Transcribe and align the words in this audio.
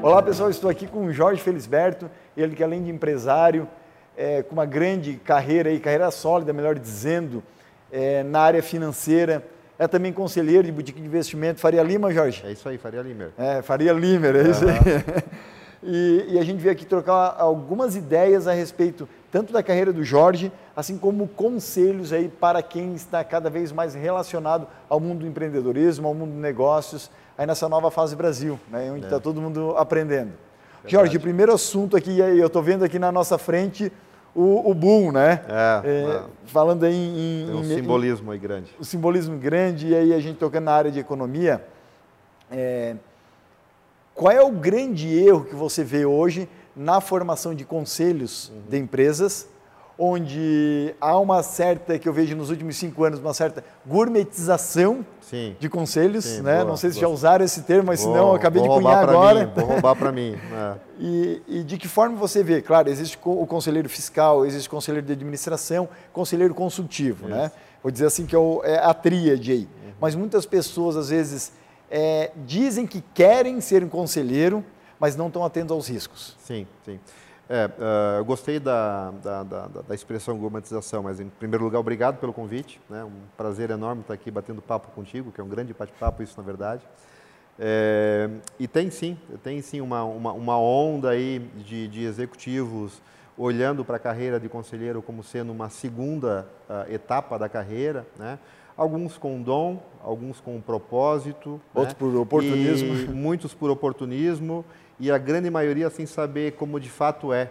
Olá 0.00 0.22
pessoal, 0.22 0.48
estou 0.48 0.70
aqui 0.70 0.86
com 0.86 1.06
o 1.06 1.12
Jorge 1.12 1.42
Felisberto, 1.42 2.08
ele 2.36 2.54
que 2.54 2.62
além 2.62 2.84
de 2.84 2.90
empresário, 2.90 3.68
é, 4.16 4.44
com 4.44 4.52
uma 4.52 4.64
grande 4.64 5.14
carreira 5.14 5.70
aí, 5.70 5.80
carreira 5.80 6.08
sólida, 6.12 6.52
melhor 6.52 6.78
dizendo, 6.78 7.42
é, 7.90 8.22
na 8.22 8.40
área 8.40 8.62
financeira, 8.62 9.44
é 9.76 9.88
também 9.88 10.12
conselheiro 10.12 10.62
de 10.62 10.70
boutique 10.70 11.00
de 11.00 11.06
investimento. 11.06 11.58
Faria 11.58 11.82
Lima, 11.82 12.12
Jorge? 12.12 12.44
É 12.46 12.52
isso 12.52 12.68
aí, 12.68 12.78
Faria 12.78 13.02
Limer. 13.02 13.30
É, 13.36 13.60
Faria 13.60 13.92
Limer, 13.92 14.36
é 14.36 14.42
uhum. 14.42 14.50
isso 14.50 14.64
aí. 14.64 14.78
E, 15.80 16.24
e, 16.30 16.38
a 16.40 16.42
gente 16.42 16.58
veio 16.58 16.72
aqui 16.72 16.84
trocar 16.84 17.36
algumas 17.38 17.94
ideias 17.94 18.48
a 18.48 18.52
respeito 18.52 19.08
tanto 19.30 19.52
da 19.52 19.62
carreira 19.62 19.92
do 19.92 20.02
Jorge, 20.02 20.50
assim 20.74 20.98
como 20.98 21.28
conselhos 21.28 22.12
aí 22.12 22.28
para 22.28 22.60
quem 22.62 22.94
está 22.94 23.22
cada 23.22 23.48
vez 23.48 23.70
mais 23.70 23.94
relacionado 23.94 24.66
ao 24.88 24.98
mundo 24.98 25.20
do 25.20 25.26
empreendedorismo, 25.28 26.08
ao 26.08 26.14
mundo 26.14 26.32
dos 26.32 26.40
negócios, 26.40 27.10
aí 27.38 27.46
nessa 27.46 27.68
nova 27.68 27.88
fase 27.88 28.16
Brasil, 28.16 28.58
né, 28.68 28.90
onde 28.90 29.04
está 29.04 29.16
é. 29.16 29.20
todo 29.20 29.40
mundo 29.40 29.76
aprendendo. 29.76 30.32
Verdade. 30.82 30.88
Jorge, 30.88 31.16
o 31.16 31.20
primeiro 31.20 31.54
assunto 31.54 31.96
aqui, 31.96 32.18
eu 32.18 32.48
estou 32.48 32.62
vendo 32.62 32.84
aqui 32.84 32.98
na 32.98 33.12
nossa 33.12 33.38
frente 33.38 33.92
o, 34.34 34.70
o 34.70 34.74
boom, 34.74 35.12
né? 35.12 35.42
É, 35.48 35.82
é, 35.84 36.22
falando 36.46 36.84
aí 36.84 36.94
em, 36.94 37.46
Tem 37.46 37.54
um 37.54 37.60
em, 37.60 37.76
simbolismo 37.76 38.30
aí 38.32 38.38
grande. 38.38 38.74
O 38.78 38.84
simbolismo 38.84 39.38
grande, 39.38 39.88
e 39.88 39.94
aí 39.94 40.12
a 40.12 40.20
gente 40.20 40.36
tocando 40.36 40.64
na 40.64 40.72
área 40.72 40.90
de 40.90 40.98
economia. 40.98 41.64
É, 42.50 42.96
qual 44.14 44.32
é 44.32 44.42
o 44.42 44.50
grande 44.50 45.08
erro 45.16 45.44
que 45.44 45.54
você 45.54 45.84
vê 45.84 46.04
hoje 46.04 46.48
na 46.74 47.00
formação 47.00 47.54
de 47.54 47.64
conselhos 47.64 48.48
uhum. 48.48 48.62
de 48.68 48.78
empresas 48.78 49.48
onde 49.98 50.94
há 51.00 51.18
uma 51.18 51.42
certa, 51.42 51.98
que 51.98 52.08
eu 52.08 52.12
vejo 52.12 52.36
nos 52.36 52.50
últimos 52.50 52.76
cinco 52.76 53.02
anos, 53.02 53.18
uma 53.18 53.34
certa 53.34 53.64
gourmetização 53.84 55.04
Sim. 55.20 55.56
de 55.58 55.68
conselhos, 55.68 56.24
Sim, 56.24 56.42
né? 56.42 56.58
Boa, 56.58 56.64
Não 56.66 56.76
sei 56.76 56.90
se 56.90 57.00
boa. 57.00 57.08
já 57.08 57.14
usaram 57.14 57.44
esse 57.44 57.62
termo, 57.62 57.88
mas 57.88 58.02
vou, 58.02 58.12
senão 58.12 58.28
eu 58.28 58.34
acabei 58.36 58.62
de 58.62 58.68
cunhar 58.68 59.08
agora. 59.08 59.46
Mim, 59.46 59.52
vou 59.56 59.64
roubar 59.64 59.96
para 59.96 60.12
mim. 60.12 60.36
É. 60.58 60.74
E, 61.00 61.42
e, 61.46 61.62
de 61.62 61.78
que 61.78 61.86
forma 61.86 62.16
você 62.16 62.42
vê? 62.42 62.60
Claro, 62.60 62.88
existe 62.88 63.18
o 63.24 63.46
conselheiro 63.46 63.88
fiscal, 63.88 64.44
existe 64.44 64.66
o 64.66 64.70
conselheiro 64.70 65.06
de 65.06 65.12
administração, 65.12 65.88
conselheiro 66.12 66.54
consultivo? 66.54 67.26
Isso. 67.26 67.36
né? 67.36 67.52
Vou 67.82 67.92
dizer 67.92 68.06
assim 68.06 68.26
que 68.26 68.34
é, 68.34 68.38
o, 68.38 68.60
é 68.64 68.78
a 68.78 68.92
tríade 68.92 69.52
aí. 69.52 69.60
Uhum. 69.60 69.92
Mas 70.00 70.14
muitas 70.14 70.44
pessoas, 70.46 70.96
às 70.96 71.10
vezes, 71.10 71.52
é, 71.90 72.32
dizem 72.44 72.86
que 72.86 73.02
querem 73.14 73.60
ser 73.60 73.84
um 73.84 73.88
conselheiro, 73.88 74.64
mas 74.98 75.14
não 75.14 75.28
estão 75.28 75.44
atentos 75.44 75.70
aos 75.70 75.88
riscos. 75.88 76.36
Sim, 76.40 76.66
sim. 76.84 76.98
É, 77.48 77.64
uh, 77.64 78.18
eu 78.18 78.24
gostei 78.26 78.60
da, 78.60 79.10
da, 79.22 79.42
da, 79.42 79.66
da, 79.66 79.94
expressão 79.94 80.36
gourmetização, 80.36 81.04
mas 81.04 81.18
em 81.18 81.30
primeiro 81.30 81.64
lugar, 81.64 81.78
obrigado 81.78 82.18
pelo 82.18 82.32
convite. 82.32 82.78
Né? 82.90 83.02
Um 83.02 83.22
prazer 83.38 83.70
enorme 83.70 84.02
estar 84.02 84.12
aqui 84.12 84.30
batendo 84.30 84.60
papo 84.60 84.90
contigo, 84.90 85.32
que 85.32 85.40
é 85.40 85.44
um 85.44 85.48
grande 85.48 85.72
bate-papo, 85.72 86.22
isso 86.22 86.34
na 86.36 86.42
verdade. 86.42 86.82
É, 87.58 88.28
e 88.58 88.68
tem 88.68 88.90
sim, 88.90 89.16
tem 89.42 89.62
sim 89.62 89.80
uma, 89.80 90.04
uma, 90.04 90.32
uma 90.32 90.60
onda 90.60 91.10
aí 91.10 91.38
de, 91.56 91.88
de 91.88 92.04
executivos 92.04 93.00
olhando 93.36 93.82
para 93.82 93.96
a 93.96 94.00
carreira 94.00 94.38
de 94.38 94.48
conselheiro 94.48 95.00
como 95.00 95.24
sendo 95.24 95.50
uma 95.50 95.70
segunda 95.70 96.46
uh, 96.68 96.92
etapa 96.92 97.38
da 97.38 97.48
carreira, 97.48 98.06
né? 98.18 98.38
Alguns 98.76 99.18
com 99.18 99.42
dom, 99.42 99.82
alguns 100.04 100.38
com 100.38 100.60
propósito. 100.60 101.60
Outros 101.74 101.94
né? 101.94 101.98
por 101.98 102.14
oportunismo. 102.14 103.12
Muitos 103.12 103.52
por 103.52 103.70
oportunismo 103.70 104.64
e 104.98 105.10
a 105.10 105.18
grande 105.18 105.50
maioria 105.50 105.90
sem 105.90 106.06
saber 106.06 106.52
como 106.52 106.80
de 106.80 106.88
fato 106.88 107.32
é 107.32 107.50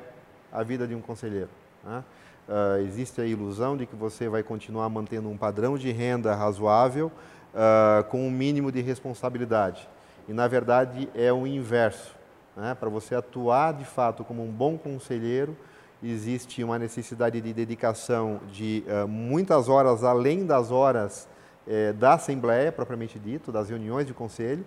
a 0.51 0.63
vida 0.63 0.87
de 0.87 0.95
um 0.95 1.01
conselheiro. 1.01 1.49
Né? 1.83 2.03
Uh, 2.47 2.81
existe 2.81 3.19
a 3.19 3.25
ilusão 3.25 3.75
de 3.75 3.85
que 3.85 3.95
você 3.95 4.29
vai 4.29 4.43
continuar 4.43 4.89
mantendo 4.89 5.29
um 5.29 5.37
padrão 5.37 5.77
de 5.77 5.91
renda 5.91 6.33
razoável 6.33 7.11
uh, 7.53 8.03
com 8.05 8.25
um 8.25 8.31
mínimo 8.31 8.71
de 8.71 8.81
responsabilidade. 8.81 9.87
E, 10.27 10.33
na 10.33 10.47
verdade, 10.47 11.09
é 11.13 11.31
o 11.31 11.45
inverso. 11.45 12.15
Né? 12.55 12.75
Para 12.75 12.89
você 12.89 13.15
atuar 13.15 13.73
de 13.73 13.85
fato 13.85 14.23
como 14.23 14.43
um 14.43 14.51
bom 14.51 14.77
conselheiro, 14.77 15.55
existe 16.01 16.63
uma 16.63 16.77
necessidade 16.77 17.41
de 17.41 17.53
dedicação 17.53 18.39
de 18.51 18.83
uh, 18.87 19.07
muitas 19.07 19.67
horas 19.67 20.03
além 20.03 20.45
das 20.45 20.71
horas 20.71 21.27
eh, 21.67 21.91
da 21.91 22.13
Assembleia, 22.13 22.71
propriamente 22.71 23.19
dito, 23.19 23.51
das 23.51 23.69
reuniões 23.69 24.07
de 24.07 24.13
conselho, 24.13 24.63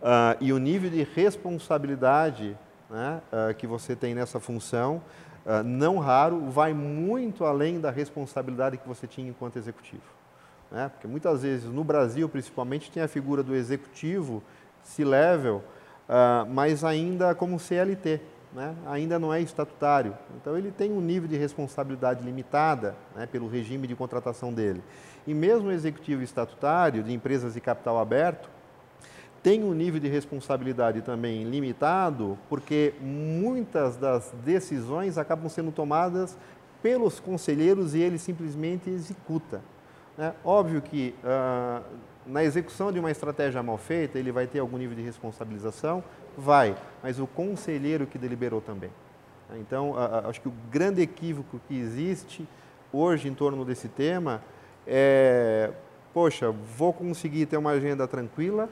Uh, 0.00 0.38
e 0.40 0.52
o 0.52 0.58
nível 0.58 0.88
de 0.88 1.02
responsabilidade 1.02 2.56
né, 2.88 3.20
uh, 3.32 3.54
que 3.54 3.66
você 3.66 3.96
tem 3.96 4.14
nessa 4.14 4.38
função, 4.38 5.02
uh, 5.44 5.62
não 5.64 5.98
raro, 5.98 6.48
vai 6.50 6.72
muito 6.72 7.44
além 7.44 7.80
da 7.80 7.90
responsabilidade 7.90 8.78
que 8.78 8.86
você 8.86 9.08
tinha 9.08 9.28
enquanto 9.28 9.56
executivo. 9.56 10.02
Né? 10.70 10.88
Porque 10.88 11.08
muitas 11.08 11.42
vezes, 11.42 11.64
no 11.66 11.82
Brasil 11.82 12.28
principalmente, 12.28 12.90
tem 12.92 13.02
a 13.02 13.08
figura 13.08 13.42
do 13.42 13.54
executivo 13.54 14.42
C-level, 14.82 15.62
mas 16.48 16.84
ainda 16.84 17.34
como 17.34 17.58
CLT, 17.58 18.20
né? 18.54 18.74
ainda 18.86 19.18
não 19.18 19.32
é 19.32 19.40
estatutário. 19.40 20.16
Então, 20.40 20.56
ele 20.56 20.70
tem 20.70 20.90
um 20.90 21.00
nível 21.00 21.28
de 21.28 21.36
responsabilidade 21.36 22.24
limitada 22.24 22.94
né, 23.14 23.26
pelo 23.26 23.48
regime 23.48 23.86
de 23.86 23.94
contratação 23.94 24.52
dele. 24.52 24.82
E 25.26 25.34
mesmo 25.34 25.68
o 25.68 25.72
executivo 25.72 26.22
estatutário 26.22 27.02
de 27.02 27.12
empresas 27.12 27.52
de 27.52 27.60
capital 27.60 27.98
aberto, 27.98 28.48
tem 29.42 29.62
um 29.62 29.72
nível 29.72 30.00
de 30.00 30.08
responsabilidade 30.08 31.02
também 31.02 31.44
limitado, 31.44 32.38
porque 32.48 32.94
muitas 33.00 33.96
das 33.96 34.32
decisões 34.44 35.16
acabam 35.16 35.48
sendo 35.48 35.70
tomadas 35.70 36.36
pelos 36.82 37.20
conselheiros 37.20 37.94
e 37.94 38.00
ele 38.00 38.18
simplesmente 38.18 38.90
executa. 38.90 39.60
É 40.18 40.32
óbvio 40.44 40.82
que 40.82 41.14
ah, 41.24 41.82
na 42.26 42.44
execução 42.44 42.92
de 42.92 42.98
uma 42.98 43.10
estratégia 43.10 43.62
mal 43.62 43.78
feita, 43.78 44.18
ele 44.18 44.30
vai 44.30 44.46
ter 44.46 44.58
algum 44.58 44.76
nível 44.76 44.94
de 44.94 45.02
responsabilização? 45.02 46.04
Vai, 46.36 46.76
mas 47.02 47.18
o 47.18 47.26
conselheiro 47.26 48.06
que 48.06 48.18
deliberou 48.18 48.60
também. 48.60 48.90
Então, 49.56 49.94
ah, 49.96 50.22
ah, 50.24 50.28
acho 50.28 50.40
que 50.40 50.48
o 50.48 50.52
grande 50.70 51.00
equívoco 51.00 51.60
que 51.66 51.78
existe 51.78 52.46
hoje 52.92 53.28
em 53.28 53.34
torno 53.34 53.64
desse 53.64 53.88
tema 53.88 54.42
é: 54.86 55.70
poxa, 56.12 56.50
vou 56.50 56.92
conseguir 56.92 57.46
ter 57.46 57.56
uma 57.56 57.70
agenda 57.70 58.06
tranquila, 58.06 58.68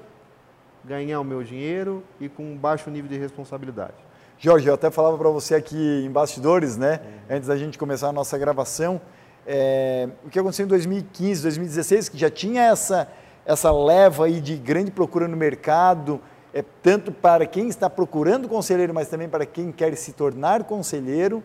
ganhar 0.87 1.21
o 1.21 1.25
meu 1.25 1.43
dinheiro 1.43 2.03
e 2.21 2.29
com 2.29 2.57
baixo 2.57 2.89
nível 2.91 3.11
de 3.11 3.19
responsabilidade. 3.19 3.95
Jorge, 4.39 4.69
eu 4.69 4.75
até 4.75 4.91
falava 4.91 5.19
para 5.19 5.31
você 5.31 5.55
aqui 5.55 6.05
em 6.05 6.11
bastidores, 6.11 6.77
né, 6.77 7.01
uhum. 7.03 7.37
antes 7.37 7.49
da 7.49 7.57
gente 7.57 7.77
começar 7.77 8.09
a 8.09 8.13
nossa 8.13 8.37
gravação, 8.39 9.01
é, 9.47 10.09
o 10.25 10.29
que 10.29 10.39
aconteceu 10.39 10.65
em 10.65 10.69
2015, 10.69 11.43
2016, 11.43 12.09
que 12.11 12.19
já 12.19 12.29
tinha 12.29 12.63
essa, 12.63 13.09
essa 13.45 13.73
leva 13.73 14.27
aí 14.27 14.41
de 14.41 14.57
grande 14.57 14.91
procura 14.91 15.27
no 15.27 15.37
mercado, 15.37 16.21
é, 16.53 16.63
tanto 16.83 17.11
para 17.11 17.47
quem 17.47 17.69
está 17.69 17.89
procurando 17.89 18.49
conselheiro, 18.49 18.93
mas 18.93 19.09
também 19.09 19.29
para 19.29 19.47
quem 19.47 19.73
quer 19.73 19.97
se 19.97 20.13
tornar 20.13 20.65
conselheiro, 20.65 21.43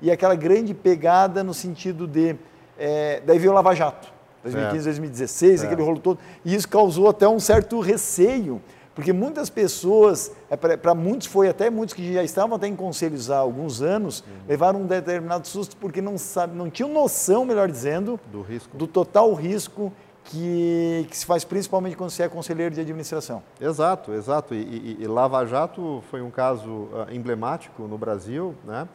e 0.00 0.10
aquela 0.10 0.34
grande 0.34 0.72
pegada 0.72 1.44
no 1.44 1.52
sentido 1.52 2.06
de, 2.06 2.36
é, 2.78 3.20
daí 3.24 3.38
veio 3.38 3.52
o 3.52 3.54
Lava 3.54 3.74
Jato, 3.74 4.10
2015, 4.42 4.78
é. 4.78 4.92
2016, 4.92 5.64
aquele 5.64 5.82
rolo 5.82 5.98
todo, 5.98 6.18
e 6.44 6.54
isso 6.54 6.68
causou 6.68 7.08
até 7.08 7.28
um 7.28 7.38
certo 7.38 7.80
receio, 7.80 8.62
porque 9.00 9.14
muitas 9.14 9.48
pessoas, 9.48 10.30
é, 10.50 10.56
para 10.76 10.94
muitos 10.94 11.26
foi 11.26 11.48
até 11.48 11.70
muitos 11.70 11.94
que 11.94 12.12
já 12.12 12.22
estavam 12.22 12.56
até 12.56 12.66
em 12.66 12.76
conselhos 12.76 13.30
há 13.30 13.38
alguns 13.38 13.80
anos, 13.80 14.20
uhum. 14.20 14.26
levaram 14.46 14.82
um 14.82 14.86
determinado 14.86 15.48
susto 15.48 15.74
porque 15.78 16.02
não, 16.02 16.18
sabe, 16.18 16.54
não 16.54 16.68
tinham 16.68 16.92
noção, 16.92 17.46
melhor 17.46 17.66
dizendo, 17.66 18.20
do 18.30 18.42
risco, 18.42 18.76
do 18.76 18.86
total 18.86 19.32
risco 19.32 19.90
que, 20.24 21.06
que 21.08 21.16
se 21.16 21.24
faz 21.24 21.44
principalmente 21.44 21.96
quando 21.96 22.10
você 22.10 22.24
é 22.24 22.28
conselheiro 22.28 22.74
de 22.74 22.80
administração. 22.82 23.42
Exato, 23.58 24.12
exato. 24.12 24.54
E, 24.54 24.58
e, 24.58 24.96
e 25.00 25.06
Lava 25.06 25.46
Jato 25.46 26.04
foi 26.10 26.20
um 26.20 26.30
caso 26.30 26.70
uh, 26.70 27.06
emblemático 27.10 27.84
no 27.84 27.96
Brasil, 27.96 28.54
né? 28.66 28.86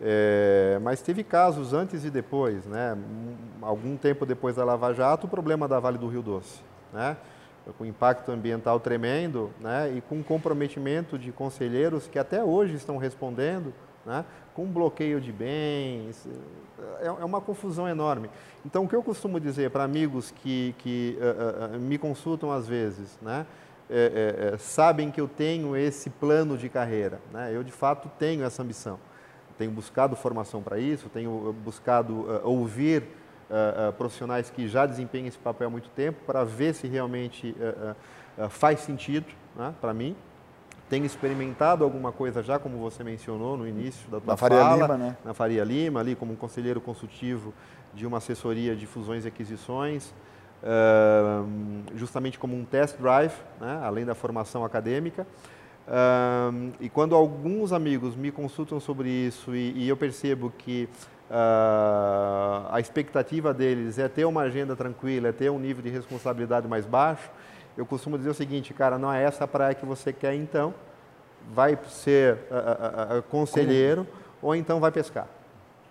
É, 0.00 0.80
mas 0.82 1.00
teve 1.00 1.22
casos 1.22 1.72
antes 1.72 2.04
e 2.04 2.10
depois, 2.10 2.66
né? 2.66 2.98
Algum 3.62 3.96
tempo 3.96 4.26
depois 4.26 4.56
da 4.56 4.64
Lava 4.64 4.92
Jato, 4.92 5.28
o 5.28 5.30
problema 5.30 5.68
da 5.68 5.78
Vale 5.78 5.96
do 5.96 6.08
Rio 6.08 6.22
Doce, 6.22 6.58
né? 6.92 7.16
Com 7.72 7.84
impacto 7.84 8.30
ambiental 8.30 8.78
tremendo 8.78 9.50
né, 9.60 9.92
e 9.96 10.00
com 10.00 10.22
comprometimento 10.22 11.18
de 11.18 11.32
conselheiros 11.32 12.06
que 12.06 12.18
até 12.18 12.44
hoje 12.44 12.74
estão 12.74 12.96
respondendo, 12.96 13.72
né, 14.04 14.24
com 14.54 14.66
bloqueio 14.66 15.20
de 15.20 15.32
bens, 15.32 16.28
é, 17.00 17.06
é 17.06 17.24
uma 17.24 17.40
confusão 17.40 17.88
enorme. 17.88 18.28
Então, 18.64 18.84
o 18.84 18.88
que 18.88 18.94
eu 18.94 19.02
costumo 19.02 19.40
dizer 19.40 19.70
para 19.70 19.84
amigos 19.84 20.30
que, 20.30 20.74
que 20.78 21.18
uh, 21.18 21.76
uh, 21.76 21.80
me 21.80 21.98
consultam 21.98 22.52
às 22.52 22.68
vezes, 22.68 23.18
né, 23.22 23.46
é, 23.88 24.50
é, 24.50 24.54
é, 24.54 24.58
sabem 24.58 25.10
que 25.10 25.20
eu 25.20 25.28
tenho 25.28 25.76
esse 25.76 26.08
plano 26.08 26.56
de 26.56 26.68
carreira, 26.68 27.20
né, 27.32 27.50
eu 27.54 27.62
de 27.62 27.72
fato 27.72 28.10
tenho 28.18 28.44
essa 28.44 28.62
ambição. 28.62 28.98
Tenho 29.56 29.70
buscado 29.70 30.16
formação 30.16 30.60
para 30.62 30.78
isso, 30.78 31.08
tenho 31.08 31.54
buscado 31.64 32.12
uh, 32.12 32.40
ouvir 32.42 33.04
uh, 33.50 33.92
profissionais 33.92 34.50
que 34.50 34.68
já 34.68 34.86
desempenham 34.86 35.28
esse 35.28 35.38
papel 35.38 35.68
há 35.68 35.70
muito 35.70 35.88
tempo 35.90 36.20
para 36.26 36.44
ver 36.44 36.74
se 36.74 36.86
realmente 36.86 37.54
uh, 37.58 38.48
faz 38.48 38.80
sentido 38.80 39.26
né, 39.56 39.74
para 39.80 39.94
mim. 39.94 40.16
Tenho 40.88 41.06
experimentado 41.06 41.82
alguma 41.82 42.12
coisa 42.12 42.42
já, 42.42 42.58
como 42.58 42.78
você 42.78 43.02
mencionou 43.02 43.56
no 43.56 43.66
início 43.66 44.10
da 44.10 44.20
tua 44.20 44.32
na 44.32 44.36
Faria 44.36 44.60
fala, 44.60 44.82
Lima, 44.82 44.98
né? 44.98 45.16
na 45.24 45.34
Faria 45.34 45.64
Lima, 45.64 46.00
ali 46.00 46.14
como 46.14 46.36
conselheiro 46.36 46.80
consultivo 46.80 47.54
de 47.94 48.06
uma 48.06 48.18
assessoria 48.18 48.76
de 48.76 48.86
fusões 48.86 49.24
e 49.24 49.28
aquisições, 49.28 50.12
justamente 51.94 52.38
como 52.38 52.56
um 52.56 52.64
test 52.64 52.98
drive, 52.98 53.34
né, 53.60 53.80
além 53.82 54.04
da 54.04 54.14
formação 54.14 54.64
acadêmica. 54.64 55.26
Um, 55.86 56.72
e 56.80 56.88
quando 56.88 57.14
alguns 57.14 57.70
amigos 57.70 58.16
me 58.16 58.32
consultam 58.32 58.80
sobre 58.80 59.10
isso 59.10 59.54
e, 59.54 59.72
e 59.72 59.88
eu 59.88 59.96
percebo 59.96 60.50
que 60.56 60.88
uh, 61.34 62.68
a 62.70 62.78
expectativa 62.78 63.52
deles 63.52 63.98
é 63.98 64.08
ter 64.08 64.24
uma 64.24 64.42
agenda 64.42 64.76
tranquila, 64.76 65.28
é 65.28 65.32
ter 65.32 65.50
um 65.50 65.58
nível 65.58 65.82
de 65.82 65.90
responsabilidade 65.90 66.68
mais 66.68 66.86
baixo, 66.86 67.28
eu 67.76 67.84
costumo 67.84 68.16
dizer 68.16 68.30
o 68.30 68.34
seguinte, 68.34 68.72
cara, 68.72 68.96
não 68.96 69.12
é 69.12 69.24
essa 69.24 69.48
praia 69.48 69.74
que 69.74 69.84
você 69.84 70.12
quer 70.12 70.34
então, 70.34 70.72
vai 71.52 71.76
ser 71.88 72.34
uh, 72.50 73.18
uh, 73.18 73.22
conselheiro 73.24 74.04
Como? 74.04 74.50
ou 74.50 74.54
então 74.54 74.78
vai 74.78 74.92
pescar. 74.92 75.26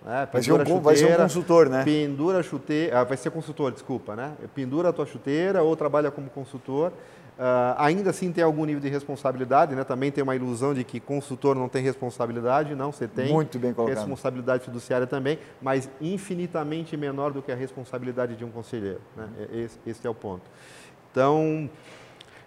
É, 0.06 0.26
vai, 0.26 0.44
ser 0.44 0.52
um, 0.52 0.58
chuteira, 0.58 0.80
vai 0.82 0.96
ser 0.96 1.14
um 1.14 1.18
consultor, 1.18 1.70
né? 1.70 1.84
Pendura 1.84 2.44
chuteira, 2.44 3.06
vai 3.06 3.16
ser 3.16 3.32
consultor, 3.32 3.72
desculpa, 3.72 4.16
né? 4.16 4.34
Pendura 4.54 4.90
a 4.90 4.94
tua 4.94 5.06
chuteira 5.06 5.62
ou 5.62 5.76
trabalha 5.78 6.12
como 6.12 6.30
consultor. 6.30 6.92
Uh, 7.34 7.74
ainda 7.78 8.12
assim 8.12 8.32
tem 8.32 8.44
algum 8.44 8.64
nível 8.64 8.80
de 8.80 8.90
responsabilidade, 8.90 9.74
né? 9.76 9.84
Também 9.84 10.12
tem 10.12 10.24
uma 10.24 10.36
ilusão 10.36 10.72
de 10.72 10.84
que 10.84 11.00
consultor 11.00 11.56
não 11.56 11.68
tem 11.68 11.82
responsabilidade, 11.82 12.76
não, 12.76 12.92
você 12.92 13.08
tem 13.08 13.34
Muito 13.34 13.58
bem 13.58 13.74
colocado. 13.74 13.98
responsabilidade 13.98 14.64
fiduciária 14.64 15.08
também, 15.08 15.40
mas 15.60 15.90
infinitamente 16.00 16.96
menor 16.96 17.32
do 17.32 17.42
que 17.42 17.52
a 17.52 17.56
responsabilidade 17.56 18.36
de 18.36 18.46
um 18.46 18.52
conselheiro. 18.52 19.02
Né? 19.18 19.28
Esse, 19.52 19.80
esse 19.86 20.06
é 20.06 20.10
o 20.10 20.14
ponto. 20.14 20.44
Então, 21.12 21.68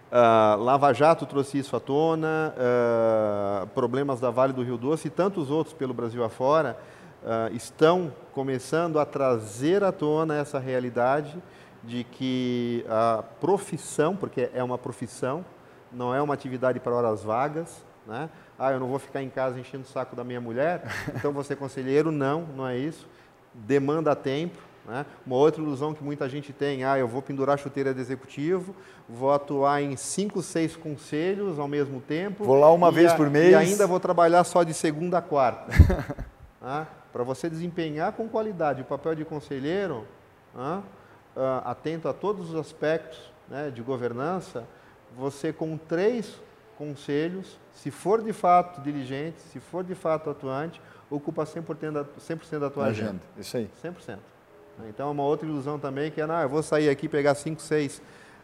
uh, 0.09 0.63
Lava 0.63 0.93
Jato 0.93 1.25
trouxe 1.25 1.57
isso 1.57 1.75
à 1.75 1.81
tona, 1.81 2.53
uh, 2.55 3.67
problemas 3.67 4.21
da 4.21 4.29
Vale 4.29 4.53
do 4.53 4.63
Rio 4.63 4.77
Doce 4.77 5.07
e 5.07 5.11
tantos 5.11 5.51
outros 5.51 5.73
pelo 5.73 5.93
Brasil 5.93 6.23
afora, 6.23 6.77
uh, 7.23 7.53
estão 7.53 8.13
começando 8.31 8.99
a 8.99 9.05
trazer 9.05 9.83
à 9.83 9.91
tona 9.91 10.37
essa 10.37 10.59
realidade 10.59 11.37
de 11.83 12.03
que 12.03 12.85
a 12.89 13.23
profissão, 13.39 14.15
porque 14.15 14.49
é 14.53 14.63
uma 14.63 14.77
profissão, 14.77 15.45
não 15.91 16.13
é 16.13 16.21
uma 16.21 16.33
atividade 16.33 16.79
para 16.79 16.93
horas 16.93 17.23
vagas, 17.23 17.83
né? 18.05 18.29
Ah, 18.57 18.71
eu 18.71 18.79
não 18.79 18.87
vou 18.87 18.99
ficar 18.99 19.21
em 19.21 19.29
casa 19.29 19.59
enchendo 19.59 19.83
o 19.83 19.87
saco 19.87 20.15
da 20.15 20.23
minha 20.23 20.41
mulher, 20.41 20.83
então 21.15 21.31
você 21.31 21.55
conselheiro, 21.55 22.11
não, 22.11 22.41
não 22.55 22.67
é 22.67 22.77
isso. 22.77 23.07
Demanda 23.53 24.15
tempo, 24.15 24.57
né? 24.87 25.05
Uma 25.25 25.35
outra 25.35 25.61
ilusão 25.61 25.93
que 25.93 26.03
muita 26.03 26.29
gente 26.29 26.53
tem, 26.53 26.83
ah, 26.83 26.97
eu 26.97 27.07
vou 27.07 27.21
pendurar 27.21 27.59
chuteira 27.59 27.93
de 27.93 27.99
executivo, 27.99 28.73
vou 29.07 29.33
atuar 29.33 29.81
em 29.81 29.95
cinco, 29.97 30.41
seis 30.41 30.75
conselhos 30.75 31.59
ao 31.59 31.67
mesmo 31.67 31.99
tempo. 31.99 32.45
Vou 32.45 32.57
lá 32.57 32.71
uma 32.71 32.91
vez 32.91 33.11
a, 33.11 33.15
por 33.15 33.29
mês. 33.29 33.51
E 33.51 33.55
ainda 33.55 33.85
vou 33.85 33.99
trabalhar 33.99 34.43
só 34.45 34.63
de 34.63 34.73
segunda 34.73 35.17
a 35.17 35.21
quarta. 35.21 35.71
ah, 36.61 36.85
para 37.11 37.23
você 37.23 37.49
desempenhar 37.49 38.13
com 38.13 38.29
qualidade 38.29 38.81
o 38.81 38.85
papel 38.85 39.15
de 39.15 39.25
conselheiro, 39.25 40.05
uh, 40.55 40.81
atento 41.63 42.07
a 42.07 42.13
todos 42.13 42.49
os 42.49 42.55
aspectos 42.55 43.31
né, 43.47 43.69
de 43.69 43.81
governança, 43.81 44.65
você 45.15 45.53
com 45.53 45.77
três 45.77 46.39
conselhos, 46.77 47.57
se 47.73 47.89
for 47.89 48.21
de 48.21 48.33
fato 48.33 48.81
diligente, 48.81 49.39
se 49.41 49.59
for 49.59 49.83
de 49.83 49.95
fato 49.95 50.29
atuante, 50.29 50.81
ocupa 51.09 51.43
100% 51.43 51.91
da, 51.91 52.05
100 52.19 52.59
da 52.59 52.69
tua 52.69 52.85
agenda. 52.85 53.09
agenda. 53.09 53.21
Isso 53.37 53.57
aí. 53.57 53.69
100%. 53.83 54.17
Então, 54.89 55.07
é 55.07 55.11
uma 55.11 55.23
outra 55.23 55.47
ilusão 55.47 55.79
também 55.79 56.11
que 56.11 56.21
é, 56.21 56.27
não, 56.27 56.39
eu 56.39 56.49
vou 56.49 56.61
sair 56.61 56.89
aqui, 56.89 57.07
pegar 57.07 57.33
cinco, 57.33 57.61
seis 57.61 58.01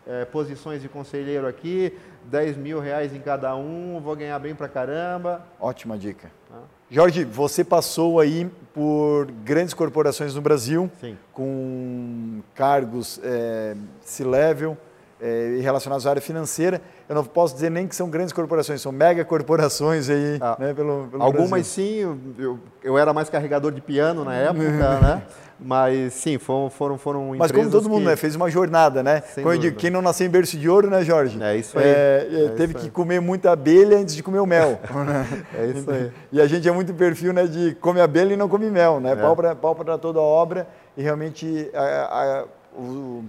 é, 0.08 0.26
posições 0.26 0.82
de 0.82 0.90
conselheiro 0.90 1.48
aqui, 1.48 1.98
10 2.26 2.58
mil 2.58 2.80
reais 2.80 3.14
em 3.14 3.20
cada 3.20 3.56
um, 3.56 4.00
vou 4.02 4.16
ganhar 4.16 4.40
bem 4.40 4.56
pra 4.56 4.68
caramba. 4.68 5.46
Ótima 5.60 5.98
dica. 5.98 6.32
Ah. 6.52 6.64
Jorge, 6.94 7.24
você 7.26 7.64
passou 7.64 8.20
aí 8.20 8.48
por 8.72 9.26
grandes 9.44 9.74
corporações 9.74 10.36
no 10.36 10.42
Brasil, 10.42 10.92
Sim. 11.02 11.18
com 11.34 12.44
cargos 12.54 13.20
é, 13.24 13.76
C-level 14.02 14.78
é, 15.24 15.62
relacionados 15.62 16.06
à 16.06 16.10
área 16.10 16.22
financeira. 16.22 16.82
Eu 17.08 17.16
não 17.16 17.24
posso 17.24 17.54
dizer 17.54 17.72
nem 17.72 17.88
que 17.88 17.96
são 17.96 18.10
grandes 18.10 18.34
corporações, 18.34 18.82
são 18.82 18.92
mega 18.92 19.24
corporações 19.24 20.10
aí, 20.10 20.38
ah, 20.42 20.58
né, 20.60 20.74
pelo, 20.74 21.08
pelo 21.08 21.24
Algumas 21.24 21.50
Brasil. 21.50 22.18
sim, 22.18 22.22
eu, 22.38 22.60
eu, 22.84 22.98
era 22.98 23.14
mais 23.14 23.30
carregador 23.30 23.72
de 23.72 23.80
piano 23.80 24.26
na 24.26 24.36
época, 24.36 25.00
né? 25.00 25.24
Mas 25.58 26.14
sim, 26.14 26.38
foram, 26.38 26.70
foram, 26.70 26.98
foram 26.98 27.36
Mas 27.38 27.52
como 27.52 27.70
todo 27.72 27.88
mundo, 27.88 28.02
que... 28.02 28.08
né? 28.08 28.16
Fez 28.18 28.36
uma 28.36 28.50
jornada, 28.50 29.02
né? 29.02 29.22
Como 29.36 29.54
eu 29.54 29.58
digo, 29.58 29.78
quem 29.78 29.90
não 29.90 30.02
nasceu 30.02 30.28
em 30.28 30.30
berço 30.30 30.58
de 30.58 30.68
ouro, 30.68 30.90
né, 30.90 31.06
Jorge? 31.06 31.42
É 31.42 31.56
isso 31.56 31.80
aí. 31.80 31.86
É, 31.86 32.28
é, 32.30 32.46
é 32.46 32.50
teve 32.50 32.74
que 32.74 32.86
aí. 32.86 32.90
comer 32.90 33.22
muita 33.22 33.52
abelha 33.52 33.98
antes 33.98 34.14
de 34.14 34.22
comer 34.22 34.40
o 34.40 34.46
mel. 34.46 34.78
é 35.56 35.66
isso 35.68 35.90
aí. 35.90 36.12
E 36.34 36.42
a 36.42 36.48
gente 36.48 36.68
é 36.68 36.72
muito 36.72 36.94
perfil 36.94 37.32
né, 37.32 37.48
de 37.48 37.76
come 37.76 38.02
abelha 38.02 38.34
e 38.34 38.38
não 38.38 38.50
come 38.50 38.70
mel, 38.70 39.00
né? 39.00 39.14
É. 39.14 39.16
Pau 39.56 39.74
para 39.74 39.98
toda 39.98 40.20
a 40.20 40.24
obra 40.24 40.68
e 40.98 41.02
realmente, 41.02 41.70
a, 41.74 41.80
a, 41.80 42.46
o, 42.78 43.24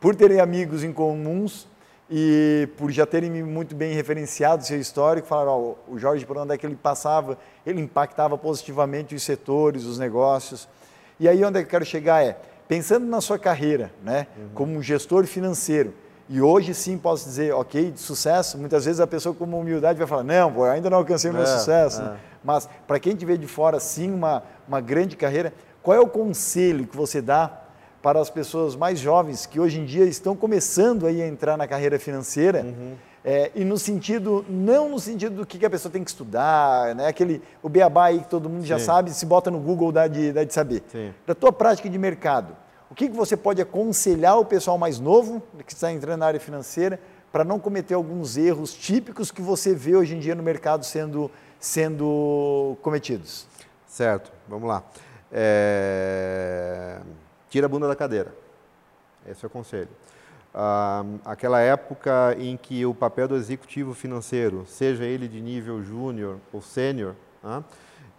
por 0.00 0.14
terem 0.14 0.40
amigos 0.40 0.84
em 0.84 0.92
comuns 0.92 1.66
e 2.10 2.68
por 2.76 2.90
já 2.90 3.04
terem 3.04 3.30
muito 3.42 3.74
bem 3.74 3.92
referenciado 3.92 4.64
seu 4.64 4.78
histórico, 4.78 5.26
falaram, 5.26 5.52
ó, 5.52 5.92
o 5.92 5.98
Jorge, 5.98 6.24
por 6.24 6.38
onde 6.38 6.54
é 6.54 6.58
que 6.58 6.64
ele 6.64 6.76
passava, 6.76 7.36
ele 7.66 7.80
impactava 7.80 8.38
positivamente 8.38 9.14
os 9.14 9.22
setores, 9.22 9.84
os 9.84 9.98
negócios. 9.98 10.68
E 11.20 11.28
aí 11.28 11.44
onde 11.44 11.58
é 11.58 11.62
eu 11.62 11.66
quero 11.66 11.84
chegar 11.84 12.24
é, 12.24 12.38
pensando 12.66 13.06
na 13.06 13.20
sua 13.20 13.38
carreira, 13.38 13.92
né, 14.02 14.26
uhum. 14.36 14.48
como 14.54 14.76
um 14.76 14.82
gestor 14.82 15.26
financeiro, 15.26 15.92
e 16.30 16.40
hoje 16.40 16.74
sim 16.74 16.98
posso 16.98 17.24
dizer, 17.24 17.54
ok, 17.54 17.90
de 17.90 18.00
sucesso, 18.00 18.58
muitas 18.58 18.84
vezes 18.84 19.00
a 19.00 19.06
pessoa 19.06 19.34
com 19.34 19.44
humildade 19.44 19.98
vai 19.98 20.06
falar, 20.06 20.22
não, 20.22 20.52
pô, 20.52 20.64
ainda 20.64 20.90
não 20.90 20.98
alcancei 20.98 21.30
o 21.30 21.34
meu 21.34 21.42
é, 21.42 21.46
sucesso. 21.46 22.02
É. 22.02 22.16
Mas 22.44 22.68
para 22.86 23.00
quem 23.00 23.16
te 23.16 23.24
vê 23.24 23.38
de 23.38 23.46
fora, 23.46 23.80
sim, 23.80 24.12
uma, 24.12 24.42
uma 24.66 24.80
grande 24.80 25.16
carreira, 25.16 25.54
qual 25.82 25.96
é 25.96 26.00
o 26.00 26.06
conselho 26.06 26.86
que 26.86 26.96
você 26.96 27.22
dá 27.22 27.67
para 28.08 28.22
as 28.22 28.30
pessoas 28.30 28.74
mais 28.74 28.98
jovens 28.98 29.44
que 29.44 29.60
hoje 29.60 29.78
em 29.78 29.84
dia 29.84 30.06
estão 30.06 30.34
começando 30.34 31.06
aí 31.06 31.20
a 31.20 31.26
entrar 31.28 31.58
na 31.58 31.68
carreira 31.68 31.98
financeira? 31.98 32.62
Uhum 32.62 32.96
é, 33.30 33.50
e 33.54 33.62
no 33.62 33.76
sentido, 33.76 34.42
não 34.48 34.88
no 34.88 34.98
sentido 34.98 35.36
do 35.36 35.46
que 35.46 35.62
a 35.66 35.68
pessoa 35.68 35.92
tem 35.92 36.02
que 36.02 36.08
estudar, 36.08 36.94
né? 36.94 37.08
Aquele, 37.08 37.42
o 37.62 37.68
beabá 37.68 38.06
aí 38.06 38.20
que 38.20 38.28
todo 38.28 38.48
mundo 38.48 38.64
já 38.64 38.78
sabe, 38.78 39.10
se 39.10 39.26
bota 39.26 39.50
no 39.50 39.58
Google 39.58 39.92
dá 39.92 40.06
de, 40.06 40.32
dá 40.32 40.44
de 40.44 40.54
saber. 40.54 40.82
Sim. 40.90 41.12
Da 41.26 41.34
tua 41.34 41.52
prática 41.52 41.90
de 41.90 41.98
mercado, 41.98 42.56
o 42.90 42.94
que, 42.94 43.06
que 43.06 43.14
você 43.14 43.36
pode 43.36 43.60
aconselhar 43.60 44.38
o 44.38 44.46
pessoal 44.46 44.78
mais 44.78 44.98
novo, 44.98 45.42
que 45.66 45.74
está 45.74 45.92
entrando 45.92 46.20
na 46.20 46.26
área 46.26 46.40
financeira, 46.40 46.98
para 47.30 47.44
não 47.44 47.58
cometer 47.58 47.92
alguns 47.92 48.38
erros 48.38 48.72
típicos 48.72 49.30
que 49.30 49.42
você 49.42 49.74
vê 49.74 49.94
hoje 49.94 50.14
em 50.14 50.18
dia 50.18 50.34
no 50.34 50.42
mercado 50.42 50.86
sendo, 50.86 51.30
sendo 51.60 52.78
cometidos? 52.80 53.46
Certo, 53.86 54.32
vamos 54.48 54.66
lá. 54.66 54.82
É... 55.30 56.98
Tira 57.48 57.66
a 57.66 57.68
bunda 57.68 57.88
da 57.88 57.96
cadeira. 57.96 58.34
Esse 59.26 59.44
é 59.44 59.46
o 59.46 59.50
conselho. 59.50 59.88
Ah, 60.54 61.04
aquela 61.24 61.60
época 61.60 62.34
em 62.38 62.56
que 62.56 62.84
o 62.84 62.94
papel 62.94 63.28
do 63.28 63.36
executivo 63.36 63.94
financeiro, 63.94 64.64
seja 64.66 65.04
ele 65.04 65.28
de 65.28 65.40
nível 65.40 65.82
júnior 65.82 66.38
ou 66.52 66.60
sênior, 66.60 67.14
ah, 67.44 67.62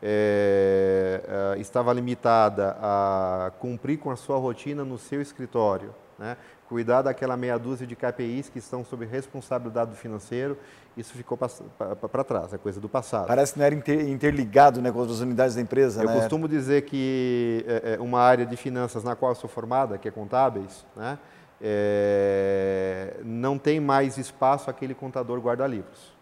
é, 0.02 1.56
estava 1.58 1.92
limitada 1.92 2.78
a 2.82 3.52
cumprir 3.60 3.98
com 3.98 4.10
a 4.10 4.16
sua 4.16 4.38
rotina 4.38 4.86
no 4.86 4.98
seu 4.98 5.22
escritório, 5.22 5.94
né? 6.20 6.38
cuidar 6.68 7.02
daquela 7.02 7.36
meia 7.36 7.58
dúzia 7.58 7.88
de 7.88 7.96
KPIs 7.96 8.50
que 8.50 8.60
estão 8.60 8.86
sob 8.86 9.06
responsabilidade 9.06 9.92
do 9.92 9.98
financeiro, 9.98 10.58
isso 10.96 11.14
ficou 11.14 11.38
para 11.38 12.24
trás, 12.24 12.54
é 12.54 12.58
coisa 12.58 12.80
do 12.80 12.90
passado. 12.90 13.26
Parece 13.26 13.54
que 13.54 13.60
não 13.60 13.66
era 13.66 13.74
interligado 13.74 14.82
né, 14.82 14.92
com 14.92 15.02
as 15.02 15.20
unidades 15.20 15.56
da 15.56 15.62
empresa. 15.62 16.04
Eu 16.04 16.10
né? 16.10 16.20
costumo 16.20 16.48
dizer 16.48 16.84
que 16.84 17.66
é, 17.68 17.94
é, 17.94 18.02
uma 18.02 18.20
área 18.20 18.46
de 18.46 18.56
finanças 18.56 19.04
na 19.04 19.16
qual 19.16 19.32
eu 19.32 19.36
sou 19.36 19.50
formada, 19.50 19.98
que 19.98 20.08
é 20.08 20.12
contábeis, 20.12 20.86
né? 20.96 21.18
é, 21.62 23.18
não 23.24 23.58
tem 23.58 23.80
mais 23.80 24.18
espaço 24.18 24.70
aquele 24.70 24.94
contador 24.94 25.40
guarda-livros. 25.40 26.14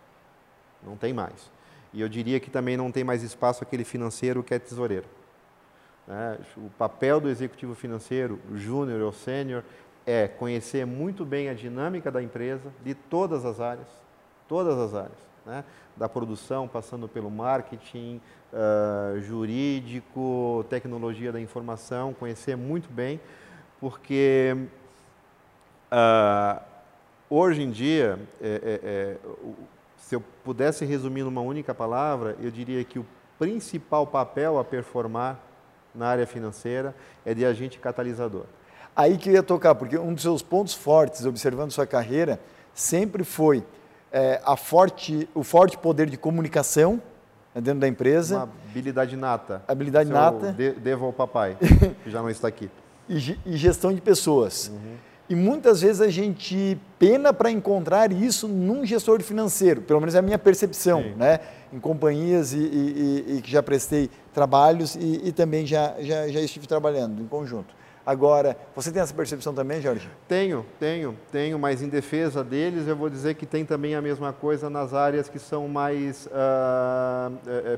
Não 0.85 0.95
tem 0.95 1.11
mais. 1.11 1.51
E 1.91 2.01
eu 2.01 2.07
diria 2.07 2.39
que 2.39 2.49
também 2.49 2.77
não 2.77 2.91
tem 2.91 3.03
mais 3.03 3.23
espaço 3.23 3.63
aquele 3.63 3.83
financeiro 3.83 4.43
que 4.43 4.53
é 4.53 4.59
tesoureiro. 4.59 5.05
É, 6.07 6.37
o 6.55 6.69
papel 6.77 7.19
do 7.19 7.29
executivo 7.29 7.75
financeiro, 7.75 8.39
júnior 8.53 9.01
ou 9.01 9.11
sênior, 9.11 9.63
é 10.07 10.27
conhecer 10.27 10.85
muito 10.85 11.23
bem 11.23 11.49
a 11.49 11.53
dinâmica 11.53 12.09
da 12.09 12.23
empresa, 12.23 12.71
de 12.83 12.95
todas 12.95 13.45
as 13.45 13.59
áreas, 13.59 13.87
todas 14.47 14.79
as 14.79 14.95
áreas, 14.95 15.19
né? 15.45 15.63
da 15.95 16.09
produção, 16.09 16.67
passando 16.67 17.07
pelo 17.07 17.29
marketing, 17.29 18.19
uh, 18.51 19.19
jurídico, 19.21 20.65
tecnologia 20.69 21.31
da 21.31 21.39
informação, 21.39 22.13
conhecer 22.13 22.55
muito 22.55 22.89
bem, 22.89 23.19
porque 23.79 24.67
Uh, 25.87 26.61
hoje 27.29 27.61
em 27.61 27.71
dia, 27.71 28.19
é, 28.41 28.47
é, 28.47 28.79
é, 28.83 29.17
se 29.95 30.15
eu 30.15 30.23
pudesse 30.43 30.83
resumir 30.83 31.23
numa 31.23 31.39
única 31.39 31.73
palavra, 31.73 32.35
eu 32.41 32.51
diria 32.51 32.83
que 32.83 32.99
o 32.99 33.05
principal 33.39 34.05
papel 34.05 34.59
a 34.59 34.65
performar 34.65 35.39
na 35.95 36.07
área 36.07 36.27
financeira 36.27 36.93
é 37.25 37.33
de 37.33 37.45
agente 37.45 37.79
catalisador. 37.79 38.45
Aí 38.97 39.15
que 39.15 39.29
eu 39.29 39.33
ia 39.33 39.43
tocar, 39.43 39.75
porque 39.75 39.95
um 39.95 40.11
dos 40.11 40.23
seus 40.23 40.41
pontos 40.41 40.73
fortes, 40.73 41.23
observando 41.23 41.71
sua 41.71 41.85
carreira, 41.85 42.39
sempre 42.73 43.23
foi 43.23 43.63
é, 44.11 44.41
a 44.43 44.57
forte, 44.57 45.29
o 45.35 45.43
forte 45.43 45.77
poder 45.77 46.09
de 46.09 46.17
comunicação 46.17 46.99
né, 47.53 47.61
dentro 47.61 47.79
da 47.81 47.87
empresa. 47.87 48.37
Uma 48.37 48.49
habilidade 48.67 49.15
nata. 49.15 49.61
Habilidade 49.67 50.09
nata. 50.09 50.51
De, 50.51 50.71
devo 50.71 51.05
ao 51.05 51.13
papai, 51.13 51.55
que 52.03 52.09
já 52.09 52.23
não 52.23 52.29
está 52.31 52.47
aqui. 52.47 52.71
E, 53.07 53.37
e 53.45 53.55
gestão 53.55 53.93
de 53.93 54.01
pessoas. 54.01 54.69
Uhum. 54.69 54.95
E 55.29 55.35
muitas 55.35 55.81
vezes 55.81 56.01
a 56.01 56.09
gente 56.09 56.75
pena 56.97 57.31
para 57.31 57.51
encontrar 57.51 58.11
isso 58.11 58.47
num 58.47 58.83
gestor 58.83 59.21
financeiro, 59.21 59.81
pelo 59.81 59.99
menos 59.99 60.15
é 60.15 60.19
a 60.19 60.23
minha 60.23 60.39
percepção, 60.39 61.03
né? 61.15 61.39
em 61.71 61.79
companhias 61.79 62.51
e, 62.53 62.57
e, 62.57 63.25
e, 63.37 63.41
que 63.43 63.51
já 63.51 63.61
prestei 63.61 64.09
trabalhos 64.33 64.95
e, 64.95 65.21
e 65.25 65.31
também 65.31 65.67
já, 65.67 65.93
já, 65.99 66.27
já 66.29 66.39
estive 66.39 66.65
trabalhando 66.65 67.21
em 67.21 67.27
conjunto. 67.27 67.75
Agora, 68.07 68.55
você 68.73 68.89
tem 68.89 69.01
essa 69.01 69.13
percepção 69.13 69.53
também, 69.53 69.81
Jorge? 69.81 70.09
Tenho, 70.29 70.65
tenho, 70.79 71.13
tenho, 71.29 71.59
mas 71.59 71.81
em 71.81 71.89
defesa 71.89 72.41
deles 72.41 72.87
eu 72.87 72.95
vou 72.95 73.09
dizer 73.09 73.35
que 73.35 73.45
tem 73.45 73.65
também 73.65 73.95
a 73.95 74.01
mesma 74.01 74.31
coisa 74.31 74.69
nas 74.69 74.93
áreas 74.93 75.27
que 75.27 75.37
são 75.37 75.67
mais 75.67 76.25
uh, 76.27 77.77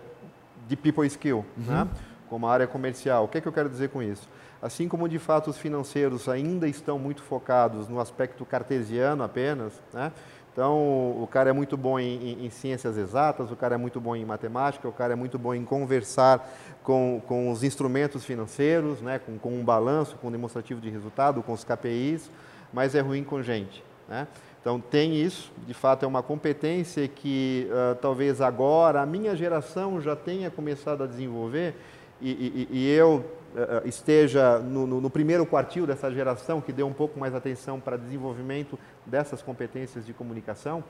de 0.67 0.75
people 0.75 1.07
skill, 1.07 1.43
uhum. 1.57 1.63
né? 1.65 1.88
como 2.29 2.45
a 2.45 2.53
área 2.53 2.67
comercial. 2.67 3.24
O 3.24 3.27
que, 3.27 3.39
é 3.39 3.41
que 3.41 3.48
eu 3.48 3.51
quero 3.51 3.67
dizer 3.67 3.89
com 3.89 4.03
isso? 4.03 4.29
Assim 4.62 4.88
como 4.88 5.09
de 5.09 5.17
fato 5.17 5.50
os 5.50 5.57
financeiros 5.57 6.29
ainda 6.29 6.67
estão 6.67 7.00
muito 7.00 7.24
focados 7.24 7.89
no 7.89 8.00
aspecto 8.00 8.45
cartesiano 8.45 9.24
apenas, 9.24 9.81
né? 9.91 10.12
Então, 10.59 10.77
o 11.21 11.27
cara 11.31 11.51
é 11.51 11.53
muito 11.53 11.77
bom 11.77 11.98
em, 12.00 12.33
em, 12.33 12.45
em, 12.45 12.50
ciências 12.50 12.98
exatas, 12.98 13.50
o 13.50 13.55
cara 13.55 13.75
é 13.75 13.77
muito 13.77 14.01
bom 14.01 14.15
em 14.15 14.25
matemática, 14.25 14.88
o 14.88 14.91
cara 14.91 15.13
é 15.13 15.15
muito 15.15 15.39
bom 15.39 15.53
em 15.53 15.63
conversar 15.63 16.51
com, 16.83 17.21
com 17.27 17.51
os 17.51 17.63
instrumentos 17.63 18.25
financeiros, 18.25 19.01
né, 19.01 19.19
com, 19.19 19.38
com 19.38 19.53
um 19.53 19.63
balanço, 19.63 20.15
com 20.17 20.27
um 20.27 20.31
demonstrativo 20.31 20.81
de 20.81 20.89
resultado, 20.89 21.43
com 21.43 21.53
os 21.53 21.63
KPIs, 21.63 22.31
mas 22.74 22.95
é 22.95 23.00
ruim 23.01 23.24
com 23.24 23.41
gente. 23.41 23.83
Né? 24.07 24.27
Então, 24.62 24.79
tem 24.79 25.15
isso, 25.15 25.51
de 25.65 25.74
fato, 25.74 26.03
é 26.03 26.07
uma 26.07 26.21
competência 26.21 27.07
que 27.07 27.67
uh, 27.69 27.95
talvez 27.95 28.41
agora 28.41 29.01
a 29.01 29.05
minha 29.05 29.36
geração 29.36 30.01
já 30.01 30.15
tenha 30.15 30.51
começado 30.51 31.03
a 31.03 31.07
desenvolver 31.07 31.75
e, 32.21 32.67
e, 32.71 32.77
e 32.77 32.89
eu 32.89 33.25
uh, 33.55 33.88
esteja 33.88 34.59
no, 34.59 34.86
no, 34.86 35.00
no, 35.00 35.09
primeiro 35.09 35.45
quartil 35.45 35.88
dessa 35.88 36.12
geração 36.12 36.59
que 36.59 36.74
deu 36.74 36.88
um 36.88 36.93
pouco 36.93 37.17
mais 37.17 37.33
atenção 37.33 37.79
para 37.79 37.95
desenvolvimento 37.95 38.77
dessas 39.05 39.41
competências 39.41 40.05
de 40.05 40.12
comunicação, 40.12 40.83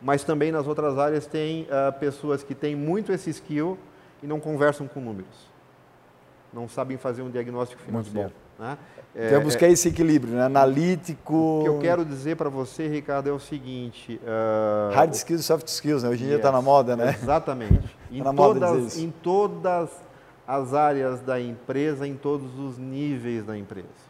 mas 0.00 0.22
também 0.22 0.52
nas 0.52 0.66
outras 0.66 0.98
áreas 0.98 1.26
tem 1.26 1.62
uh, 1.62 1.98
pessoas 1.98 2.42
que 2.42 2.54
têm 2.54 2.76
muito 2.76 3.12
esse 3.12 3.30
skill 3.30 3.78
e 4.22 4.26
não 4.26 4.40
conversam 4.40 4.86
com 4.86 5.00
números, 5.00 5.50
não 6.52 6.68
sabem 6.68 6.96
fazer 6.96 7.22
um 7.22 7.30
diagnóstico 7.30 7.82
financeiro. 7.82 8.32
Né? 8.58 8.76
É, 9.14 9.28
Temos 9.30 9.54
que 9.54 9.64
é, 9.64 9.70
esse 9.70 9.88
equilíbrio, 9.88 10.34
né? 10.34 10.42
analítico. 10.44 11.34
O 11.34 11.62
que 11.62 11.68
eu 11.68 11.78
quero 11.78 12.04
dizer 12.04 12.36
para 12.36 12.48
você, 12.48 12.88
Ricardo, 12.88 13.28
é 13.28 13.32
o 13.32 13.38
seguinte: 13.38 14.20
uh, 14.22 14.94
hard 14.94 15.14
skills, 15.14 15.44
soft 15.44 15.68
skills, 15.68 16.02
né? 16.02 16.08
Hoje 16.08 16.24
em 16.24 16.26
yes, 16.26 16.28
dia 16.30 16.36
está 16.36 16.52
na 16.52 16.60
moda, 16.60 16.96
né? 16.96 17.16
Exatamente. 17.20 17.88
tá 17.88 17.96
em, 18.10 18.22
todas, 18.34 18.98
em 18.98 19.10
todas 19.10 19.90
as 20.46 20.74
áreas 20.74 21.20
da 21.20 21.40
empresa, 21.40 22.06
em 22.06 22.14
todos 22.14 22.58
os 22.58 22.78
níveis 22.78 23.44
da 23.44 23.56
empresa. 23.56 24.08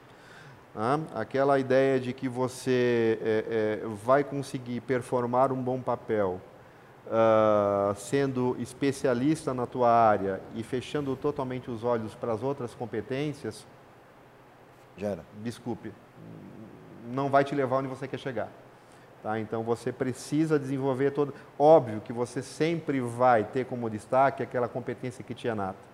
Ah, 0.75 1.01
aquela 1.15 1.59
ideia 1.59 1.99
de 1.99 2.13
que 2.13 2.29
você 2.29 3.19
é, 3.21 3.81
é, 3.83 3.87
vai 4.05 4.23
conseguir 4.23 4.81
performar 4.83 5.51
um 5.53 5.61
bom 5.61 5.81
papel 5.81 6.41
uh, 7.09 7.95
sendo 7.95 8.57
especialista 8.59 9.53
na 9.53 9.67
tua 9.67 9.91
área 9.91 10.41
e 10.55 10.63
fechando 10.63 11.17
totalmente 11.17 11.71
os 11.71 11.85
olhos 11.85 12.15
para 12.15 12.33
as 12.33 12.43
outras 12.43 12.75
competências, 12.75 13.67
já 14.97 15.09
era. 15.09 15.25
Desculpe, 15.43 15.93
não 17.11 17.29
vai 17.29 17.45
te 17.45 17.55
levar 17.55 17.79
onde 17.79 17.89
você 17.89 18.07
quer 18.07 18.19
chegar. 18.19 18.49
Tá? 19.23 19.39
Então 19.39 19.63
você 19.63 19.93
precisa 19.93 20.59
desenvolver 20.59 21.11
todo. 21.11 21.35
Óbvio 21.59 22.01
que 22.01 22.13
você 22.13 22.43
sempre 22.43 23.01
vai 23.01 23.45
ter 23.45 23.65
como 23.67 23.91
destaque 23.91 24.43
aquela 24.43 24.69
competência 24.69 25.25
que 25.25 25.35
te 25.35 25.49
é 25.49 25.55
nata. 25.55 25.89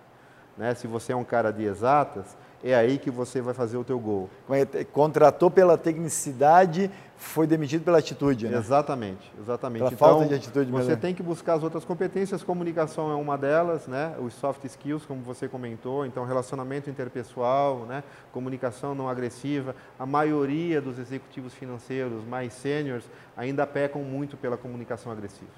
Né? 0.57 0.73
Se 0.75 0.87
você 0.87 1.11
é 1.11 1.15
um 1.15 1.23
cara 1.23 1.51
de 1.51 1.63
exatas, 1.63 2.37
é 2.65 2.73
aí 2.73 2.97
que 2.97 3.11
você 3.11 3.41
vai 3.41 3.53
fazer 3.53 3.77
o 3.77 3.83
teu 3.83 3.99
gol. 3.99 4.27
É, 4.49 4.83
contratou 4.83 5.51
pela 5.51 5.77
tecnicidade, 5.77 6.89
foi 7.15 7.45
demitido 7.45 7.85
pela 7.85 7.99
atitude, 7.99 8.47
né? 8.47 8.57
Exatamente, 8.57 9.31
exatamente. 9.39 9.83
Pela 9.83 9.93
então, 9.93 10.07
falta 10.09 10.25
de 10.25 10.33
atitude 10.33 10.71
Você 10.71 10.87
mesmo. 10.87 11.01
tem 11.01 11.13
que 11.13 11.21
buscar 11.21 11.53
as 11.53 11.63
outras 11.63 11.85
competências, 11.85 12.43
comunicação 12.43 13.11
é 13.11 13.15
uma 13.15 13.37
delas, 13.37 13.85
né? 13.85 14.15
Os 14.19 14.33
soft 14.33 14.63
skills, 14.65 15.05
como 15.05 15.21
você 15.21 15.47
comentou, 15.47 16.07
então 16.07 16.25
relacionamento 16.25 16.89
interpessoal, 16.89 17.85
né? 17.85 18.03
Comunicação 18.33 18.95
não 18.95 19.07
agressiva. 19.07 19.75
A 19.99 20.05
maioria 20.07 20.81
dos 20.81 20.97
executivos 20.97 21.53
financeiros 21.53 22.25
mais 22.25 22.51
sêniores 22.51 23.07
ainda 23.37 23.67
pecam 23.67 24.01
muito 24.01 24.35
pela 24.35 24.57
comunicação 24.57 25.11
agressiva. 25.11 25.51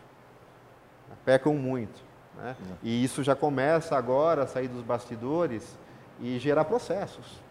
Pecam 1.23 1.53
muito. 1.53 2.03
Né? 2.35 2.55
E 2.83 3.01
isso 3.01 3.23
já 3.23 3.35
começa 3.35 3.95
agora 3.95 4.43
a 4.43 4.47
sair 4.47 4.67
dos 4.67 4.83
bastidores 4.83 5.77
e 6.19 6.37
gerar 6.39 6.65
processos. 6.65 7.41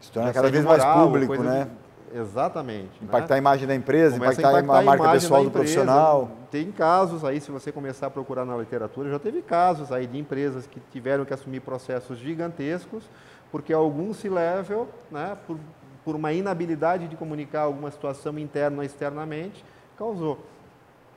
Se 0.00 0.10
torna 0.10 0.32
cada 0.32 0.50
vez 0.50 0.64
moral, 0.64 0.86
mais 0.86 1.06
público, 1.06 1.42
né? 1.42 1.64
De... 1.64 2.18
Exatamente. 2.18 2.90
Né? 3.00 3.02
Impactar 3.02 3.34
né? 3.34 3.34
a 3.34 3.38
imagem 3.38 3.68
da 3.68 3.74
empresa, 3.74 4.16
impactar, 4.16 4.48
a, 4.48 4.60
impactar 4.60 4.78
a, 4.78 4.82
marca 4.82 5.12
pessoal 5.12 5.44
do 5.44 5.50
profissional. 5.50 6.30
Tem 6.50 6.72
casos 6.72 7.24
aí, 7.24 7.40
se 7.40 7.50
você 7.50 7.70
começar 7.70 8.08
a 8.08 8.10
procurar 8.10 8.44
na 8.44 8.56
literatura, 8.56 9.10
já 9.10 9.18
teve 9.18 9.42
casos 9.42 9.92
aí 9.92 10.06
de 10.06 10.18
empresas 10.18 10.66
que 10.66 10.80
tiveram 10.90 11.24
que 11.24 11.32
assumir 11.32 11.60
processos 11.60 12.18
gigantescos, 12.18 13.04
porque 13.52 13.72
algum 13.72 14.12
C-level, 14.12 14.88
né, 15.10 15.36
por, 15.46 15.58
por 16.04 16.16
uma 16.16 16.32
inabilidade 16.32 17.06
de 17.06 17.14
comunicar 17.14 17.62
alguma 17.62 17.90
situação 17.90 18.36
interna 18.38 18.78
ou 18.78 18.82
externamente, 18.82 19.64
causou. 19.96 20.38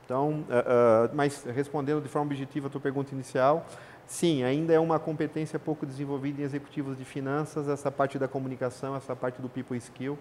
Então, 0.04 0.44
uh, 0.50 1.06
uh, 1.06 1.10
mas 1.14 1.44
respondendo 1.44 2.02
de 2.02 2.08
forma 2.08 2.26
objetiva 2.26 2.68
a 2.68 2.70
tua 2.70 2.80
pergunta 2.80 3.14
inicial, 3.14 3.64
sim, 4.06 4.42
ainda 4.42 4.72
é 4.72 4.78
uma 4.78 4.98
competência 4.98 5.58
pouco 5.58 5.86
desenvolvida 5.86 6.42
em 6.42 6.44
executivos 6.44 6.96
de 6.96 7.04
finanças, 7.04 7.68
essa 7.68 7.90
parte 7.90 8.18
da 8.18 8.28
comunicação, 8.28 8.96
essa 8.96 9.14
parte 9.14 9.40
do 9.40 9.48
people 9.48 9.76
skill, 9.78 10.18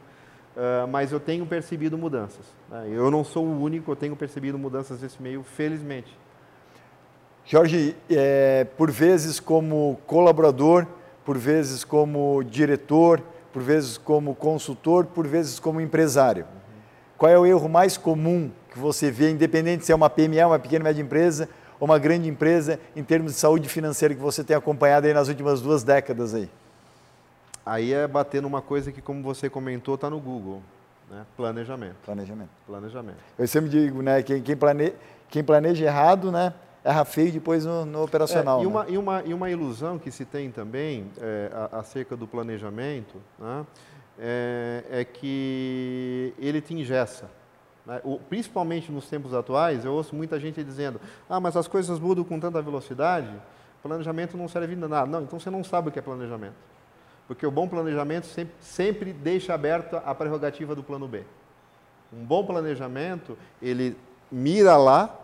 uh, 0.56 0.88
mas 0.88 1.12
eu 1.12 1.20
tenho 1.20 1.46
percebido 1.46 1.98
mudanças. 1.98 2.46
Né? 2.70 2.90
Eu 2.92 3.12
não 3.12 3.24
sou 3.24 3.46
o 3.46 3.62
único, 3.62 3.92
eu 3.92 3.96
tenho 3.96 4.16
percebido 4.16 4.58
mudanças 4.58 5.02
nesse 5.02 5.22
meio, 5.22 5.44
felizmente. 5.44 6.18
Jorge, 7.46 7.96
é, 8.10 8.66
por 8.78 8.90
vezes 8.90 9.40
como 9.40 10.00
colaborador, 10.08 10.88
por 11.26 11.38
vezes 11.38 11.84
como 11.84 12.42
diretor, 12.44 13.22
por 13.52 13.62
vezes 13.62 13.98
como 13.98 14.34
consultor, 14.34 15.06
por 15.06 15.28
vezes 15.28 15.60
como 15.60 15.82
empresário. 15.82 16.46
Uhum. 16.46 16.82
Qual 17.18 17.32
é 17.32 17.38
o 17.38 17.46
erro 17.46 17.68
mais 17.68 17.98
comum 17.98 18.50
que 18.72 18.80
você 18.80 19.12
vê, 19.12 19.30
independente 19.30 19.86
se 19.86 19.92
é 19.92 19.96
uma 19.96 20.10
PME, 20.10 20.44
uma 20.44 20.58
pequena 20.58 20.84
e 20.84 20.84
média 20.86 21.02
empresa, 21.02 21.48
uma 21.84 22.00
grande 22.00 22.30
empresa, 22.30 22.80
em 22.96 23.04
termos 23.04 23.34
de 23.34 23.40
saúde 23.40 23.68
financeira 23.68 24.16
que 24.16 24.22
você 24.22 24.44
tem 24.44 24.56
acompanhado 24.56 25.08
aí 25.08 25.14
nas 25.14 25.28
últimas 25.28 25.62
duas 25.62 25.84
décadas 25.84 26.34
aí? 26.34 26.50
Aí 27.66 27.94
é 27.94 28.08
bater 28.08 28.42
numa 28.42 28.62
coisa 28.62 28.92
que, 28.92 29.02
como 29.02 29.22
você 29.24 29.50
comentou, 29.50 29.96
está 29.96 30.10
no 30.10 30.20
Google. 30.20 30.62
Né? 31.10 31.26
Planejamento. 31.36 31.96
Planejamento. 32.06 32.50
Planejamento. 32.66 33.18
Eu 33.38 33.48
sempre 33.48 33.70
digo, 33.70 34.02
né, 34.02 34.22
quem, 34.24 34.42
quem, 34.42 34.56
plane... 34.56 34.94
quem 35.30 35.44
planeja 35.44 35.86
errado, 35.86 36.32
né, 36.32 36.54
erra 36.84 37.06
feio 37.06 37.32
depois 37.32 37.66
no, 37.66 37.86
no 37.86 38.04
operacional. 38.04 38.60
É, 38.60 38.64
e, 38.64 38.66
né? 38.66 38.72
uma, 38.72 38.90
e, 38.90 38.98
uma, 38.98 39.24
e 39.24 39.34
uma 39.34 39.50
ilusão 39.50 39.98
que 39.98 40.12
se 40.12 40.26
tem 40.26 40.52
também 40.52 41.10
é, 41.20 41.50
acerca 41.72 42.16
do 42.18 42.28
planejamento 42.28 43.16
né, 43.40 43.66
é, 44.20 44.84
é 44.90 45.06
que 45.06 46.34
ele 46.38 46.62
te 46.62 46.74
ingessa. 46.74 47.30
Né? 47.86 48.02
Principalmente 48.30 48.92
nos 48.92 49.08
tempos 49.08 49.34
atuais, 49.34 49.84
eu 49.86 49.94
ouço 49.94 50.16
muita 50.16 50.40
gente 50.40 50.64
dizendo: 50.64 51.00
ah, 51.30 51.40
mas 51.40 51.56
as 51.56 51.68
coisas 51.68 52.00
mudam 52.00 52.24
com 52.24 52.40
tanta 52.40 52.62
velocidade, 52.62 53.34
planejamento 53.82 54.38
não 54.38 54.48
serve 54.48 54.76
de 54.76 54.88
nada. 54.88 55.06
Não, 55.06 55.24
então 55.24 55.40
você 55.40 55.50
não 55.50 55.64
sabe 55.64 55.90
o 55.90 55.92
que 55.92 56.00
é 56.00 56.02
planejamento. 56.02 56.56
Porque 57.28 57.46
o 57.46 57.52
bom 57.52 57.68
planejamento 57.68 58.26
sempre, 58.28 58.54
sempre 58.60 59.14
deixa 59.14 59.54
aberta 59.54 59.98
a 60.00 60.16
prerrogativa 60.16 60.76
do 60.76 60.84
plano 60.84 61.08
B. 61.08 61.24
Um 62.12 62.24
bom 62.24 62.46
planejamento, 62.46 63.38
ele 63.62 63.98
mira 64.32 64.78
lá, 64.78 65.20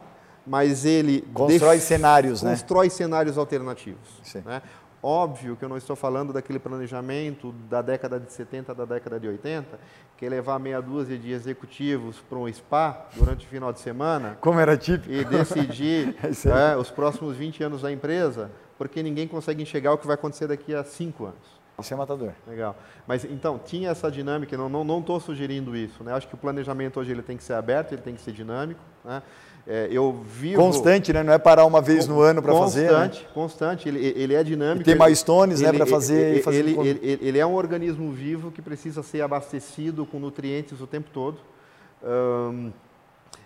mas 0.45 0.85
ele 0.85 1.21
constrói 1.33 1.77
def... 1.77 1.85
cenários, 1.85 2.41
né? 2.41 2.51
constrói 2.51 2.89
cenários 2.89 3.37
alternativos. 3.37 4.33
Né? 4.45 4.61
Óbvio 5.01 5.55
que 5.55 5.63
eu 5.63 5.69
não 5.69 5.77
estou 5.77 5.95
falando 5.95 6.33
daquele 6.33 6.59
planejamento 6.59 7.53
da 7.69 7.81
década 7.81 8.19
de 8.19 8.31
70, 8.33 8.73
da 8.73 8.85
década 8.85 9.19
de 9.19 9.27
80, 9.27 9.79
que 10.19 10.25
é 10.25 10.29
levar 10.29 10.59
meia 10.59 10.81
dúzia 10.81 11.17
de 11.17 11.31
executivos 11.31 12.19
para 12.19 12.37
um 12.37 12.51
spa 12.51 13.07
durante 13.15 13.45
o 13.45 13.49
final 13.49 13.71
de 13.71 13.79
semana. 13.79 14.37
Como 14.41 14.59
era 14.59 14.75
típico. 14.75 15.09
E 15.09 15.23
decidir 15.23 16.13
é, 16.21 16.75
os 16.75 16.91
próximos 16.91 17.37
20 17.37 17.63
anos 17.63 17.83
da 17.83 17.89
empresa, 17.89 18.51
porque 18.77 19.01
ninguém 19.01 19.29
consegue 19.29 19.63
enxergar 19.63 19.93
o 19.93 19.97
que 19.97 20.05
vai 20.05 20.15
acontecer 20.15 20.47
daqui 20.47 20.75
a 20.75 20.83
5 20.83 21.23
anos. 21.23 21.59
Isso 21.79 21.93
é 21.93 21.95
matador. 21.95 22.33
Legal. 22.45 22.75
Mas 23.07 23.23
então, 23.23 23.57
tinha 23.57 23.91
essa 23.91 24.11
dinâmica, 24.11 24.57
não 24.57 24.65
estou 24.67 24.83
não, 24.83 24.99
não 24.99 25.19
sugerindo 25.21 25.73
isso. 25.73 26.03
Né? 26.03 26.11
Acho 26.11 26.27
que 26.27 26.35
o 26.35 26.37
planejamento 26.37 26.99
hoje 26.99 27.11
ele 27.11 27.21
tem 27.21 27.37
que 27.37 27.43
ser 27.43 27.53
aberto, 27.53 27.93
ele 27.93 28.01
tem 28.01 28.13
que 28.13 28.19
ser 28.19 28.33
dinâmico. 28.33 28.81
Né? 29.05 29.23
É, 29.67 29.87
eu 29.91 30.23
vivo... 30.25 30.61
Constante, 30.61 31.13
né? 31.13 31.21
Não 31.21 31.33
é 31.33 31.37
parar 31.37 31.65
uma 31.65 31.81
vez 31.81 32.07
no 32.07 32.21
ano 32.21 32.41
para 32.41 32.53
fazer. 32.55 32.89
Constante, 32.89 33.23
né? 33.23 33.29
constante. 33.33 33.89
Ele, 33.89 34.05
ele 34.15 34.33
é 34.33 34.43
dinâmico. 34.43 34.81
E 34.81 34.83
tem 34.83 34.95
milestones, 34.95 35.61
né, 35.61 35.71
para 35.71 35.85
fazer. 35.85 36.31
Ele, 36.31 36.41
fazer 36.41 36.57
ele, 36.59 36.79
ele, 36.79 37.19
ele, 37.21 37.39
é 37.39 37.45
um 37.45 37.53
organismo 37.53 38.11
vivo 38.11 38.51
que 38.51 38.61
precisa 38.61 39.03
ser 39.03 39.21
abastecido 39.21 40.05
com 40.05 40.19
nutrientes 40.19 40.81
o 40.81 40.87
tempo 40.87 41.09
todo. 41.13 41.37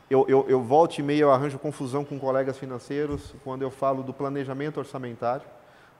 Eu, 0.09 0.25
eu, 0.27 0.45
eu 0.47 0.61
volto 0.61 0.99
e 0.99 1.01
meio, 1.01 1.21
eu 1.21 1.31
arranjo 1.31 1.57
confusão 1.57 2.05
com 2.05 2.19
colegas 2.19 2.57
financeiros 2.57 3.33
quando 3.43 3.63
eu 3.63 3.71
falo 3.71 4.03
do 4.03 4.13
planejamento 4.13 4.77
orçamentário, 4.77 5.45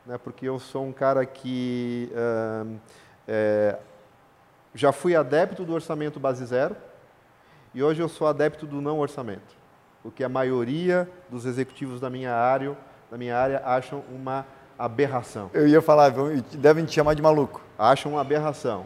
né, 0.05 0.20
porque 0.24 0.48
eu 0.48 0.60
sou 0.60 0.86
um 0.86 0.91
cara 0.91 1.25
que 1.25 2.12
é, 3.27 3.77
já 4.75 4.91
fui 4.91 5.15
adepto 5.15 5.63
do 5.63 5.74
orçamento 5.74 6.20
base 6.20 6.46
zero 6.46 6.75
e 7.74 7.82
hoje 7.82 8.01
eu 8.01 8.10
sou 8.10 8.27
adepto 8.27 8.67
do 8.67 8.82
não 8.82 9.00
orçamento, 9.00 9.55
o 10.03 10.12
que 10.12 10.24
a 10.24 10.29
maioria 10.29 11.10
dos 11.29 11.45
executivos 11.45 12.00
da 12.00 12.10
minha 12.10 12.33
área, 12.33 12.77
da 13.10 13.17
minha 13.17 13.38
área 13.38 13.62
acham 13.65 14.03
uma 14.12 14.45
aberração. 14.77 15.50
Eu 15.53 15.67
ia 15.67 15.81
falar, 15.81 16.12
devem 16.53 16.86
te 16.86 16.93
chamar 16.93 17.13
de 17.13 17.22
maluco. 17.22 17.62
Acham 17.77 18.13
uma 18.13 18.22
aberração. 18.22 18.86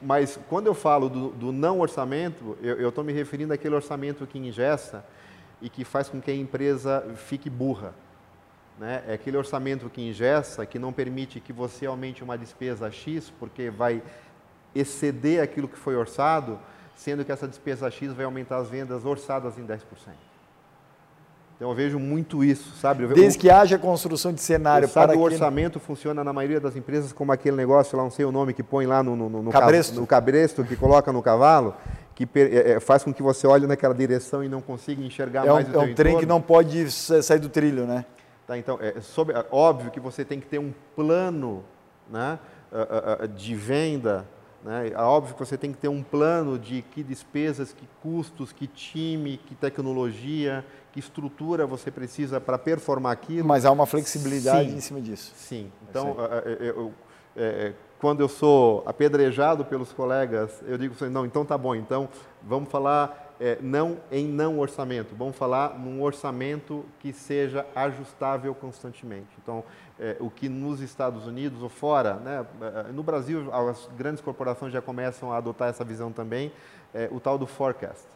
Mas, 0.00 0.38
quando 0.48 0.66
eu 0.66 0.74
falo 0.74 1.08
do, 1.08 1.28
do 1.30 1.52
não 1.52 1.80
orçamento, 1.80 2.56
eu 2.62 2.88
estou 2.88 3.04
me 3.04 3.12
referindo 3.12 3.52
àquele 3.52 3.74
orçamento 3.74 4.26
que 4.26 4.38
ingesta 4.38 5.04
e 5.60 5.68
que 5.68 5.84
faz 5.84 6.08
com 6.08 6.20
que 6.20 6.30
a 6.30 6.34
empresa 6.34 7.04
fique 7.16 7.50
burra. 7.50 7.94
Né? 8.78 9.02
É 9.08 9.14
aquele 9.14 9.36
orçamento 9.36 9.90
que 9.90 10.00
ingessa, 10.00 10.64
que 10.64 10.78
não 10.78 10.92
permite 10.92 11.40
que 11.40 11.52
você 11.52 11.86
aumente 11.86 12.22
uma 12.22 12.38
despesa 12.38 12.90
X, 12.90 13.30
porque 13.38 13.70
vai 13.70 14.02
exceder 14.74 15.42
aquilo 15.42 15.68
que 15.68 15.78
foi 15.78 15.96
orçado, 15.96 16.58
sendo 16.94 17.24
que 17.24 17.32
essa 17.32 17.48
despesa 17.48 17.90
X 17.90 18.12
vai 18.12 18.24
aumentar 18.24 18.58
as 18.58 18.68
vendas 18.68 19.04
orçadas 19.04 19.58
em 19.58 19.66
10%. 19.66 19.80
Então 21.58 21.70
eu 21.70 21.74
vejo 21.74 21.98
muito 21.98 22.44
isso, 22.44 22.72
sabe? 22.76 23.04
Desde 23.08 23.36
que 23.36 23.50
haja 23.50 23.76
construção 23.76 24.32
de 24.32 24.40
cenário 24.40 24.88
para 24.88 25.18
o 25.18 25.20
orçamento 25.20 25.80
funciona 25.80 26.22
na 26.22 26.32
maioria 26.32 26.60
das 26.60 26.76
empresas 26.76 27.12
como 27.12 27.32
aquele 27.32 27.56
negócio 27.56 27.98
lá, 27.98 28.04
não 28.04 28.12
sei 28.12 28.24
o 28.24 28.30
nome, 28.30 28.54
que 28.54 28.62
põe 28.62 28.86
lá 28.86 29.02
no, 29.02 29.16
no, 29.16 29.28
no, 29.28 29.50
cabresto. 29.50 30.00
no 30.00 30.06
cabresto, 30.06 30.62
que 30.62 30.76
coloca 30.76 31.12
no 31.12 31.20
cavalo, 31.20 31.74
que 32.14 32.28
é, 32.36 32.70
é, 32.74 32.80
faz 32.80 33.02
com 33.02 33.12
que 33.12 33.24
você 33.24 33.44
olhe 33.44 33.66
naquela 33.66 33.92
direção 33.92 34.44
e 34.44 34.48
não 34.48 34.60
consiga 34.60 35.02
enxergar 35.02 35.48
é 35.48 35.50
mais 35.50 35.68
um, 35.68 35.72
o 35.72 35.74
É 35.74 35.78
um 35.86 35.94
trem 35.96 36.16
que 36.16 36.26
não 36.26 36.40
pode 36.40 36.92
sair 36.92 37.40
do 37.40 37.48
trilho, 37.48 37.86
né? 37.86 38.04
Tá, 38.46 38.56
então, 38.56 38.78
é, 38.80 39.00
sobre, 39.00 39.34
é 39.36 39.44
óbvio 39.50 39.90
que 39.90 39.98
você 39.98 40.24
tem 40.24 40.38
que 40.38 40.46
ter 40.46 40.60
um 40.60 40.72
plano 40.94 41.64
né, 42.08 42.38
de 43.36 43.56
venda, 43.56 44.24
né? 44.64 44.88
É 44.88 44.98
óbvio 44.98 45.34
que 45.34 45.40
você 45.40 45.56
tem 45.56 45.72
que 45.72 45.78
ter 45.78 45.88
um 45.88 46.02
plano 46.02 46.58
de 46.58 46.82
que 46.82 47.02
despesas, 47.02 47.72
que 47.72 47.88
custos, 48.02 48.52
que 48.52 48.66
time, 48.66 49.38
que 49.46 49.54
tecnologia, 49.54 50.64
que 50.92 50.98
estrutura 50.98 51.66
você 51.66 51.90
precisa 51.90 52.40
para 52.40 52.58
performar 52.58 53.12
aquilo. 53.12 53.46
Mas 53.46 53.64
há 53.64 53.70
uma 53.70 53.86
flexibilidade 53.86 54.70
sim, 54.70 54.76
em 54.76 54.80
cima 54.80 55.00
disso. 55.00 55.32
Sim. 55.36 55.70
Então, 55.88 56.16
eu, 56.44 56.92
eu, 57.36 57.74
quando 58.00 58.20
eu 58.20 58.28
sou 58.28 58.82
apedrejado 58.86 59.64
pelos 59.64 59.92
colegas, 59.92 60.62
eu 60.66 60.78
digo 60.78 60.94
assim, 60.94 61.08
não, 61.08 61.26
então 61.26 61.44
tá 61.44 61.58
bom, 61.58 61.74
então 61.74 62.08
vamos 62.42 62.70
falar 62.70 63.34
é, 63.40 63.58
não 63.60 63.98
em 64.10 64.26
não 64.26 64.58
orçamento, 64.58 65.14
vamos 65.16 65.36
falar 65.36 65.78
num 65.78 66.02
orçamento 66.02 66.84
que 66.98 67.12
seja 67.12 67.66
ajustável 67.74 68.54
constantemente. 68.54 69.28
Então, 69.42 69.64
é, 70.00 70.16
o 70.20 70.30
que 70.30 70.48
nos 70.48 70.80
Estados 70.80 71.26
Unidos 71.26 71.62
ou 71.62 71.68
fora, 71.68 72.14
né, 72.14 72.46
é, 72.88 72.92
no 72.92 73.02
Brasil 73.02 73.52
as 73.52 73.88
grandes 73.96 74.20
corporações 74.20 74.72
já 74.72 74.80
começam 74.80 75.32
a 75.32 75.36
adotar 75.36 75.68
essa 75.68 75.84
visão 75.84 76.12
também, 76.12 76.52
é, 76.94 77.08
o 77.10 77.20
tal 77.20 77.36
do 77.36 77.46
forecast. 77.46 78.06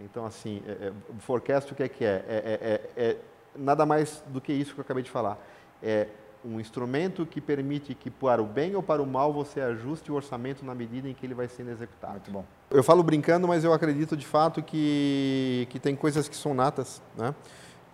Então, 0.00 0.26
assim, 0.26 0.62
é, 0.66 0.88
é, 0.88 0.92
forecast 1.20 1.72
o 1.72 1.74
que 1.74 1.82
é 1.82 1.88
que 1.88 2.04
é? 2.04 2.24
É, 2.28 2.58
é? 2.96 3.02
é, 3.02 3.16
nada 3.56 3.86
mais 3.86 4.22
do 4.26 4.40
que 4.40 4.52
isso 4.52 4.74
que 4.74 4.80
eu 4.80 4.82
acabei 4.82 5.02
de 5.02 5.10
falar. 5.10 5.38
É 5.82 6.08
um 6.44 6.60
instrumento 6.60 7.26
que 7.26 7.40
permite 7.40 7.94
que, 7.94 8.10
para 8.10 8.42
o 8.42 8.46
bem 8.46 8.76
ou 8.76 8.82
para 8.82 9.02
o 9.02 9.06
mal, 9.06 9.32
você 9.32 9.60
ajuste 9.60 10.12
o 10.12 10.14
orçamento 10.14 10.64
na 10.64 10.74
medida 10.74 11.08
em 11.08 11.14
que 11.14 11.26
ele 11.26 11.34
vai 11.34 11.48
sendo 11.48 11.70
executado. 11.70 12.12
Muito 12.14 12.30
bom. 12.30 12.44
Eu 12.70 12.84
falo 12.84 13.02
brincando, 13.02 13.48
mas 13.48 13.64
eu 13.64 13.72
acredito 13.72 14.16
de 14.16 14.26
fato 14.26 14.62
que, 14.62 15.66
que 15.70 15.80
tem 15.80 15.96
coisas 15.96 16.28
que 16.28 16.36
são 16.36 16.54
natas, 16.54 17.02
né? 17.16 17.34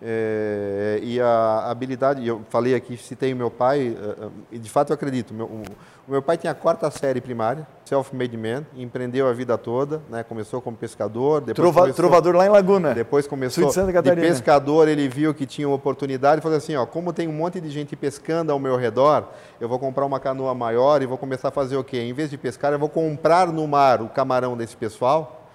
É, 0.05 0.99
e 1.01 1.21
a 1.21 1.71
habilidade, 1.71 2.27
eu 2.27 2.41
falei 2.49 2.75
aqui, 2.75 2.97
citei 2.97 3.31
o 3.31 3.37
meu 3.37 3.49
pai, 3.49 3.95
é, 3.97 4.25
é, 4.25 4.29
e 4.51 4.59
de 4.59 4.69
fato 4.69 4.89
eu 4.89 4.95
acredito. 4.95 5.33
Meu, 5.33 5.45
o, 5.45 5.63
meu 6.05 6.21
pai 6.21 6.35
tinha 6.35 6.51
a 6.51 6.53
quarta 6.53 6.91
série 6.91 7.21
primária, 7.21 7.65
self-made 7.85 8.35
man, 8.35 8.65
empreendeu 8.75 9.29
a 9.29 9.31
vida 9.31 9.57
toda, 9.57 10.01
né? 10.09 10.21
começou 10.21 10.61
como 10.61 10.75
pescador. 10.75 11.39
Depois 11.39 11.55
Trova, 11.55 11.79
começou, 11.79 11.95
trovador 11.95 12.35
lá 12.35 12.45
em 12.45 12.49
Laguna. 12.49 12.93
Depois 12.93 13.25
começou 13.25 13.67
de, 13.67 13.73
Santa 13.73 13.93
Catarina. 13.93 14.21
de 14.21 14.27
pescador, 14.27 14.89
ele 14.89 15.07
viu 15.07 15.33
que 15.33 15.45
tinha 15.45 15.69
uma 15.69 15.77
oportunidade 15.77 16.39
e 16.39 16.41
falou 16.41 16.57
assim: 16.57 16.75
ó, 16.75 16.85
como 16.85 17.13
tem 17.13 17.29
um 17.29 17.33
monte 17.33 17.61
de 17.61 17.69
gente 17.69 17.95
pescando 17.95 18.51
ao 18.51 18.59
meu 18.59 18.75
redor, 18.75 19.29
eu 19.61 19.69
vou 19.69 19.79
comprar 19.79 20.05
uma 20.05 20.19
canoa 20.19 20.53
maior 20.53 21.01
e 21.01 21.05
vou 21.05 21.17
começar 21.17 21.47
a 21.47 21.51
fazer 21.51 21.77
o 21.77 21.83
quê? 21.83 22.01
Em 22.01 22.11
vez 22.11 22.29
de 22.29 22.37
pescar, 22.37 22.73
eu 22.73 22.79
vou 22.79 22.89
comprar 22.89 23.47
no 23.47 23.65
mar 23.65 24.01
o 24.01 24.09
camarão 24.09 24.57
desse 24.57 24.75
pessoal, 24.75 25.47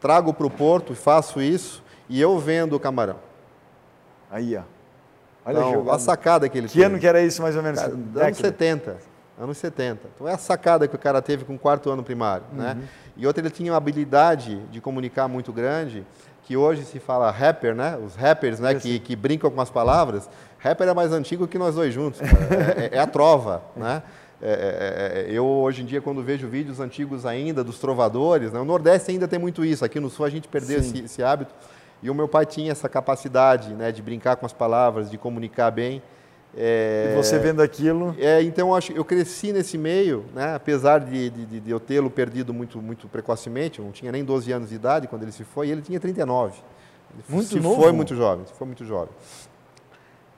trago 0.00 0.32
para 0.32 0.46
o 0.46 0.50
porto 0.50 0.94
faço 0.94 1.42
isso, 1.42 1.82
e 2.08 2.20
eu 2.20 2.38
vendo 2.38 2.76
o 2.76 2.78
camarão. 2.78 3.25
Aí, 4.30 4.56
ó. 4.56 4.62
Olha 5.44 5.58
então, 5.58 5.90
a, 5.92 5.98
sacada 5.98 6.48
que 6.48 6.58
ele 6.58 6.66
Que 6.66 6.74
teve. 6.74 6.84
ano 6.84 6.98
que 6.98 7.06
era 7.06 7.22
isso, 7.22 7.40
mais 7.40 7.54
ou 7.54 7.62
menos? 7.62 7.80
Cara, 7.80 7.92
anos 8.26 8.36
70. 8.36 8.96
Anos 9.38 9.58
70. 9.58 10.08
Então 10.14 10.26
é 10.26 10.32
a 10.32 10.38
sacada 10.38 10.88
que 10.88 10.96
o 10.96 10.98
cara 10.98 11.22
teve 11.22 11.44
com 11.44 11.54
o 11.54 11.58
quarto 11.58 11.88
ano 11.88 12.02
primário. 12.02 12.44
Né? 12.52 12.72
Uhum. 12.72 12.80
Né? 12.80 12.88
E 13.16 13.26
outra, 13.26 13.42
ele 13.42 13.50
tinha 13.50 13.70
uma 13.70 13.78
habilidade 13.78 14.58
de 14.70 14.80
comunicar 14.80 15.28
muito 15.28 15.52
grande, 15.52 16.04
que 16.42 16.56
hoje 16.56 16.84
se 16.84 16.98
fala 16.98 17.30
rapper, 17.30 17.74
né? 17.74 17.96
Os 17.96 18.14
rappers, 18.16 18.58
né? 18.58 18.74
Que, 18.74 18.98
que 18.98 19.14
brincam 19.14 19.50
com 19.50 19.60
as 19.60 19.70
palavras. 19.70 20.28
Rapper 20.58 20.88
é 20.88 20.94
mais 20.94 21.12
antigo 21.12 21.46
que 21.46 21.58
nós 21.58 21.74
dois 21.74 21.94
juntos. 21.94 22.20
é, 22.20 22.86
é, 22.92 22.96
é, 22.96 22.98
a 22.98 23.06
trova, 23.06 23.62
né? 23.76 24.02
É, 24.40 24.50
é, 24.50 25.30
é, 25.30 25.32
eu, 25.32 25.46
hoje 25.46 25.82
em 25.82 25.86
dia, 25.86 26.00
quando 26.00 26.22
vejo 26.22 26.46
vídeos 26.46 26.78
antigos 26.78 27.24
ainda 27.24 27.64
dos 27.64 27.78
trovadores, 27.78 28.52
né? 28.52 28.60
o 28.60 28.64
Nordeste 28.64 29.10
ainda 29.10 29.26
tem 29.26 29.38
muito 29.38 29.64
isso. 29.64 29.84
Aqui 29.84 29.98
no 29.98 30.10
Sul 30.10 30.26
a 30.26 30.30
gente 30.30 30.46
perdeu 30.46 30.78
esse, 30.78 31.04
esse 31.04 31.22
hábito. 31.22 31.54
E 32.02 32.10
o 32.10 32.14
meu 32.14 32.28
pai 32.28 32.44
tinha 32.44 32.70
essa 32.70 32.88
capacidade 32.88 33.72
né, 33.74 33.90
de 33.90 34.02
brincar 34.02 34.36
com 34.36 34.46
as 34.46 34.52
palavras, 34.52 35.10
de 35.10 35.16
comunicar 35.16 35.70
bem. 35.70 36.02
É, 36.56 37.12
e 37.12 37.16
você 37.16 37.38
vendo 37.38 37.60
aquilo? 37.60 38.14
É, 38.18 38.42
então 38.42 38.68
eu, 38.68 38.74
acho, 38.74 38.92
eu 38.92 39.04
cresci 39.04 39.52
nesse 39.52 39.76
meio, 39.76 40.24
né, 40.34 40.54
apesar 40.54 41.00
de, 41.00 41.28
de, 41.28 41.60
de 41.60 41.70
eu 41.70 41.78
tê-lo 41.78 42.08
perdido 42.08 42.54
muito, 42.54 42.80
muito 42.80 43.06
precocemente, 43.08 43.78
eu 43.78 43.84
não 43.84 43.92
tinha 43.92 44.10
nem 44.10 44.24
12 44.24 44.52
anos 44.52 44.70
de 44.70 44.74
idade 44.74 45.06
quando 45.06 45.22
ele 45.22 45.32
se 45.32 45.44
foi, 45.44 45.68
e 45.68 45.72
ele 45.72 45.82
tinha 45.82 46.00
39. 46.00 46.54
Ele 47.12 47.24
muito 47.28 47.48
se 47.48 47.60
novo? 47.60 47.82
foi 47.82 47.92
muito 47.92 48.14
jovem, 48.14 48.46
se 48.46 48.52
foi 48.54 48.66
muito 48.66 48.84
jovem. 48.84 49.10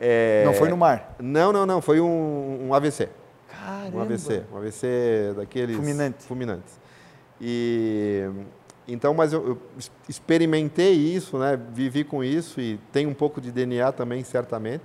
É, 0.01 0.45
não 0.45 0.55
foi 0.55 0.69
no 0.69 0.77
mar? 0.77 1.15
Não, 1.21 1.53
não, 1.53 1.67
não, 1.67 1.81
foi 1.81 2.01
um, 2.01 2.69
um 2.69 2.75
AVC. 2.75 3.09
Caramba! 3.49 3.99
Um 3.99 4.01
AVC, 4.01 4.43
um 4.53 4.57
AVC 4.57 5.35
daqueles... 5.37 5.77
Fulminante. 5.77 6.25
Fulminantes. 6.25 6.81
E 7.41 8.29
então, 8.89 9.13
mas 9.13 9.35
eu, 9.35 9.47
eu, 9.47 9.59
experimentei 10.09 10.95
isso, 10.95 11.37
né? 11.37 11.61
vivi 11.75 12.03
com 12.03 12.25
isso 12.25 12.59
e 12.59 12.81
tenho 12.91 13.11
um 13.11 13.15
pouco 13.15 13.39
de 13.39 13.53
DNA 13.53 13.93
também, 13.93 14.25
certamente. 14.25 14.85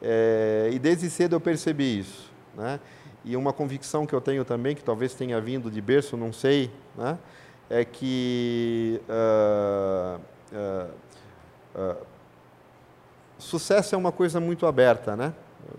É, 0.00 0.70
e 0.72 0.78
desde 0.78 1.10
cedo 1.10 1.36
eu 1.36 1.40
percebi 1.40 1.98
isso. 1.98 2.32
Né? 2.56 2.80
E 3.26 3.36
uma 3.36 3.52
convicção 3.52 4.06
que 4.06 4.14
eu 4.14 4.20
tenho 4.22 4.46
também, 4.46 4.74
que 4.74 4.82
talvez 4.82 5.12
tenha 5.12 5.38
vindo 5.42 5.70
de 5.70 5.80
berço, 5.82 6.16
não 6.16 6.32
sei, 6.32 6.70
né? 6.96 7.18
é 7.68 7.84
que 7.84 8.98
uh, 9.06 10.18
uh, 10.54 10.90
uh, 11.78 12.06
sucesso 13.38 13.94
é 13.94 13.98
uma 13.98 14.10
coisa 14.10 14.40
muito 14.40 14.64
aberta. 14.64 15.14
Né? 15.14 15.34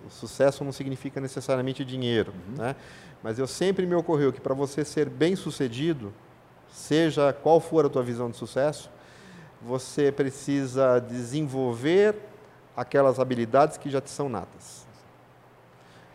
O 0.06 0.12
sucesso 0.12 0.64
não 0.64 0.72
significa 0.72 1.20
necessariamente 1.20 1.84
dinheiro. 1.84 2.32
Uhum. 2.50 2.64
Né? 2.64 2.76
Mas 3.24 3.40
eu 3.40 3.48
sempre 3.48 3.88
me 3.88 3.96
ocorreu 3.96 4.32
que 4.32 4.40
para 4.40 4.54
você 4.54 4.86
ser 4.86 5.10
bem 5.10 5.36
sucedido, 5.36 6.14
seja 6.72 7.34
qual 7.34 7.60
for 7.60 7.86
a 7.86 7.90
tua 7.90 8.04
visão 8.04 8.30
de 8.30 8.38
sucesso, 8.38 8.90
você 9.62 10.12
precisa 10.12 11.00
desenvolver 11.00 12.16
aquelas 12.76 13.20
habilidades 13.20 13.78
que 13.78 13.90
já 13.90 14.00
te 14.00 14.10
são 14.10 14.30
natas. 14.30 14.88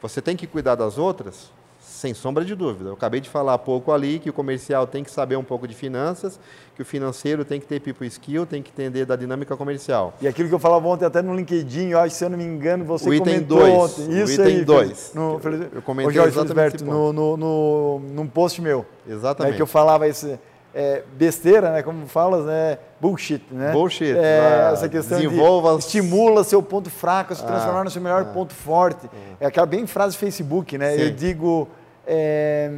Você 0.01 0.21
tem 0.23 0.37
que 0.37 0.47
cuidar 0.47 0.75
das 0.75 0.99
outras, 0.99 1.51
sem 1.94 2.12
sombra 2.12 2.44
de 2.44 2.54
dúvida. 2.54 2.90
Eu 2.90 2.94
acabei 2.94 3.20
de 3.20 3.28
falar 3.28 3.54
há 3.54 3.59
pouco 3.59 3.92
ali 3.92 4.18
que 4.18 4.28
o 4.28 4.33
comercial 4.33 4.87
tem 4.87 5.04
que 5.04 5.11
saber 5.11 5.37
um 5.37 5.44
pouco 5.44 5.66
de 5.68 5.74
finanças, 5.74 6.40
que 6.74 6.83
o 6.83 6.85
financeiro 6.85 7.44
tem 7.44 7.61
que 7.61 7.66
ter 7.66 7.80
people 7.80 8.07
skill, 8.09 8.44
tem 8.44 8.62
que 8.62 8.70
entender 8.70 9.04
da 9.07 9.14
dinâmica 9.14 9.57
comercial. 9.57 10.12
E 10.20 10.26
aquilo 10.26 10.48
que 10.48 10.54
eu 10.54 10.59
falava 10.59 10.87
ontem 10.88 11.04
até 11.04 11.22
no 11.22 11.35
LinkedIn, 11.35 11.90
eu 11.90 12.00
acho, 12.00 12.16
se 12.16 12.24
eu 12.24 12.30
não 12.30 12.37
me 12.37 12.44
engano, 12.44 12.85
você 12.85 13.09
o 13.09 13.14
item 13.14 13.44
comentou 13.44 13.59
dois, 13.59 13.72
ontem. 13.72 14.22
Isso 14.22 14.33
o 14.33 14.44
item 14.44 14.57
aí. 14.57 14.64
2. 14.64 15.12
No, 15.14 15.40
eu 15.72 15.83
comentei 15.83 16.14
Jorge 16.14 16.30
exatamente 16.30 16.78
Felisberto, 16.78 16.85
no, 16.85 17.12
no, 17.12 17.37
no, 17.37 18.00
num 18.12 18.26
post 18.26 18.61
meu. 18.61 18.85
Exatamente. 19.09 19.52
Né, 19.52 19.57
que 19.57 19.62
eu 19.62 19.66
falava 19.66 20.09
isso 20.09 20.37
é, 20.74 21.04
besteira, 21.16 21.70
né? 21.70 21.83
Como 21.83 22.07
falas, 22.07 22.44
né? 22.44 22.78
Bullshit, 23.00 23.42
né? 23.50 23.70
Bullshit. 23.70 24.16
É, 24.16 24.40
ah, 24.40 24.70
essa 24.72 24.88
questão 24.88 25.18
desenvolva... 25.18 25.74
de 25.74 25.85
estimula 25.85 26.42
seu 26.42 26.61
ponto 26.61 26.90
fraco 26.90 27.33
a 27.33 27.37
se 27.37 27.44
transformar 27.44 27.83
ah, 27.83 27.85
no 27.85 27.90
seu 27.90 28.02
melhor 28.02 28.22
ah, 28.22 28.33
ponto 28.33 28.52
forte. 28.52 29.09
É 29.38 29.46
aquela 29.46 29.66
bem 29.66 29.87
frase 29.87 30.16
Facebook, 30.16 30.76
né? 30.76 30.96
Sim. 30.96 31.02
Eu 31.02 31.11
digo, 31.12 31.68
é, 32.07 32.71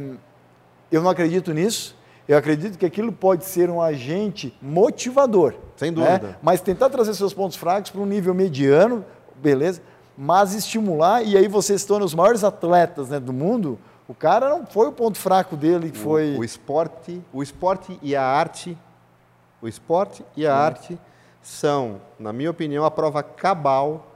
eu 0.91 1.01
não 1.01 1.09
acredito 1.09 1.53
nisso. 1.53 1.95
Eu 2.27 2.37
acredito 2.37 2.77
que 2.77 2.85
aquilo 2.85 3.11
pode 3.11 3.45
ser 3.45 3.69
um 3.69 3.81
agente 3.81 4.53
motivador. 4.61 5.53
Sem 5.77 5.93
dúvida. 5.93 6.19
Né? 6.19 6.35
Mas 6.41 6.59
tentar 6.59 6.89
trazer 6.89 7.13
seus 7.13 7.33
pontos 7.33 7.55
fracos 7.55 7.89
para 7.89 8.01
um 8.01 8.05
nível 8.05 8.33
mediano, 8.33 9.05
beleza? 9.35 9.81
Mas 10.17 10.53
estimular, 10.53 11.23
e 11.23 11.37
aí 11.37 11.47
você 11.47 11.77
se 11.77 11.87
torna 11.87 12.05
os 12.05 12.13
maiores 12.13 12.43
atletas 12.43 13.09
né, 13.09 13.19
do 13.19 13.31
mundo, 13.31 13.79
o 14.07 14.13
cara 14.13 14.49
não 14.49 14.65
foi 14.65 14.87
o 14.87 14.91
ponto 14.91 15.17
fraco 15.17 15.55
dele, 15.55 15.91
que 15.91 15.97
foi 15.97 16.35
o, 16.35 16.39
o 16.39 16.43
esporte, 16.43 17.21
o 17.31 17.43
esporte 17.43 17.97
e 18.01 18.15
a 18.15 18.23
arte, 18.23 18.77
o 19.61 19.67
esporte 19.67 20.25
e 20.35 20.45
a 20.45 20.53
hum. 20.53 20.57
arte 20.57 20.99
são, 21.41 22.01
na 22.19 22.33
minha 22.33 22.51
opinião, 22.51 22.83
a 22.83 22.91
prova 22.91 23.23
cabal 23.23 24.07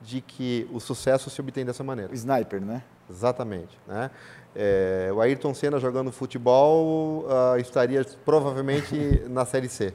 de 0.00 0.20
que 0.20 0.68
o 0.72 0.78
sucesso 0.78 1.30
se 1.30 1.40
obtém 1.40 1.64
dessa 1.64 1.82
maneira. 1.82 2.12
O 2.12 2.14
sniper, 2.14 2.60
né? 2.60 2.82
Exatamente, 3.08 3.78
né? 3.86 4.10
É, 4.58 5.10
o 5.12 5.20
Ayrton 5.20 5.52
Senna 5.52 5.78
jogando 5.78 6.10
futebol 6.10 7.26
uh, 7.26 7.60
estaria 7.60 8.02
provavelmente 8.24 9.22
na 9.28 9.44
Série 9.44 9.68
C. 9.68 9.92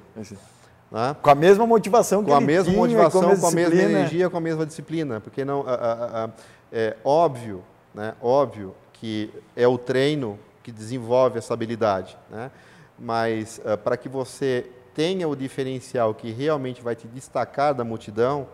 Né? 0.92 1.16
Com 1.20 1.30
a 1.32 1.36
mesma 1.36 1.66
motivação 1.66 2.24
que 2.24 2.30
Com 2.30 2.36
a 2.36 2.40
mesma 2.40 2.66
tinha, 2.66 2.78
motivação, 2.78 3.22
com 3.22 3.32
a, 3.32 3.40
com 3.40 3.48
a 3.48 3.52
mesma 3.52 3.82
energia, 3.82 4.30
com 4.30 4.38
a 4.38 4.42
mesma 4.42 4.64
disciplina. 4.64 5.20
Porque 5.20 5.44
não, 5.44 5.62
uh, 5.62 5.64
uh, 5.64 6.32
é 6.72 6.96
óbvio, 7.04 7.64
né, 7.92 8.14
óbvio 8.22 8.76
que 8.94 9.32
é 9.56 9.68
o 9.68 9.80
treino 9.80 10.38
que 10.62 10.72
desenvolve 10.72 11.40
essa 11.40 11.56
habilidade. 11.56 12.16
Né? 12.30 12.52
Mas 13.00 13.60
para 13.84 13.98
que 13.98 14.08
você 14.08 14.70
tenha 14.94 15.28
o 15.28 15.36
diferencial 15.36 16.14
que 16.14 16.30
realmente 16.30 16.84
vai 16.84 16.96
te 16.96 17.08
destacar 17.08 17.74
da 17.74 17.84
multidão, 17.84 18.48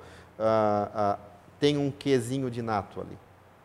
tem 1.59 1.77
um 1.77 1.91
quesinho 1.91 2.49
de 2.49 2.61
nato 2.61 3.01
ali. 3.01 3.17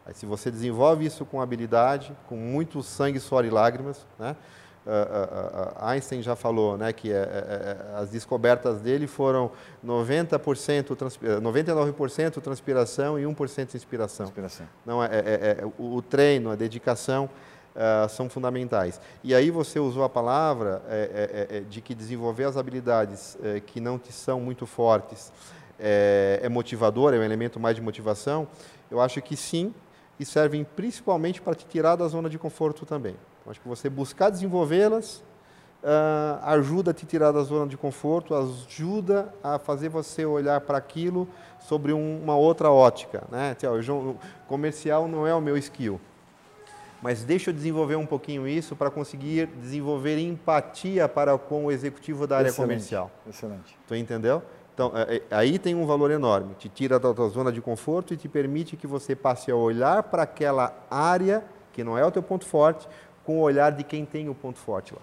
Aí, 0.04 0.14
se 0.14 0.26
você 0.26 0.50
desenvolve 0.50 1.06
isso 1.06 1.24
com 1.24 1.40
habilidade, 1.40 2.12
com 2.28 2.36
muito 2.36 2.82
sangue, 2.82 3.20
suor 3.20 3.44
e 3.44 3.50
lágrimas, 3.50 4.04
né? 4.18 4.36
Uh, 4.84 4.90
uh, 4.90 5.84
uh, 5.84 5.84
Einstein 5.84 6.22
já 6.22 6.34
falou 6.34 6.76
né, 6.76 6.92
que 6.92 7.12
é, 7.12 7.14
é, 7.14 7.94
é 7.94 8.00
as 8.00 8.10
descobertas 8.10 8.80
dele 8.80 9.06
foram 9.06 9.52
90% 9.86 10.96
transpi 10.96 11.24
99% 11.24 12.40
transpiração 12.40 13.16
e 13.16 13.22
1% 13.22 13.76
inspiração. 13.76 14.26
inspiração. 14.26 14.66
Não, 14.84 15.00
é, 15.00 15.06
é, 15.06 15.56
é, 15.60 15.64
o, 15.78 15.94
o, 15.94 16.02
treino, 16.02 16.50
a 16.50 16.56
dedicação 16.56 17.30
são 18.10 18.28
fundamentais. 18.28 19.00
E 19.24 19.34
aí 19.34 19.50
você 19.50 19.78
usou 19.78 20.04
a 20.04 20.08
palavra 20.08 20.82
de 21.70 21.80
que 21.80 21.94
desenvolver 21.94 22.44
as 22.44 22.58
habilidades 22.58 23.38
que 23.64 23.80
não 23.80 23.98
te 23.98 24.12
são 24.12 24.38
muito 24.40 24.66
fortes 24.66 25.32
é 25.78 26.46
motivador, 26.50 27.14
é 27.14 27.18
um 27.18 27.22
elemento 27.22 27.58
mais 27.58 27.74
de 27.74 27.80
motivação. 27.80 28.46
Eu 28.90 29.00
acho 29.00 29.22
que 29.22 29.34
sim, 29.34 29.72
e 30.18 30.24
servem 30.24 30.64
principalmente 30.64 31.40
para 31.40 31.54
te 31.54 31.66
tirar 31.66 31.96
da 31.96 32.06
zona 32.08 32.28
de 32.28 32.38
conforto 32.38 32.86
também. 32.86 33.16
Então, 33.40 33.50
acho 33.50 33.60
que 33.60 33.68
você 33.68 33.90
buscar 33.90 34.30
desenvolvê-las 34.30 35.22
uh, 35.82 36.44
ajuda 36.44 36.92
a 36.92 36.94
te 36.94 37.04
tirar 37.04 37.32
da 37.32 37.42
zona 37.42 37.66
de 37.66 37.76
conforto, 37.76 38.34
ajuda 38.34 39.34
a 39.42 39.58
fazer 39.58 39.88
você 39.88 40.24
olhar 40.24 40.60
para 40.60 40.78
aquilo 40.78 41.28
sobre 41.58 41.92
um, 41.92 42.22
uma 42.22 42.36
outra 42.36 42.70
ótica. 42.70 43.24
Né? 43.30 43.56
O 43.88 44.16
comercial 44.46 45.08
não 45.08 45.26
é 45.26 45.34
o 45.34 45.40
meu 45.40 45.56
skill, 45.56 46.00
mas 47.02 47.24
deixa 47.24 47.50
eu 47.50 47.54
desenvolver 47.54 47.96
um 47.96 48.06
pouquinho 48.06 48.46
isso 48.46 48.76
para 48.76 48.90
conseguir 48.90 49.46
desenvolver 49.46 50.18
empatia 50.18 51.08
para 51.08 51.36
com 51.36 51.66
o 51.66 51.72
executivo 51.72 52.26
da 52.26 52.38
área 52.38 52.48
excelente, 52.48 52.68
comercial. 52.68 53.10
Excelente. 53.28 53.76
Tu 53.86 53.96
entendeu? 53.96 54.42
Então, 54.82 54.92
é, 54.98 55.16
é, 55.16 55.22
aí 55.30 55.60
tem 55.60 55.76
um 55.76 55.86
valor 55.86 56.10
enorme. 56.10 56.54
Te 56.58 56.68
tira 56.68 56.98
da 56.98 57.14
tua 57.14 57.28
zona 57.28 57.52
de 57.52 57.60
conforto 57.60 58.14
e 58.14 58.16
te 58.16 58.28
permite 58.28 58.76
que 58.76 58.86
você 58.86 59.14
passe 59.14 59.50
a 59.50 59.54
olhar 59.54 60.02
para 60.02 60.24
aquela 60.24 60.74
área 60.90 61.44
que 61.72 61.84
não 61.84 61.96
é 61.96 62.04
o 62.04 62.10
teu 62.10 62.22
ponto 62.22 62.44
forte, 62.44 62.86
com 63.24 63.38
o 63.38 63.40
olhar 63.40 63.70
de 63.70 63.84
quem 63.84 64.04
tem 64.04 64.28
o 64.28 64.34
ponto 64.34 64.58
forte 64.58 64.92
lá. 64.92 65.00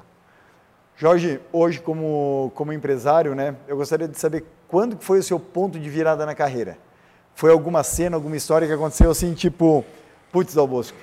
Jorge, 0.97 1.39
hoje 1.51 1.79
como, 1.79 2.51
como 2.53 2.73
empresário, 2.73 3.33
né, 3.33 3.55
eu 3.67 3.77
gostaria 3.77 4.07
de 4.07 4.19
saber 4.19 4.45
quando 4.67 4.97
foi 4.99 5.19
o 5.19 5.23
seu 5.23 5.39
ponto 5.39 5.79
de 5.79 5.89
virada 5.89 6.25
na 6.25 6.35
carreira? 6.35 6.77
Foi 7.33 7.49
alguma 7.51 7.81
cena, 7.81 8.17
alguma 8.17 8.35
história 8.35 8.67
que 8.67 8.73
aconteceu 8.73 9.09
assim, 9.09 9.33
tipo, 9.33 9.83
putz, 10.31 10.57
Albosco, 10.57 10.97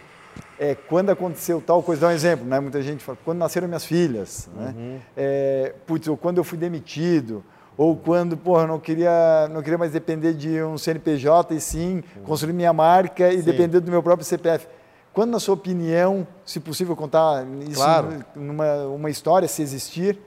é, 0.59 0.75
quando 0.75 1.11
aconteceu 1.11 1.61
tal 1.61 1.83
coisa, 1.83 2.03
dá 2.03 2.09
um 2.09 2.13
exemplo, 2.13 2.47
né? 2.47 2.61
Muita 2.61 2.81
gente 2.83 3.03
fala, 3.03 3.19
quando 3.25 3.39
nasceram 3.39 3.67
minhas 3.67 3.87
filhas, 3.87 4.49
né? 4.55 4.75
Uhum. 4.77 5.01
É, 5.17 5.75
putz, 5.87 6.07
ou 6.07 6.17
quando 6.17 6.39
eu 6.39 6.45
fui 6.45 6.59
demitido, 6.59 7.43
ou 7.77 7.95
quando, 7.97 8.37
porra, 8.37 8.67
não 8.67 8.81
queria, 8.81 9.49
não 9.51 9.61
queria 9.63 9.77
mais 9.77 9.93
depender 9.93 10.33
de 10.33 10.63
um 10.63 10.79
CNPJ 10.79 11.55
e 11.55 11.61
sim 11.61 12.03
construir 12.25 12.55
minha 12.55 12.73
marca 12.73 13.29
e 13.31 13.39
sim. 13.39 13.45
depender 13.45 13.81
do 13.81 13.91
meu 13.91 14.03
próprio 14.03 14.25
CPF. 14.25 14.67
Quando, 15.13 15.31
na 15.31 15.41
sua 15.41 15.55
opinião, 15.55 16.27
se 16.45 16.61
possível 16.61 16.97
contar 16.97 17.47
isso 17.69 17.77
claro. 17.77 18.25
numa 18.35 18.87
uma 18.87 19.11
história, 19.11 19.47
se 19.47 19.63
existir? 19.63 20.19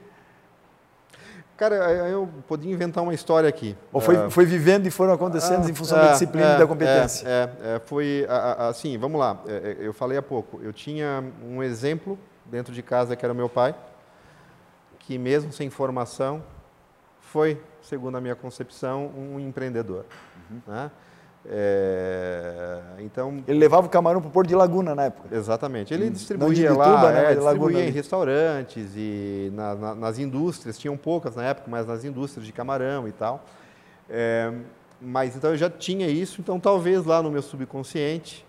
Cara, 1.57 1.75
eu 1.75 2.29
podia 2.47 2.71
inventar 2.71 3.03
uma 3.03 3.13
história 3.13 3.49
aqui. 3.49 3.75
Ou 3.91 3.99
foi, 3.99 4.15
uh, 4.15 4.31
foi 4.31 4.45
vivendo 4.45 4.87
e 4.87 4.89
foram 4.89 5.11
acontecendo 5.11 5.65
uh, 5.65 5.69
em 5.69 5.73
função 5.73 5.97
uh, 5.97 6.01
da 6.01 6.11
disciplina 6.13 6.55
e 6.55 6.57
da 6.57 6.65
competência? 6.65 7.27
É, 7.27 7.49
é 7.75 7.79
foi 7.79 8.25
assim, 8.57 8.97
vamos 8.97 9.19
lá. 9.19 9.37
É, 9.45 9.51
é, 9.51 9.87
eu 9.87 9.93
falei 9.93 10.17
há 10.17 10.21
pouco. 10.21 10.59
Eu 10.63 10.71
tinha 10.71 11.23
um 11.43 11.61
exemplo 11.61 12.17
dentro 12.45 12.73
de 12.73 12.81
casa 12.81 13.15
que 13.15 13.25
era 13.25 13.33
meu 13.33 13.49
pai, 13.49 13.75
que 14.99 15.17
mesmo 15.17 15.51
sem 15.51 15.69
formação 15.69 16.41
foi, 17.31 17.61
segundo 17.81 18.17
a 18.17 18.21
minha 18.21 18.35
concepção, 18.35 19.11
um 19.15 19.39
empreendedor. 19.39 20.05
Uhum. 20.49 20.61
Né? 20.67 20.91
É, 21.45 22.79
então 22.99 23.41
ele 23.47 23.59
levava 23.59 23.87
o 23.87 23.89
camarão 23.89 24.19
para 24.19 24.27
o 24.27 24.31
Porto 24.31 24.49
de 24.49 24.55
Laguna 24.55 24.93
na 24.93 25.05
época. 25.05 25.33
Exatamente. 25.33 25.93
Ele 25.93 26.09
distribuía 26.09 26.73
lá, 26.73 27.11
né, 27.11 27.31
é, 27.31 27.35
distribuía 27.35 27.87
em 27.87 27.91
restaurantes 27.91 28.91
e 28.95 29.51
na, 29.53 29.75
na, 29.75 29.95
nas 29.95 30.19
indústrias. 30.19 30.77
Tinham 30.77 30.97
poucas 30.97 31.35
na 31.35 31.43
época, 31.43 31.69
mas 31.69 31.87
nas 31.87 32.03
indústrias 32.03 32.45
de 32.45 32.51
camarão 32.51 33.07
e 33.07 33.11
tal. 33.11 33.45
É, 34.09 34.51
mas 34.99 35.35
então 35.35 35.51
eu 35.51 35.57
já 35.57 35.69
tinha 35.69 36.07
isso. 36.07 36.41
Então 36.41 36.59
talvez 36.59 37.05
lá 37.05 37.21
no 37.21 37.31
meu 37.31 37.41
subconsciente 37.41 38.45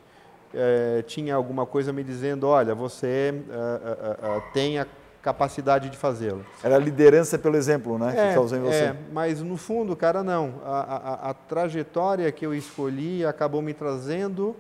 é, 0.52 1.02
tinha 1.06 1.34
alguma 1.34 1.64
coisa 1.66 1.92
me 1.92 2.02
dizendo, 2.02 2.46
olha, 2.48 2.74
você 2.74 3.32
uh, 3.32 4.34
uh, 4.34 4.38
uh, 4.38 4.42
tem 4.52 4.78
a 4.78 4.86
capacidade 5.22 5.90
de 5.90 5.96
fazê-lo. 5.96 6.44
Era 6.62 6.76
a 6.76 6.78
liderança 6.78 7.38
pelo 7.38 7.56
exemplo, 7.56 7.98
né? 7.98 8.14
É, 8.16 8.28
que 8.28 8.34
causou 8.34 8.58
em 8.58 8.62
você. 8.62 8.84
É, 8.84 8.96
mas 9.12 9.42
no 9.42 9.56
fundo, 9.56 9.94
cara, 9.94 10.22
não. 10.22 10.54
A, 10.64 10.80
a, 10.80 11.30
a, 11.30 11.34
trajetória 11.34 12.30
que 12.32 12.44
eu 12.44 12.54
escolhi 12.54 13.24
acabou 13.24 13.60
me 13.60 13.74
trazendo 13.74 14.56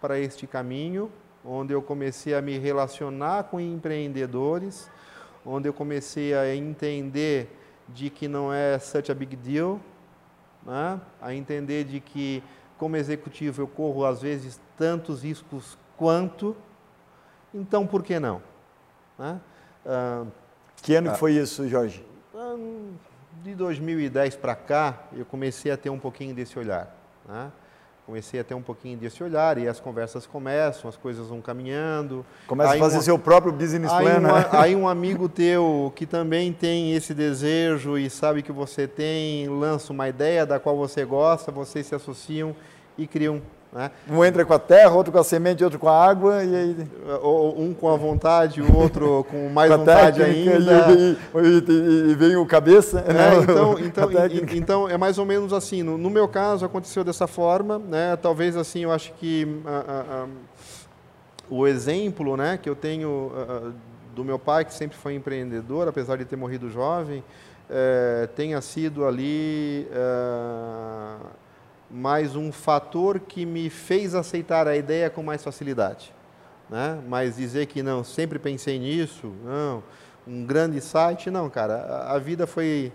para 0.00 0.18
este 0.18 0.46
caminho, 0.46 1.10
onde 1.44 1.72
eu 1.72 1.80
comecei 1.80 2.34
a 2.34 2.42
me 2.42 2.58
relacionar 2.58 3.44
com 3.44 3.58
empreendedores, 3.58 4.90
onde 5.46 5.68
eu 5.68 5.72
comecei 5.72 6.34
a 6.34 6.54
entender 6.54 7.58
de 7.88 8.10
que 8.10 8.28
não 8.28 8.52
é 8.52 8.78
such 8.78 9.10
a 9.10 9.14
big 9.14 9.34
deal, 9.36 9.80
né? 10.64 11.00
a 11.20 11.34
entender 11.34 11.84
de 11.84 12.00
que 12.00 12.42
como 12.78 12.96
executivo 12.96 13.62
eu 13.62 13.66
corro 13.66 14.04
às 14.04 14.22
vezes 14.22 14.60
tantos 14.76 15.22
riscos 15.22 15.78
quanto, 15.96 16.56
então 17.54 17.86
por 17.86 18.02
que 18.02 18.18
não? 18.18 18.42
Né? 19.18 19.40
Ah, 19.86 20.24
que 20.82 20.94
ano 20.94 21.08
que 21.08 21.14
ah, 21.14 21.18
foi 21.18 21.32
isso, 21.32 21.68
Jorge? 21.68 22.04
De 23.42 23.54
2010 23.54 24.36
para 24.36 24.54
cá, 24.54 25.00
eu 25.12 25.24
comecei 25.24 25.72
a 25.72 25.76
ter 25.76 25.90
um 25.90 25.98
pouquinho 25.98 26.34
desse 26.34 26.58
olhar. 26.58 26.94
Né? 27.28 27.50
Comecei 28.04 28.40
a 28.40 28.44
ter 28.44 28.54
um 28.54 28.62
pouquinho 28.62 28.98
desse 28.98 29.22
olhar 29.22 29.58
e 29.58 29.68
as 29.68 29.78
conversas 29.78 30.26
começam, 30.26 30.88
as 30.88 30.96
coisas 30.96 31.28
vão 31.28 31.40
caminhando. 31.40 32.26
Começa 32.46 32.72
aí 32.72 32.78
a 32.78 32.82
fazer 32.82 33.00
seu 33.00 33.18
próprio 33.18 33.52
business 33.52 33.92
aí 33.92 34.04
plan. 34.04 34.18
Uma, 34.18 34.40
né? 34.40 34.48
Aí 34.52 34.74
um 34.74 34.88
amigo 34.88 35.28
teu 35.28 35.92
que 35.94 36.04
também 36.04 36.52
tem 36.52 36.94
esse 36.94 37.14
desejo 37.14 37.96
e 37.96 38.10
sabe 38.10 38.42
que 38.42 38.50
você 38.50 38.88
tem, 38.88 39.48
lança 39.48 39.92
uma 39.92 40.08
ideia 40.08 40.44
da 40.44 40.58
qual 40.58 40.76
você 40.76 41.04
gosta, 41.04 41.52
vocês 41.52 41.86
se 41.86 41.94
associam 41.94 42.56
e 42.98 43.06
criam 43.06 43.40
né? 43.72 43.90
Um 44.08 44.22
entra 44.24 44.44
com 44.44 44.52
a 44.52 44.58
terra, 44.58 44.90
outro 44.90 45.10
com 45.10 45.18
a 45.18 45.24
semente, 45.24 45.64
outro 45.64 45.78
com 45.78 45.88
a 45.88 46.06
água. 46.06 46.44
E 46.44 46.54
aí... 46.54 46.76
Um 47.56 47.72
com 47.72 47.88
a 47.88 47.96
vontade, 47.96 48.60
o 48.60 48.76
outro 48.76 49.24
com 49.30 49.48
mais 49.48 49.70
com 49.70 49.78
vontade 49.78 50.18
técnica, 50.20 50.56
ainda. 50.56 50.92
E, 50.92 51.16
e, 51.70 52.10
e, 52.10 52.14
vem 52.14 52.36
o 52.36 52.44
cabeça. 52.44 53.00
É, 53.00 53.12
né? 53.12 53.30
então, 53.42 53.78
então, 53.80 54.10
então, 54.52 54.88
é 54.88 54.98
mais 54.98 55.18
ou 55.18 55.24
menos 55.24 55.52
assim. 55.52 55.82
No, 55.82 55.96
no, 55.96 56.10
meu 56.10 56.28
caso, 56.28 56.66
aconteceu 56.66 57.02
dessa 57.02 57.26
forma. 57.26 57.78
Né? 57.78 58.14
Talvez 58.16 58.56
assim, 58.56 58.80
eu 58.80 58.92
acho 58.92 59.12
que 59.14 59.48
o 61.48 61.66
exemplo 61.66 62.36
né, 62.36 62.58
que 62.60 62.68
eu 62.68 62.76
tenho 62.76 63.32
do 64.14 64.24
meu 64.24 64.38
pai, 64.38 64.64
que 64.64 64.74
sempre 64.74 64.96
foi 64.96 65.14
empreendedor, 65.14 65.88
apesar 65.88 66.16
de 66.16 66.24
ter 66.24 66.36
morrido 66.36 66.70
jovem, 66.70 67.24
é, 67.68 68.28
tenha 68.36 68.60
sido 68.60 69.06
ali 69.06 69.88
é, 69.90 71.16
mas 71.92 72.34
um 72.34 72.50
fator 72.50 73.20
que 73.20 73.44
me 73.44 73.68
fez 73.68 74.14
aceitar 74.14 74.66
a 74.66 74.74
ideia 74.74 75.10
com 75.10 75.22
mais 75.22 75.44
facilidade. 75.44 76.12
Né? 76.70 76.98
Mas 77.06 77.36
dizer 77.36 77.66
que 77.66 77.82
não, 77.82 78.02
sempre 78.02 78.38
pensei 78.38 78.78
nisso, 78.78 79.30
não, 79.44 79.82
um 80.26 80.46
grande 80.46 80.80
site, 80.80 81.30
não, 81.30 81.50
cara. 81.50 82.06
A, 82.08 82.18
vida 82.18 82.46
foi 82.46 82.90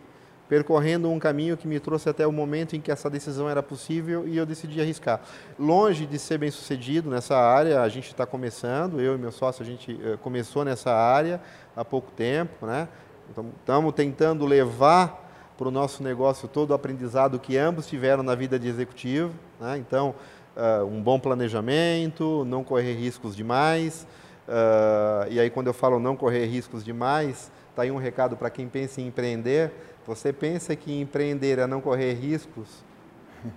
percorrendo 0.50 1.12
um 1.12 1.20
caminho 1.20 1.56
que 1.56 1.68
me 1.68 1.80
trouxe 1.80 2.10
até 2.10 2.26
o 2.26 2.32
momento 2.32 2.76
em 2.76 2.82
que 2.82 2.90
essa 2.90 3.10
decisão 3.10 3.48
era 3.48 3.62
possível 3.62 4.28
e 4.28 4.36
eu 4.36 4.46
decidi 4.46 4.82
arriscar. 4.82 5.22
Longe 5.60 6.08
de 6.08 6.18
ser 6.18 6.40
bem 6.40 6.50
sucedido 6.50 7.10
nessa 7.10 7.38
área, 7.38 7.82
a 7.82 7.90
gente 7.90 8.08
está 8.08 8.26
começando, 8.26 9.00
eu 9.00 9.14
e 9.14 9.18
meu 9.18 9.32
sócio, 9.32 9.62
a 9.62 9.66
gente 9.66 9.92
uh, 9.92 10.18
começou 10.20 10.66
nessa 10.66 10.92
área 10.92 11.40
há 11.76 11.86
pouco 11.86 12.12
tempo, 12.12 12.66
né? 12.66 12.88
Estamos 13.30 13.54
então, 13.62 13.92
tentando 13.92 14.46
levar 14.46 15.27
para 15.58 15.68
o 15.68 15.72
nosso 15.72 16.04
negócio 16.04 16.48
todo 16.48 16.72
o 16.72 16.74
aprendizado 16.74 17.40
que 17.40 17.58
ambos 17.58 17.88
tiveram 17.88 18.24
na 18.24 18.36
vida 18.36 18.60
de 18.60 18.68
executivo. 18.68 19.34
Né? 19.60 19.78
Então, 19.78 20.14
uh, 20.56 20.86
um 20.86 21.02
bom 21.02 21.20
planejamento, 21.20 22.46
não 22.46 22.64
correr 22.64 22.94
riscos 22.94 23.36
demais. 23.36 24.08
Uh, 24.48 25.32
e 25.32 25.40
aí, 25.40 25.50
quando 25.50 25.68
eu 25.68 25.74
falo 25.74 26.00
não 26.00 26.16
correr 26.16 26.46
riscos 26.46 26.86
demais, 26.86 27.52
está 27.70 27.82
aí 27.82 27.92
um 27.92 27.98
recado 27.98 28.38
para 28.38 28.50
quem 28.50 28.68
pensa 28.68 29.02
em 29.02 29.08
empreender. 29.08 29.72
Você 30.06 30.32
pensa 30.32 30.76
que 30.76 31.02
empreender 31.02 31.60
é 31.60 31.68
não 31.68 31.82
correr 31.82 32.14
riscos? 32.14 32.86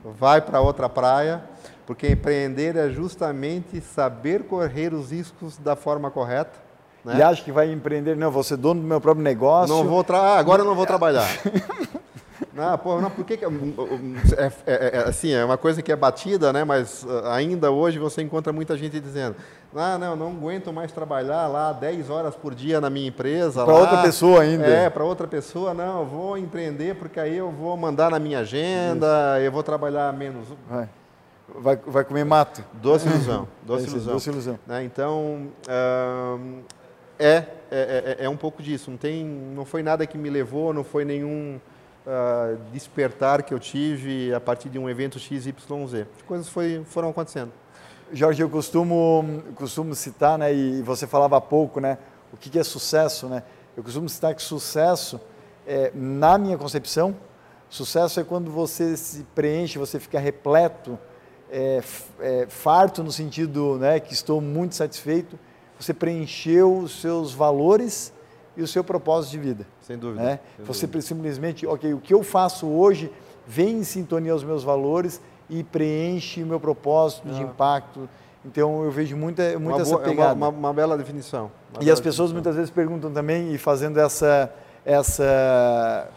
vai 0.04 0.40
para 0.40 0.60
outra 0.60 0.88
praia, 0.88 1.42
porque 1.86 2.08
empreender 2.08 2.76
é 2.76 2.88
justamente 2.90 3.80
saber 3.80 4.44
correr 4.44 4.92
os 4.92 5.10
riscos 5.10 5.56
da 5.56 5.74
forma 5.74 6.10
correta. 6.10 6.69
Né? 7.04 7.18
E 7.18 7.22
acha 7.22 7.42
que 7.42 7.52
vai 7.52 7.72
empreender, 7.72 8.16
não, 8.16 8.30
vou 8.30 8.42
ser 8.42 8.56
dono 8.56 8.80
do 8.80 8.86
meu 8.86 9.00
próprio 9.00 9.22
negócio. 9.22 9.74
Não 9.74 9.84
vou 9.84 10.04
tra... 10.04 10.18
Ah, 10.18 10.38
agora 10.38 10.62
eu 10.62 10.66
não 10.66 10.74
vou 10.74 10.84
trabalhar. 10.86 11.26
Não, 12.52 12.76
pô, 12.76 13.00
não, 13.00 13.10
por 13.10 13.24
que, 13.24 13.38
que 13.38 13.44
é, 13.44 13.48
é, 13.48 14.52
é, 14.66 14.96
é, 14.96 15.08
assim, 15.08 15.32
é 15.32 15.42
uma 15.42 15.56
coisa 15.56 15.80
que 15.80 15.90
é 15.90 15.96
batida, 15.96 16.52
né? 16.52 16.62
Mas 16.62 17.06
ah, 17.08 17.34
ainda 17.34 17.70
hoje 17.70 17.98
você 17.98 18.20
encontra 18.20 18.52
muita 18.52 18.76
gente 18.76 19.00
dizendo, 19.00 19.36
ah, 19.74 19.96
não, 19.96 20.16
não 20.16 20.28
aguento 20.28 20.72
mais 20.72 20.92
trabalhar 20.92 21.46
lá 21.46 21.72
10 21.72 22.10
horas 22.10 22.34
por 22.34 22.54
dia 22.54 22.80
na 22.80 22.90
minha 22.90 23.08
empresa. 23.08 23.64
Para 23.64 23.74
outra 23.74 24.02
pessoa 24.02 24.42
ainda. 24.42 24.66
É, 24.66 24.90
para 24.90 25.04
outra 25.04 25.26
pessoa, 25.26 25.72
não, 25.72 26.00
eu 26.00 26.06
vou 26.06 26.36
empreender 26.36 26.96
porque 26.96 27.18
aí 27.18 27.36
eu 27.36 27.50
vou 27.50 27.74
mandar 27.76 28.10
na 28.10 28.18
minha 28.18 28.40
agenda, 28.40 29.38
Isso. 29.38 29.46
eu 29.46 29.52
vou 29.52 29.62
trabalhar 29.62 30.12
menos. 30.12 30.48
Vai. 30.68 30.88
Vai, 31.58 31.76
vai 31.76 32.04
comer 32.04 32.24
mato. 32.24 32.62
Doce 32.74 33.08
ilusão. 33.08 33.48
Doce 33.64 33.86
ilusão. 33.86 34.12
Doce 34.14 34.30
ilusão. 34.30 34.58
Né? 34.66 34.84
Então, 34.84 35.48
é, 37.26 37.44
é, 37.70 38.16
é, 38.20 38.28
um 38.28 38.36
pouco 38.36 38.62
disso. 38.62 38.90
Não, 38.90 38.98
tem, 38.98 39.24
não 39.24 39.64
foi 39.64 39.82
nada 39.82 40.06
que 40.06 40.16
me 40.16 40.30
levou, 40.30 40.72
não 40.72 40.82
foi 40.82 41.04
nenhum 41.04 41.60
uh, 42.06 42.58
despertar 42.72 43.42
que 43.42 43.52
eu 43.52 43.58
tive 43.58 44.32
a 44.34 44.40
partir 44.40 44.68
de 44.68 44.78
um 44.78 44.88
evento 44.88 45.18
XYZ. 45.18 45.54
As 46.16 46.22
coisas 46.26 46.48
foi, 46.48 46.82
foram 46.86 47.10
acontecendo. 47.10 47.52
Jorge, 48.12 48.42
eu 48.42 48.50
costumo, 48.50 49.42
costumo 49.54 49.94
citar, 49.94 50.36
né, 50.36 50.52
e 50.52 50.82
você 50.82 51.06
falava 51.06 51.36
há 51.36 51.40
pouco, 51.40 51.78
né, 51.78 51.96
o 52.32 52.36
que, 52.36 52.50
que 52.50 52.58
é 52.58 52.64
sucesso, 52.64 53.28
né? 53.28 53.44
Eu 53.76 53.84
costumo 53.84 54.08
citar 54.08 54.34
que 54.34 54.42
sucesso, 54.42 55.20
é, 55.64 55.92
na 55.94 56.36
minha 56.36 56.58
concepção, 56.58 57.14
sucesso 57.68 58.18
é 58.18 58.24
quando 58.24 58.50
você 58.50 58.96
se 58.96 59.22
preenche, 59.32 59.78
você 59.78 60.00
fica 60.00 60.18
repleto, 60.18 60.98
é, 61.50 61.80
é, 62.18 62.46
farto 62.48 63.02
no 63.04 63.12
sentido 63.12 63.78
né, 63.78 64.00
que 64.00 64.12
estou 64.12 64.40
muito 64.40 64.74
satisfeito, 64.74 65.38
você 65.80 65.94
preencheu 65.94 66.76
os 66.76 67.00
seus 67.00 67.32
valores 67.32 68.12
e 68.56 68.62
o 68.62 68.66
seu 68.66 68.84
propósito 68.84 69.32
de 69.32 69.38
vida. 69.38 69.66
Sem 69.80 69.96
dúvida. 69.96 70.22
Né? 70.22 70.40
Sem 70.56 70.64
você 70.64 70.86
dúvida. 70.86 71.02
simplesmente, 71.02 71.66
ok, 71.66 71.94
o 71.94 71.98
que 71.98 72.12
eu 72.12 72.22
faço 72.22 72.66
hoje 72.66 73.10
vem 73.46 73.78
em 73.78 73.84
sintonia 73.84 74.32
aos 74.32 74.44
meus 74.44 74.62
valores 74.62 75.20
e 75.48 75.64
preenche 75.64 76.42
o 76.42 76.46
meu 76.46 76.60
propósito 76.60 77.28
ah. 77.28 77.32
de 77.32 77.42
impacto. 77.42 78.08
Então 78.44 78.84
eu 78.84 78.90
vejo 78.90 79.16
muita, 79.16 79.42
muita 79.58 79.76
uma 79.76 79.82
essa 79.82 79.90
boa, 79.90 80.02
pegada. 80.02 80.30
É 80.30 80.34
uma, 80.34 80.48
uma, 80.48 80.58
uma, 80.58 80.72
bela 80.72 80.96
definição. 80.96 81.50
Uma 81.72 81.82
e 81.82 81.84
bela 81.84 81.92
as 81.92 82.00
pessoas 82.00 82.30
definição. 82.30 82.34
muitas 82.34 82.56
vezes 82.56 82.70
perguntam 82.70 83.12
também 83.12 83.52
e 83.52 83.58
fazendo 83.58 83.98
essa, 83.98 84.52
essa 84.84 86.08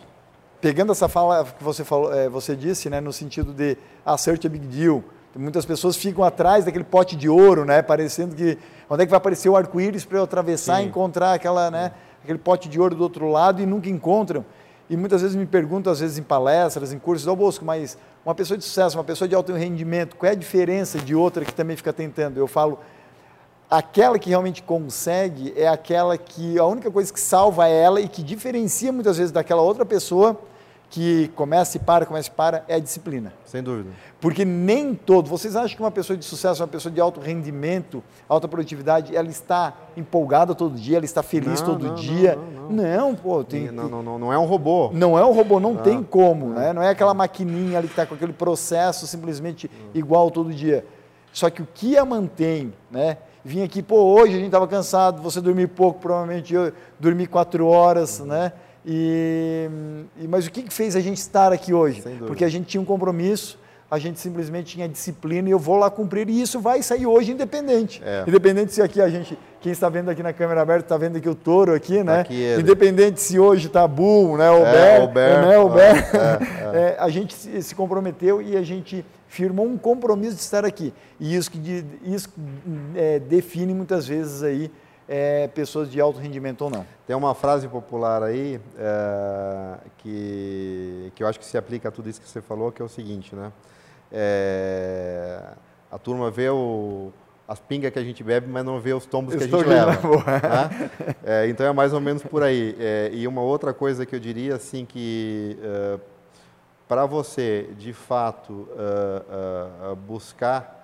pegando 0.61 0.91
essa 0.93 1.09
fala 1.09 1.43
que 1.43 1.63
você 1.63 1.83
falou, 1.83 2.13
é, 2.13 2.29
você 2.29 2.55
disse, 2.55 2.89
né, 2.89 3.01
no 3.01 3.11
sentido 3.11 3.51
de 3.51 3.77
assert 4.05 4.45
a 4.45 4.49
big 4.49 4.65
deal. 4.67 5.03
Muitas 5.35 5.65
pessoas 5.65 5.95
ficam 5.95 6.23
atrás 6.23 6.63
daquele 6.63 6.83
pote 6.83 7.15
de 7.15 7.27
ouro, 7.27 7.65
né, 7.65 7.81
parecendo 7.81 8.35
que 8.35 8.57
onde 8.87 9.01
é 9.01 9.05
que 9.05 9.09
vai 9.09 9.17
aparecer 9.17 9.49
o 9.49 9.55
arco-íris 9.55 10.05
para 10.05 10.19
eu 10.19 10.23
atravessar 10.23 10.77
Sim. 10.77 10.83
e 10.83 10.85
encontrar 10.87 11.33
aquela, 11.33 11.71
né, 11.71 11.91
aquele 12.23 12.37
pote 12.37 12.69
de 12.69 12.79
ouro 12.79 12.93
do 12.93 13.01
outro 13.01 13.27
lado 13.29 13.61
e 13.61 13.65
nunca 13.65 13.89
encontram. 13.89 14.45
E 14.89 14.95
muitas 14.95 15.21
vezes 15.21 15.35
me 15.35 15.45
perguntam, 15.45 15.91
às 15.91 16.01
vezes 16.01 16.19
em 16.19 16.23
palestras, 16.23 16.93
em 16.93 16.99
cursos, 16.99 17.27
ao 17.27 17.35
Bosco, 17.35 17.65
mas 17.65 17.97
uma 18.23 18.35
pessoa 18.35 18.57
de 18.57 18.63
sucesso, 18.63 18.97
uma 18.97 19.03
pessoa 19.03 19.27
de 19.27 19.33
alto 19.33 19.51
rendimento, 19.53 20.15
qual 20.15 20.29
é 20.29 20.33
a 20.33 20.37
diferença 20.37 20.99
de 20.99 21.15
outra 21.15 21.43
que 21.43 21.53
também 21.53 21.75
fica 21.75 21.91
tentando? 21.91 22.37
Eu 22.37 22.47
falo, 22.47 22.77
aquela 23.69 24.19
que 24.19 24.29
realmente 24.29 24.61
consegue 24.61 25.51
é 25.55 25.67
aquela 25.67 26.15
que 26.15 26.59
a 26.59 26.65
única 26.65 26.91
coisa 26.91 27.11
que 27.11 27.19
salva 27.19 27.67
ela 27.67 27.99
e 27.99 28.07
que 28.07 28.21
diferencia 28.21 28.91
muitas 28.91 29.17
vezes 29.17 29.31
daquela 29.31 29.63
outra 29.63 29.83
pessoa 29.83 30.39
que 30.93 31.29
começa 31.29 31.77
e 31.77 31.79
para, 31.79 32.05
começa 32.05 32.29
e 32.29 32.31
para, 32.31 32.63
é 32.67 32.75
a 32.75 32.79
disciplina. 32.79 33.33
Sem 33.45 33.63
dúvida. 33.63 33.89
Porque 34.21 34.45
nem 34.45 34.93
todo, 34.93 35.27
vocês 35.27 35.55
acham 35.55 35.75
que 35.75 35.81
uma 35.81 35.89
pessoa 35.89 36.15
de 36.15 36.23
sucesso, 36.23 36.61
uma 36.61 36.67
pessoa 36.67 36.93
de 36.93 37.01
alto 37.01 37.19
rendimento, 37.19 38.03
alta 38.29 38.47
produtividade, 38.47 39.15
ela 39.15 39.27
está 39.27 39.73
empolgada 39.97 40.53
todo 40.53 40.75
dia, 40.75 40.97
ela 40.97 41.05
está 41.05 41.23
feliz 41.23 41.61
não, 41.61 41.67
todo 41.67 41.87
não, 41.87 41.95
dia? 41.95 42.35
Não, 42.35 42.69
não, 42.69 43.09
não. 43.09 43.15
pô, 43.15 43.43
tem, 43.43 43.71
não, 43.71 43.89
não, 43.89 44.03
não, 44.03 44.19
não 44.19 44.31
é 44.31 44.37
um 44.37 44.45
robô. 44.45 44.91
Não 44.93 45.17
é 45.17 45.25
um 45.25 45.31
robô, 45.31 45.59
não, 45.59 45.77
tem 45.77 46.03
como, 46.03 46.49
né? 46.49 46.71
Não 46.71 46.83
é 46.83 46.89
aquela 46.89 47.15
maquininha 47.15 47.79
ali 47.79 47.87
que 47.87 47.93
está 47.93 48.05
com 48.05 48.13
aquele 48.13 48.33
processo 48.33 49.07
simplesmente 49.07 49.71
igual 49.95 50.29
todo 50.29 50.53
dia. 50.53 50.85
Só 51.31 51.49
que 51.49 51.63
o 51.63 51.67
que 51.73 51.97
a 51.97 52.05
mantém, 52.05 52.71
né? 52.91 53.17
Vim 53.43 53.63
aqui, 53.63 53.81
pô, 53.81 53.95
hoje 53.95 54.33
a 54.33 54.37
gente 54.37 54.45
estava 54.45 54.67
cansado, 54.67 55.23
você 55.23 55.41
dormir 55.41 55.69
pouco, 55.69 55.99
provavelmente 55.99 56.53
eu 56.53 56.71
dormi 56.99 57.25
quatro 57.25 57.65
horas, 57.65 58.19
uhum. 58.19 58.27
né? 58.27 58.53
E, 58.85 59.69
mas 60.29 60.47
o 60.47 60.51
que, 60.51 60.63
que 60.63 60.73
fez 60.73 60.95
a 60.95 60.99
gente 60.99 61.17
estar 61.17 61.51
aqui 61.51 61.73
hoje? 61.73 62.03
Porque 62.25 62.43
a 62.43 62.49
gente 62.49 62.67
tinha 62.67 62.81
um 62.81 62.85
compromisso, 62.85 63.59
a 63.89 63.99
gente 63.99 64.19
simplesmente 64.19 64.73
tinha 64.73 64.89
disciplina 64.89 65.47
e 65.47 65.51
eu 65.51 65.59
vou 65.59 65.77
lá 65.77 65.89
cumprir 65.89 66.27
e 66.27 66.41
isso 66.41 66.59
vai 66.59 66.81
sair 66.81 67.05
hoje 67.05 67.31
independente. 67.31 68.01
É. 68.03 68.23
Independente 68.27 68.73
se 68.73 68.81
aqui 68.81 68.99
a 68.99 69.07
gente, 69.07 69.37
quem 69.61 69.71
está 69.71 69.87
vendo 69.87 70.09
aqui 70.09 70.23
na 70.23 70.33
câmera 70.33 70.61
aberta, 70.63 70.85
está 70.85 70.97
vendo 70.97 71.17
aqui 71.17 71.29
o 71.29 71.35
touro 71.35 71.75
aqui, 71.75 72.03
né? 72.03 72.21
Aqui 72.21 72.55
independente 72.59 73.21
se 73.21 73.37
hoje 73.37 73.67
está 73.67 73.87
bull, 73.87 74.35
né? 74.35 74.49
O 74.49 74.65
é, 74.65 74.71
bear, 74.71 75.03
o 75.03 75.07
bear, 75.07 75.45
né? 75.45 75.57
o 75.59 75.69
bear. 75.69 75.95
É, 75.95 76.77
é, 76.79 76.87
é, 76.95 76.97
a 76.99 77.07
gente 77.09 77.35
se 77.35 77.75
comprometeu 77.75 78.41
e 78.41 78.57
a 78.57 78.63
gente 78.63 79.05
firmou 79.27 79.67
um 79.67 79.77
compromisso 79.77 80.35
de 80.35 80.41
estar 80.41 80.65
aqui. 80.65 80.91
E 81.19 81.35
isso 81.35 81.51
que 81.51 81.85
isso 82.03 82.29
é, 82.95 83.19
define 83.19 83.75
muitas 83.75 84.07
vezes 84.07 84.41
aí 84.41 84.71
é, 85.07 85.47
pessoas 85.47 85.91
de 85.91 85.99
alto 85.99 86.19
rendimento 86.19 86.61
ou 86.63 86.69
não. 86.69 86.85
Tem 87.05 87.15
uma 87.15 87.35
frase 87.35 87.67
popular 87.67 88.23
aí 88.23 88.59
é, 88.77 89.77
que, 89.97 91.11
que 91.15 91.23
eu 91.23 91.27
acho 91.27 91.39
que 91.39 91.45
se 91.45 91.57
aplica 91.57 91.89
a 91.89 91.91
tudo 91.91 92.09
isso 92.09 92.21
que 92.21 92.27
você 92.27 92.41
falou, 92.41 92.71
que 92.71 92.81
é 92.81 92.85
o 92.85 92.89
seguinte, 92.89 93.35
né? 93.35 93.51
É, 94.11 95.41
a 95.91 95.97
turma 95.97 96.29
vê 96.29 96.49
o, 96.49 97.11
as 97.47 97.59
pingas 97.59 97.91
que 97.91 97.99
a 97.99 98.03
gente 98.03 98.23
bebe, 98.23 98.47
mas 98.47 98.63
não 98.63 98.79
vê 98.79 98.93
os 98.93 99.05
tombos 99.05 99.35
que 99.35 99.43
a 99.43 99.47
gente 99.47 99.67
leva. 99.67 99.93
Né? 100.03 100.89
É, 101.23 101.47
então 101.47 101.65
é 101.65 101.73
mais 101.73 101.93
ou 101.93 101.99
menos 101.99 102.23
por 102.23 102.43
aí. 102.43 102.75
É, 102.79 103.09
e 103.13 103.27
uma 103.27 103.41
outra 103.41 103.73
coisa 103.73 104.05
que 104.05 104.15
eu 104.15 104.19
diria, 104.19 104.55
assim, 104.55 104.85
que 104.85 105.57
é, 105.61 105.99
para 106.87 107.05
você, 107.05 107.69
de 107.77 107.91
fato, 107.91 108.67
é, 108.77 109.95
buscar 109.95 110.81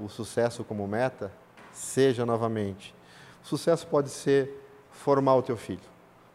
o 0.00 0.08
sucesso 0.08 0.62
como 0.62 0.86
meta, 0.86 1.32
seja 1.76 2.24
novamente. 2.24 2.94
Sucesso 3.42 3.86
pode 3.86 4.08
ser 4.08 4.62
formar 4.90 5.36
o 5.36 5.42
teu 5.42 5.56
filho. 5.56 5.80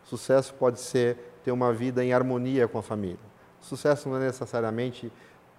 Sucesso 0.03 0.53
pode 0.53 0.79
ser 0.79 1.17
ter 1.43 1.51
uma 1.51 1.73
vida 1.73 2.03
em 2.03 2.13
harmonia 2.13 2.67
com 2.67 2.77
a 2.77 2.83
família. 2.83 3.31
Sucesso 3.59 4.07
não 4.07 4.17
é 4.17 4.27
necessariamente 4.27 5.11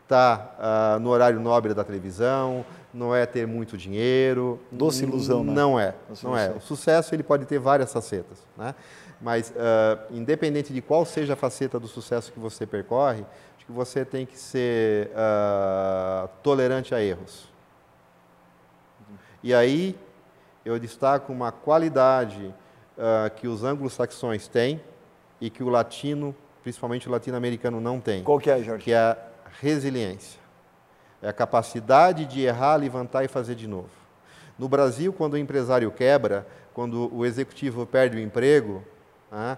estar 0.03 0.39
tá, 0.39 0.97
uh, 0.97 1.01
no 1.01 1.11
horário 1.11 1.41
nobre 1.41 1.75
da 1.75 1.83
televisão, 1.85 2.65
não 2.93 3.15
é 3.15 3.27
ter 3.27 3.47
muito 3.47 3.77
dinheiro. 3.77 4.61
Doce 4.71 5.05
ilusão, 5.05 5.43
né? 5.43 5.53
Não 5.53 5.79
é, 5.79 5.95
Doce 6.09 6.25
não 6.25 6.37
é. 6.37 6.51
O 6.51 6.61
sucesso 6.61 7.15
ele 7.15 7.23
pode 7.23 7.45
ter 7.45 7.59
várias 7.59 7.93
facetas, 7.93 8.39
né? 8.57 8.75
Mas 9.21 9.51
uh, 9.51 10.13
independente 10.13 10.73
de 10.73 10.83
qual 10.83 11.05
seja 11.05 11.35
a 11.35 11.37
faceta 11.37 11.79
do 11.79 11.87
sucesso 11.87 12.33
que 12.33 12.41
você 12.41 12.67
percorre, 12.67 13.25
acho 13.57 13.67
que 13.67 13.73
você 13.73 14.05
tem 14.05 14.27
que 14.27 14.39
ser 14.39 15.11
uh, 15.11 16.29
tolerante 16.43 16.95
a 16.95 17.03
erros. 17.03 17.52
E 19.43 19.53
aí 19.53 19.99
eu 20.65 20.79
destaco 20.79 21.33
uma 21.33 21.51
qualidade 21.51 22.55
uh, 22.97 23.31
que 23.35 23.49
os 23.49 23.65
anglo-saxões 23.65 24.47
têm 24.47 24.81
e 25.41 25.51
que 25.51 25.63
o 25.63 25.69
latino, 25.69 26.35
principalmente 26.63 27.09
o 27.09 27.11
latino-americano, 27.11 27.81
não 27.81 28.01
tem. 28.01 28.23
Qual 28.23 28.39
que 28.39 28.51
é, 28.51 28.63
Jorge? 28.63 28.85
Que 28.85 28.93
é 28.93 28.99
a 28.99 29.17
resiliência. 29.61 30.41
É 31.21 31.29
a 31.29 31.33
capacidade 31.33 32.25
de 32.25 32.43
errar, 32.43 32.77
levantar 32.77 33.25
e 33.25 33.29
fazer 33.29 33.55
de 33.55 33.67
novo. 33.67 33.91
No 34.59 34.69
Brasil, 34.69 35.13
quando 35.13 35.35
o 35.35 35.39
empresário 35.39 35.91
quebra, 35.91 36.47
quando 36.73 37.13
o 37.15 37.27
executivo 37.27 37.85
perde 37.85 38.17
o 38.17 38.21
emprego, 38.21 38.85
ah, 39.31 39.57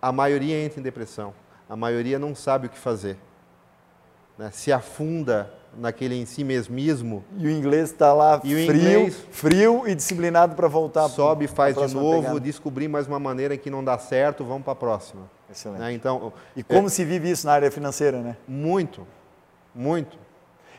a 0.00 0.12
maioria 0.12 0.62
entra 0.62 0.80
em 0.80 0.82
depressão. 0.82 1.34
A 1.68 1.76
maioria 1.76 2.18
não 2.18 2.34
sabe 2.34 2.66
o 2.66 2.70
que 2.70 2.78
fazer. 2.78 3.16
Né? 4.36 4.50
Se 4.50 4.72
afunda 4.72 5.52
naquele 5.76 6.14
em 6.14 6.26
si 6.26 6.44
mesmismo. 6.44 7.24
E 7.36 7.46
o 7.46 7.50
inglês 7.50 7.90
está 7.90 8.12
lá 8.12 8.40
e 8.44 8.66
frio, 8.66 8.76
inglês, 8.76 9.26
frio 9.30 9.82
e 9.86 9.94
disciplinado 9.94 10.54
para 10.54 10.68
voltar. 10.68 11.08
Sobe, 11.08 11.46
faz 11.46 11.76
de 11.76 11.94
novo, 11.94 12.22
pegada. 12.22 12.40
descobrir 12.40 12.88
mais 12.88 13.06
uma 13.06 13.18
maneira 13.18 13.56
que 13.56 13.70
não 13.70 13.82
dá 13.82 13.98
certo, 13.98 14.44
vamos 14.44 14.62
para 14.62 14.72
a 14.72 14.76
próxima. 14.76 15.22
Excelente. 15.50 15.80
Né? 15.80 15.92
Então, 15.92 16.32
e 16.56 16.62
como 16.62 16.86
é, 16.86 16.90
se 16.90 17.04
vive 17.04 17.30
isso 17.30 17.46
na 17.46 17.52
área 17.52 17.70
financeira, 17.70 18.20
né? 18.20 18.36
Muito, 18.46 19.06
muito. 19.74 20.18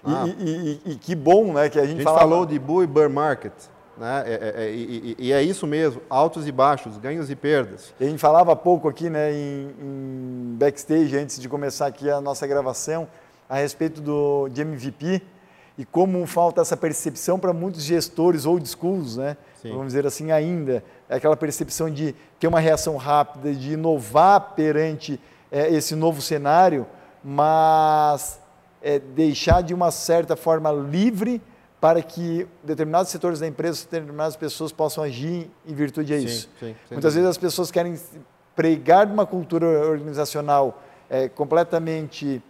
E, 0.06 0.12
ah. 0.12 0.26
e, 0.28 0.82
e, 0.86 0.92
e 0.92 0.96
que 0.96 1.16
bom, 1.16 1.54
né, 1.54 1.70
que 1.70 1.80
a 1.80 1.82
gente, 1.82 1.92
a 1.92 1.96
gente 1.96 2.04
falava... 2.04 2.22
falou 2.22 2.46
de 2.46 2.58
bull 2.58 2.84
e 2.84 2.88
bear 2.88 3.10
market. 3.10 3.54
Né? 3.98 4.24
É, 4.26 4.34
é, 4.34 4.66
é 4.66 4.72
e, 4.72 5.34
é 5.34 5.44
isso 5.44 5.68
mesmo, 5.68 6.02
altos 6.10 6.48
e 6.48 6.52
baixos, 6.52 6.98
ganhos 6.98 7.30
e 7.30 7.36
perdas. 7.36 7.94
A 8.00 8.06
gente 8.06 8.20
falava 8.20 8.56
pouco 8.56 8.88
aqui 8.88 9.10
né, 9.10 9.34
em, 9.34 9.76
em 9.82 10.56
backstage, 10.58 11.18
antes 11.18 11.38
de 11.40 11.50
começar 11.50 11.88
aqui 11.88 12.10
a 12.10 12.22
nossa 12.22 12.48
gravação, 12.48 13.10
a 13.50 13.56
respeito 13.56 14.00
do, 14.00 14.48
de 14.48 14.62
MVP 14.62 15.22
e 15.78 15.86
como 15.86 16.26
falta 16.28 16.62
essa 16.62 16.78
percepção 16.78 17.40
para 17.40 17.52
muitos 17.52 17.84
gestores 17.84 18.46
ou 18.46 18.64
schools, 18.64 19.18
né? 19.18 19.36
Sim. 19.62 19.72
vamos 19.72 19.88
dizer 19.88 20.06
assim, 20.06 20.32
ainda. 20.32 20.84
É 21.08 21.16
aquela 21.16 21.36
percepção 21.36 21.90
de 21.90 22.14
ter 22.40 22.48
uma 22.48 22.60
reação 22.60 22.96
rápida, 22.98 23.54
de 23.54 23.74
inovar 23.74 24.54
perante 24.56 25.20
é, 25.52 25.74
esse 25.74 25.96
novo 25.96 26.22
cenário, 26.22 26.86
mas 27.24 28.40
é, 28.82 29.00
deixar 29.00 29.64
de 29.64 29.74
uma 29.74 29.90
certa 29.90 30.36
forma 30.36 30.72
livre 30.72 31.42
para 31.80 32.02
que 32.02 32.46
determinados 32.62 33.10
setores 33.10 33.40
da 33.40 33.48
empresa, 33.48 33.86
determinadas 33.86 34.36
pessoas 34.36 34.72
possam 34.72 35.04
agir 35.04 35.50
em 35.66 35.74
virtude 35.74 36.14
a 36.14 36.18
isso. 36.18 36.50
Sim, 36.60 36.76
sim, 36.76 36.76
Muitas 36.92 37.14
vezes 37.14 37.30
as 37.30 37.38
pessoas 37.38 37.72
querem 37.72 37.98
pregar 38.54 39.08
uma 39.08 39.26
cultura 39.26 39.66
organizacional 39.66 40.84
é, 41.10 41.30
completamente 41.30 42.44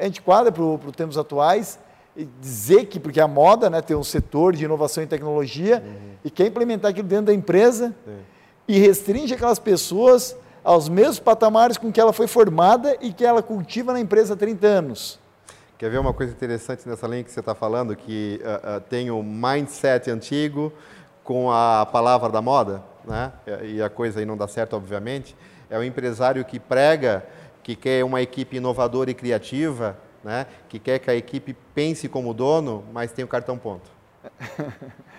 antiquada 0.00 0.50
para 0.52 0.62
os 0.62 0.96
tempos 0.96 1.18
atuais 1.18 1.78
e 2.16 2.24
dizer 2.40 2.86
que, 2.86 2.98
porque 2.98 3.20
a 3.20 3.28
moda 3.28 3.68
né, 3.68 3.82
tem 3.82 3.96
um 3.96 4.02
setor 4.02 4.56
de 4.56 4.64
inovação 4.64 5.02
e 5.02 5.06
tecnologia 5.06 5.82
uhum. 5.84 6.12
e 6.24 6.30
quer 6.30 6.46
implementar 6.46 6.90
aquilo 6.90 7.06
dentro 7.06 7.26
da 7.26 7.34
empresa 7.34 7.94
Sim. 8.04 8.18
e 8.66 8.78
restringe 8.78 9.34
aquelas 9.34 9.58
pessoas 9.58 10.36
aos 10.64 10.88
mesmos 10.88 11.20
patamares 11.20 11.76
com 11.76 11.92
que 11.92 12.00
ela 12.00 12.12
foi 12.12 12.26
formada 12.26 12.96
e 13.00 13.12
que 13.12 13.24
ela 13.24 13.42
cultiva 13.42 13.92
na 13.92 14.00
empresa 14.00 14.34
há 14.34 14.36
30 14.36 14.66
anos. 14.66 15.18
Quer 15.78 15.90
ver 15.90 15.98
uma 15.98 16.14
coisa 16.14 16.32
interessante 16.32 16.88
nessa 16.88 17.06
linha 17.06 17.22
que 17.22 17.30
você 17.30 17.40
está 17.40 17.54
falando, 17.54 17.94
que 17.94 18.40
uh, 18.42 18.78
uh, 18.78 18.80
tem 18.80 19.10
o 19.10 19.22
mindset 19.22 20.10
antigo 20.10 20.72
com 21.22 21.52
a 21.52 21.86
palavra 21.86 22.30
da 22.30 22.40
moda, 22.40 22.82
né? 23.04 23.30
e 23.62 23.82
a 23.82 23.90
coisa 23.90 24.20
aí 24.20 24.24
não 24.24 24.36
dá 24.36 24.48
certo, 24.48 24.74
obviamente, 24.74 25.36
é 25.68 25.78
o 25.78 25.84
empresário 25.84 26.44
que 26.44 26.58
prega 26.58 27.26
que 27.66 27.74
quer 27.74 28.04
uma 28.04 28.22
equipe 28.22 28.58
inovadora 28.58 29.10
e 29.10 29.14
criativa, 29.14 29.98
né? 30.22 30.46
que 30.68 30.78
quer 30.78 31.00
que 31.00 31.10
a 31.10 31.16
equipe 31.16 31.52
pense 31.74 32.08
como 32.08 32.32
dono, 32.32 32.84
mas 32.92 33.10
tem 33.10 33.24
o 33.24 33.28
cartão 33.28 33.58
ponto. 33.58 33.90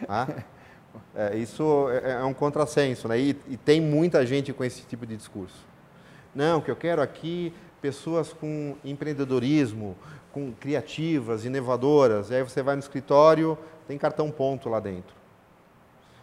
ah? 0.07 0.29
é, 1.13 1.35
isso 1.35 1.89
é, 1.89 2.13
é, 2.13 2.23
um 2.23 2.33
contrassenso, 2.33 3.05
né? 3.09 3.19
E, 3.19 3.37
e 3.49 3.57
tem 3.57 3.81
muita 3.81 4.25
gente 4.25 4.53
com 4.53 4.63
esse 4.63 4.83
tipo 4.83 5.05
de 5.05 5.17
discurso. 5.17 5.57
Não, 6.33 6.59
o 6.59 6.61
que 6.61 6.71
eu 6.71 6.77
quero 6.77 7.01
aqui, 7.01 7.53
pessoas 7.81 8.31
com 8.31 8.77
empreendedorismo, 8.81 9.97
com 10.31 10.53
criativas, 10.53 11.43
inovadoras. 11.43 12.29
E 12.29 12.35
aí 12.35 12.43
você 12.43 12.63
vai 12.63 12.75
no 12.75 12.79
escritório, 12.79 13.57
tem 13.89 13.97
cartão 13.97 14.31
ponto 14.31 14.69
lá 14.69 14.79
dentro. 14.79 15.13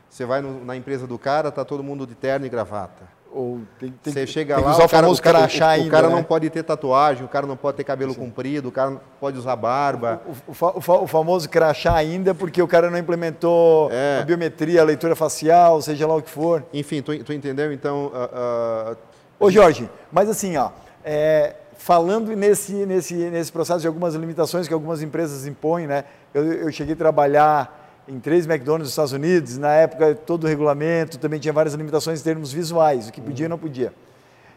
Você 0.08 0.24
vai 0.24 0.40
no, 0.40 0.64
na 0.64 0.74
empresa 0.74 1.06
do 1.06 1.18
cara, 1.18 1.52
tá 1.52 1.66
todo 1.66 1.84
mundo 1.84 2.06
de 2.06 2.14
terno 2.14 2.46
e 2.46 2.48
gravata. 2.48 3.12
Ou 3.34 3.62
tem, 3.80 3.92
tem, 4.00 4.12
você 4.12 4.26
chega 4.28 4.60
lá, 4.60 4.76
o 4.76 4.88
cara, 4.88 5.10
o 5.10 5.20
cara, 5.20 5.40
o, 5.40 5.64
ainda, 5.64 5.88
o 5.88 5.90
cara 5.90 6.08
né? 6.08 6.14
não 6.14 6.22
pode 6.22 6.48
ter 6.50 6.62
tatuagem, 6.62 7.24
o 7.24 7.28
cara 7.28 7.44
não 7.48 7.56
pode 7.56 7.76
ter 7.76 7.82
cabelo 7.82 8.14
Sim. 8.14 8.20
comprido, 8.20 8.68
o 8.68 8.72
cara 8.72 8.90
não 8.90 9.00
pode 9.18 9.36
usar 9.36 9.56
barba. 9.56 10.22
O, 10.46 10.52
o, 10.52 11.02
o, 11.02 11.06
famoso 11.08 11.48
crachá 11.48 11.96
ainda 11.96 12.32
porque 12.32 12.62
o 12.62 12.68
cara 12.68 12.88
não 12.90 12.96
implementou 12.96 13.90
é. 13.90 14.20
a 14.20 14.24
biometria, 14.24 14.82
a 14.82 14.84
leitura 14.84 15.16
facial, 15.16 15.82
seja 15.82 16.06
lá 16.06 16.14
o 16.14 16.22
que 16.22 16.30
for. 16.30 16.64
Enfim, 16.72 17.02
tu, 17.02 17.24
tu 17.24 17.32
entendeu? 17.32 17.72
Então... 17.72 18.06
Uh, 18.06 18.92
uh... 18.92 18.96
Ô 19.40 19.50
Jorge, 19.50 19.90
mas 20.12 20.28
assim, 20.28 20.56
ó, 20.56 20.70
é, 21.04 21.56
falando 21.76 22.34
nesse, 22.36 22.72
nesse, 22.86 23.14
nesse 23.14 23.50
processo 23.50 23.80
de 23.80 23.88
algumas 23.88 24.14
limitações 24.14 24.68
que 24.68 24.72
algumas 24.72 25.02
empresas 25.02 25.44
impõem, 25.44 25.88
né? 25.88 26.04
Eu, 26.32 26.44
eu 26.44 26.72
cheguei 26.72 26.94
a 26.94 26.96
trabalhar 26.96 27.83
em 28.08 28.20
três 28.20 28.46
McDonald's 28.46 28.84
nos 28.84 28.90
Estados 28.90 29.12
Unidos, 29.12 29.58
na 29.58 29.72
época 29.72 30.14
todo 30.14 30.44
o 30.44 30.46
regulamento 30.46 31.18
também 31.18 31.40
tinha 31.40 31.52
várias 31.52 31.74
limitações 31.74 32.20
em 32.20 32.24
termos 32.24 32.52
visuais, 32.52 33.08
o 33.08 33.12
que 33.12 33.20
podia 33.20 33.46
e 33.46 33.48
não 33.48 33.58
podia. 33.58 33.92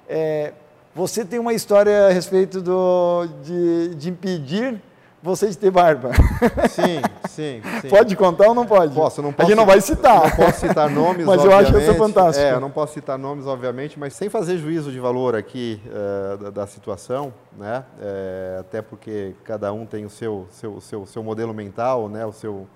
É, 0.08 0.54
você 0.94 1.24
tem 1.24 1.40
uma 1.40 1.54
história 1.54 2.08
a 2.08 2.10
respeito 2.10 2.62
do, 2.62 3.28
de, 3.44 3.96
de 3.96 4.10
impedir 4.10 4.82
você 5.22 5.48
de 5.48 5.58
ter 5.58 5.72
barba. 5.72 6.12
Sim, 6.70 7.02
sim, 7.28 7.62
sim. 7.82 7.90
Pode 7.90 8.16
contar 8.16 8.48
ou 8.48 8.56
não 8.56 8.66
pode? 8.66 8.94
Posso, 8.94 9.22
não 9.22 9.34
posso. 9.34 9.46
A 9.48 9.50
gente 9.50 9.58
não 9.58 9.66
vai 9.66 9.82
citar. 9.82 10.24
Não 10.24 10.46
posso 10.46 10.60
citar 10.60 10.90
nomes, 10.90 11.26
Mas 11.28 11.44
eu 11.44 11.54
acho 11.54 11.74
que 11.74 11.80
isso 11.80 11.92
é 11.92 11.94
fantástico. 11.96 12.46
É, 12.46 12.54
eu 12.54 12.60
não 12.60 12.70
posso 12.70 12.94
citar 12.94 13.18
nomes, 13.18 13.46
obviamente, 13.46 14.00
mas 14.00 14.14
sem 14.14 14.30
fazer 14.30 14.58
juízo 14.58 14.92
de 14.92 15.00
valor 15.00 15.36
aqui 15.36 15.82
uh, 15.88 16.38
da, 16.38 16.50
da, 16.50 16.68
situação, 16.68 17.34
né? 17.58 17.84
É, 18.00 18.58
até 18.60 18.82
porque 18.82 19.34
cada 19.44 19.74
um 19.74 19.86
tem 19.86 20.06
o 20.06 20.10
seu, 20.10 20.48
seu, 20.52 20.80
seu, 20.80 21.06
seu 21.06 21.24
modelo 21.24 21.54
mental, 21.54 22.08
né? 22.08 22.26
O 22.26 22.32
seu 22.32 22.68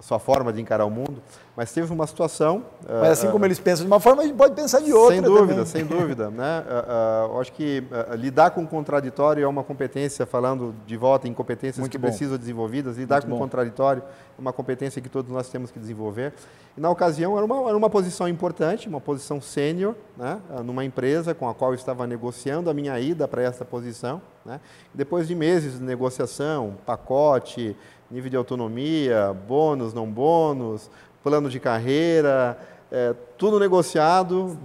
sua 0.00 0.18
forma 0.18 0.52
de 0.52 0.60
encarar 0.60 0.84
o 0.84 0.90
mundo, 0.90 1.20
mas 1.56 1.72
teve 1.72 1.92
uma 1.92 2.06
situação. 2.06 2.62
Mas 2.88 3.12
assim 3.12 3.28
uh, 3.28 3.32
como 3.32 3.44
eles 3.44 3.58
pensam 3.58 3.84
de 3.84 3.90
uma 3.90 3.98
forma, 3.98 4.22
a 4.22 4.26
gente 4.26 4.36
pode 4.36 4.54
pensar 4.54 4.80
de 4.80 4.92
outra. 4.92 5.16
Sem 5.16 5.22
dúvida, 5.22 5.48
também. 5.48 5.66
sem 5.66 5.84
dúvida. 5.86 6.30
Né? 6.30 6.64
Uh, 6.64 7.34
uh, 7.34 7.40
acho 7.40 7.52
que 7.52 7.82
lidar 8.16 8.50
com 8.50 8.62
o 8.62 8.66
contraditório 8.66 9.42
é 9.42 9.46
uma 9.46 9.64
competência, 9.64 10.24
falando 10.24 10.74
de 10.86 10.96
volta 10.96 11.26
em 11.26 11.34
competências 11.34 11.78
Muito 11.78 11.92
que 11.92 11.98
bom. 11.98 12.06
precisam 12.06 12.38
desenvolvidas, 12.38 12.96
lidar 12.96 13.16
Muito 13.16 13.30
com 13.30 13.36
o 13.36 13.38
contraditório 13.38 14.02
é 14.38 14.40
uma 14.40 14.52
competência 14.52 15.02
que 15.02 15.08
todos 15.08 15.32
nós 15.32 15.48
temos 15.48 15.70
que 15.70 15.80
desenvolver. 15.80 16.32
E 16.76 16.80
na 16.80 16.88
ocasião 16.88 17.36
era 17.36 17.44
uma, 17.44 17.68
era 17.68 17.76
uma 17.76 17.90
posição 17.90 18.28
importante, 18.28 18.88
uma 18.88 19.00
posição 19.00 19.40
sênior, 19.40 19.96
né? 20.16 20.40
numa 20.64 20.84
empresa 20.84 21.34
com 21.34 21.48
a 21.48 21.54
qual 21.54 21.72
eu 21.72 21.74
estava 21.74 22.06
negociando 22.06 22.70
a 22.70 22.74
minha 22.74 22.98
ida 23.00 23.26
para 23.26 23.42
essa 23.42 23.64
posição. 23.64 24.22
Né? 24.44 24.60
Depois 24.94 25.26
de 25.26 25.34
meses 25.34 25.78
de 25.78 25.84
negociação, 25.84 26.76
pacote, 26.86 27.76
nível 28.10 28.30
de 28.30 28.36
autonomia, 28.36 29.34
bônus, 29.46 29.92
não 29.92 30.06
bônus, 30.06 30.90
plano 31.22 31.50
de 31.50 31.60
carreira, 31.60 32.58
é, 32.90 33.14
tudo 33.36 33.58
negociado. 33.60 34.58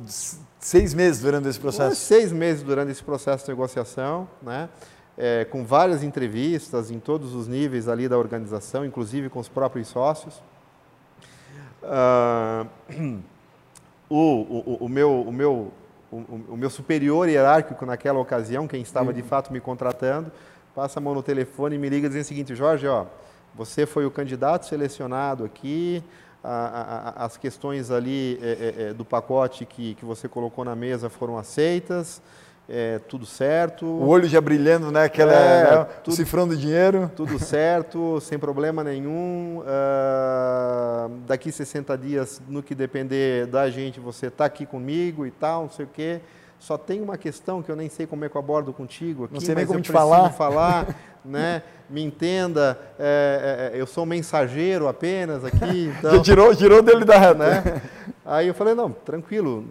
Seis 0.60 0.94
meses 0.94 1.22
durante 1.22 1.50
esse 1.50 1.60
processo? 1.60 1.96
Seis 1.96 2.32
meses 2.32 2.64
durante 2.64 2.92
esse 2.92 3.04
processo 3.04 3.44
de 3.46 3.52
negociação, 3.52 4.28
né? 4.42 4.70
É, 5.18 5.46
com 5.46 5.64
várias 5.64 6.02
entrevistas 6.02 6.90
em 6.90 7.00
todos 7.00 7.36
os 7.36 7.48
níveis 7.48 7.88
ali 7.88 8.08
da 8.08 8.18
organização, 8.18 8.84
inclusive 8.84 9.30
com 9.30 9.40
os 9.40 9.50
próprios 9.50 9.88
sócios. 9.88 10.42
Uh, 11.84 12.66
o, 14.10 14.16
o, 14.16 14.78
o, 14.86 14.90
meu, 14.90 15.22
o, 15.22 15.32
meu, 15.34 15.72
o, 16.12 16.18
o, 16.50 16.58
meu 16.58 16.70
superior 16.70 17.28
hierárquico 17.28 17.86
naquela 17.86 18.20
ocasião, 18.20 18.68
quem 18.68 18.82
estava 18.82 19.12
de 19.12 19.22
fato 19.22 19.52
me 19.52 19.60
contratando, 19.60 20.32
passa 20.74 21.00
a 21.00 21.02
mão 21.02 21.14
no 21.14 21.22
telefone 21.22 21.76
e 21.76 21.78
me 21.78 21.90
liga 21.90 22.08
dizendo 22.08 22.24
o 22.24 22.28
seguinte, 22.28 22.56
Jorge, 22.56 22.88
ó, 22.88 23.06
você 23.56 23.86
foi 23.86 24.06
o 24.06 24.12
candidato 24.12 24.66
selecionado 24.66 25.44
aqui, 25.44 26.04
a, 26.44 27.14
a, 27.22 27.26
as 27.26 27.38
questões 27.38 27.90
ali 27.90 28.38
é, 28.42 28.48
é, 28.48 28.84
é, 28.90 28.94
do 28.94 29.06
pacote 29.06 29.66
que, 29.66 29.96
que 29.96 30.04
você 30.04 30.28
colocou 30.28 30.66
na 30.66 30.76
mesa 30.76 31.10
foram 31.10 31.38
aceitas, 31.38 32.22
é, 32.68 33.00
tudo 33.00 33.26
certo. 33.26 33.86
O 33.86 34.08
olho 34.08 34.28
já 34.28 34.40
brilhando, 34.40 34.92
né? 34.92 35.04
Aquela, 35.04 35.34
é, 35.34 35.80
né? 35.80 35.88
Tudo, 36.04 36.16
cifrando 36.16 36.56
dinheiro. 36.56 37.12
Tudo 37.16 37.38
certo, 37.38 38.20
sem 38.22 38.40
problema 38.40 38.84
nenhum. 38.84 39.60
Uh, 39.60 41.10
daqui 41.28 41.52
60 41.52 41.98
dias, 41.98 42.42
no 42.48 42.64
que 42.64 42.74
depender 42.74 43.48
da 43.48 43.70
gente, 43.70 44.00
você 44.00 44.28
está 44.28 44.46
aqui 44.46 44.66
comigo 44.66 45.26
e 45.26 45.32
tal, 45.32 45.64
não 45.64 45.70
sei 45.70 45.86
o 45.86 45.90
quê. 45.90 46.22
Só 46.58 46.78
tem 46.78 47.02
uma 47.02 47.18
questão 47.18 47.62
que 47.62 47.70
eu 47.70 47.76
nem 47.76 47.90
sei 47.90 48.08
como 48.08 48.24
é 48.24 48.30
que 48.30 48.38
eu 48.38 48.40
abordo 48.40 48.72
contigo 48.72 49.26
aqui, 49.26 49.34
não 49.34 49.42
sei 49.42 49.54
nem 49.54 49.66
como 49.66 49.82
te 49.82 49.92
falar. 49.92 50.30
falar 50.30 50.96
né? 51.24 51.64
Me 51.90 52.02
entenda, 52.02 52.80
é, 52.98 53.72
é, 53.74 53.78
é, 53.78 53.82
eu 53.82 53.86
sou 53.86 54.06
mensageiro 54.06 54.88
apenas 54.88 55.44
aqui. 55.44 55.94
Então, 55.98 56.22
tirou, 56.22 56.56
tirou 56.56 56.82
dele 56.82 57.06
da 57.06 57.18
reta. 57.18 57.34
Né? 57.36 57.82
Aí 58.26 58.48
eu 58.48 58.54
falei, 58.54 58.74
não, 58.74 58.92
tranquilo, 58.92 59.66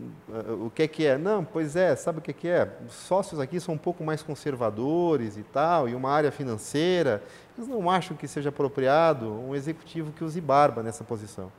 o 0.60 0.70
que 0.70 0.82
é 0.82 0.88
que 0.88 1.06
é? 1.06 1.16
Não, 1.16 1.44
pois 1.44 1.74
é, 1.74 1.96
sabe 1.96 2.18
o 2.18 2.22
que 2.22 2.30
é 2.30 2.34
que 2.34 2.48
é? 2.48 2.68
Os 2.86 2.94
sócios 2.94 3.40
aqui 3.40 3.58
são 3.58 3.74
um 3.74 3.78
pouco 3.78 4.04
mais 4.04 4.22
conservadores 4.22 5.36
e 5.36 5.42
tal, 5.42 5.88
e 5.88 5.94
uma 5.94 6.10
área 6.10 6.30
financeira, 6.30 7.22
eles 7.56 7.68
não 7.68 7.90
acham 7.90 8.16
que 8.16 8.28
seja 8.28 8.50
apropriado 8.50 9.32
um 9.32 9.54
executivo 9.54 10.12
que 10.12 10.22
use 10.22 10.40
barba 10.40 10.82
nessa 10.82 11.02
posição. 11.02 11.50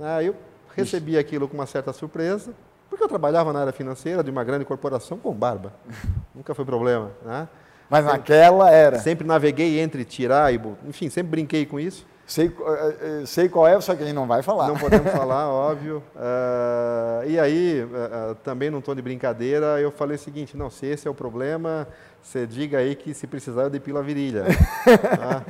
Aí 0.00 0.26
eu 0.26 0.36
recebi 0.74 1.18
aquilo 1.18 1.48
com 1.48 1.54
uma 1.54 1.66
certa 1.66 1.92
surpresa, 1.92 2.52
porque 2.88 3.02
eu 3.02 3.08
trabalhava 3.08 3.52
na 3.52 3.60
área 3.60 3.72
financeira 3.72 4.22
de 4.22 4.30
uma 4.30 4.44
grande 4.44 4.64
corporação 4.64 5.18
com 5.18 5.32
barba. 5.32 5.72
Nunca 6.34 6.54
foi 6.54 6.64
problema. 6.64 7.10
Né? 7.24 7.48
Mas 7.90 8.04
sempre, 8.04 8.18
naquela 8.18 8.70
era. 8.70 8.98
Sempre 9.00 9.26
naveguei 9.26 9.80
entre 9.80 10.04
tirar 10.04 10.54
e. 10.54 10.60
Enfim, 10.86 11.10
sempre 11.10 11.32
brinquei 11.32 11.66
com 11.66 11.78
isso. 11.80 12.06
Sei, 12.30 12.46
eh, 12.46 12.96
eh, 13.00 13.26
sei 13.26 13.48
qual 13.48 13.66
é, 13.66 13.80
só 13.80 13.92
que 13.92 14.04
a 14.04 14.06
gente 14.06 14.14
não 14.14 14.28
vai 14.28 14.40
falar. 14.40 14.68
Não 14.68 14.76
podemos 14.76 15.10
falar, 15.10 15.48
óbvio. 15.48 16.00
Uh, 16.14 17.28
e 17.28 17.40
aí, 17.40 17.82
uh, 17.82 18.36
também 18.36 18.70
não 18.70 18.78
estou 18.78 18.94
de 18.94 19.02
brincadeira, 19.02 19.80
eu 19.80 19.90
falei 19.90 20.14
o 20.14 20.18
seguinte: 20.18 20.56
não, 20.56 20.70
se 20.70 20.86
esse 20.86 21.08
é 21.08 21.10
o 21.10 21.14
problema, 21.14 21.88
você 22.22 22.46
diga 22.46 22.78
aí 22.78 22.94
que 22.94 23.12
se 23.12 23.26
precisar 23.26 23.62
eu 23.62 23.70
depilo 23.70 23.98
a 23.98 24.02
virilha. 24.02 24.44
tá? 25.18 25.42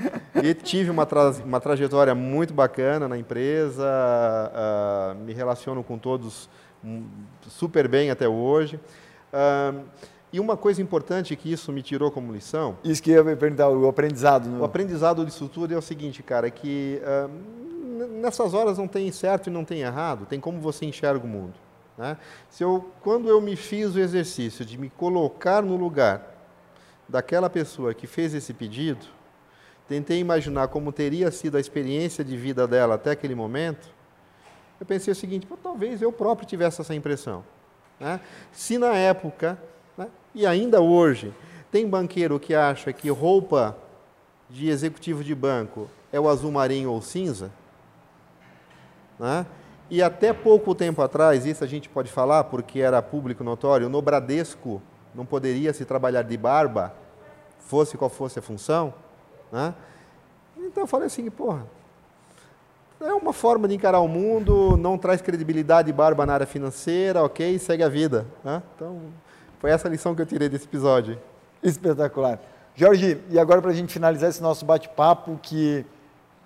E 0.43 0.55
tive 0.55 0.91
uma, 0.91 1.05
tra 1.05 1.33
uma 1.45 1.61
trajetória 1.61 2.15
muito 2.15 2.55
bacana 2.55 3.07
na 3.07 3.19
empresa, 3.19 3.85
uh, 3.85 5.15
me 5.17 5.35
relaciono 5.35 5.85
com 5.85 5.99
todos 5.99 6.49
hum, 6.83 7.05
super 7.47 7.87
bem 7.89 8.11
até 8.11 8.27
hoje. 8.27 8.81
E 10.33 10.39
uma 10.39 10.57
coisa 10.57 10.81
importante 10.81 11.35
que 11.35 11.53
isso 11.53 11.73
me 11.73 11.83
tirou 11.83 12.11
como 12.11 12.33
lição. 12.33 12.79
Isso 12.85 13.03
que 13.03 13.11
eu 13.11 13.29
ia 13.29 13.37
perguntar, 13.37 13.69
o 13.69 13.89
aprendizado. 13.89 14.61
O 14.61 14.65
aprendizado 14.65 15.25
disso 15.25 15.49
tudo 15.49 15.75
é 15.75 15.77
o 15.77 15.83
seguinte, 15.83 16.23
cara, 16.23 16.47
é 16.47 16.51
que 16.51 17.01
uh, 17.03 18.09
nessas 18.21 18.55
horas 18.55 18.79
não 18.79 18.87
tem 18.87 19.11
certo 19.11 19.49
e 19.49 19.51
não 19.51 19.65
tem 19.65 19.81
errado, 19.81 20.27
tem 20.27 20.39
como 20.39 20.61
você 20.61 20.85
enxerga 20.85 21.25
o 21.25 21.29
mundo. 21.29 21.55
Né? 21.99 22.17
Se 22.49 22.63
eu, 22.63 22.91
quando 23.03 23.29
eu 23.29 23.41
me 23.41 23.57
fiz 23.57 23.95
o 23.95 23.99
exercício 23.99 24.65
de 24.65 24.79
me 24.79 24.89
colocar 24.89 25.63
no 25.63 25.77
lugar 25.77 26.35
daquela 27.09 27.51
pessoa 27.51 27.93
que 27.93 28.07
fez 28.07 28.33
esse 28.33 28.55
pedido, 28.55 29.05
tentei 29.89 30.21
imaginar 30.21 30.69
como 30.69 30.93
teria 30.93 31.31
sido 31.33 31.57
a 31.57 31.61
experiência 31.61 32.25
de 32.25 32.37
vida 32.37 32.67
dela 32.69 32.95
até 32.95 33.11
aquele 33.11 33.35
momento, 33.35 33.89
eu 34.79 34.87
pensei 34.87 35.13
o 35.13 35.17
seguinte, 35.17 35.47
talvez 35.63 36.01
eu 36.01 36.11
próprio 36.11 36.49
tivesse 36.49 36.81
essa 36.81 36.95
impressão. 36.95 37.45
Né? 37.99 38.19
Se 38.51 38.79
na 38.79 38.95
época, 38.95 39.53
né, 39.53 39.59
e 40.35 40.47
ainda 40.47 40.81
hoje, 40.81 41.35
Tem 41.71 41.89
banqueiro 41.89 42.41
que 42.41 42.55
acha 42.55 42.93
que 42.93 43.09
roupa 43.11 43.77
de 44.49 44.69
executivo 44.69 45.23
de 45.23 45.35
banco 45.35 45.89
é 46.13 46.19
o 46.19 46.29
azul 46.29 46.51
marinho 46.51 46.91
ou 46.91 47.01
cinza? 47.01 47.51
Né? 49.19 49.47
E 49.89 50.03
até 50.03 50.33
pouco 50.33 50.75
tempo 50.75 51.01
atrás, 51.01 51.47
isso 51.47 51.63
a 51.63 51.67
gente 51.67 51.89
pode 51.89 52.11
falar 52.11 52.45
porque 52.45 52.81
era 52.81 53.01
público 53.01 53.45
notório, 53.45 53.89
no 53.89 54.03
Bradesco 54.03 54.83
não 55.15 55.25
poderia 55.25 55.73
se 55.73 55.85
trabalhar 55.85 56.23
de 56.23 56.37
barba, 56.37 56.93
fosse 57.59 57.97
qual 57.97 58.11
fosse 58.11 58.39
a 58.39 58.43
função. 58.43 58.93
Né? 59.53 59.73
Então 60.57 60.83
eu 60.83 60.87
falei 60.89 61.07
assim, 61.07 61.29
porra, 61.31 61.67
é 63.01 63.13
uma 63.13 63.33
forma 63.33 63.69
de 63.69 63.75
encarar 63.75 64.01
o 64.01 64.09
mundo, 64.09 64.77
não 64.77 64.99
traz 64.99 65.23
credibilidade 65.23 65.93
barba 65.93 66.27
na 66.27 66.35
área 66.35 66.47
financeira, 66.47 67.23
ok, 67.23 67.59
segue 67.61 67.83
a 67.83 67.89
vida. 67.89 68.27
Né? 68.45 68.61
Então, 68.75 69.01
foi 69.61 69.71
essa 69.71 69.87
a 69.87 69.91
lição 69.91 70.15
que 70.15 70.23
eu 70.23 70.27
tirei 70.27 70.49
desse 70.49 70.65
episódio. 70.65 71.19
Espetacular. 71.63 72.41
Jorge, 72.75 73.19
e 73.29 73.39
agora 73.39 73.61
para 73.61 73.71
a 73.71 73.75
gente 73.75 73.93
finalizar 73.93 74.31
esse 74.31 74.43
nosso 74.43 74.65
bate-papo, 74.65 75.39
que 75.43 75.85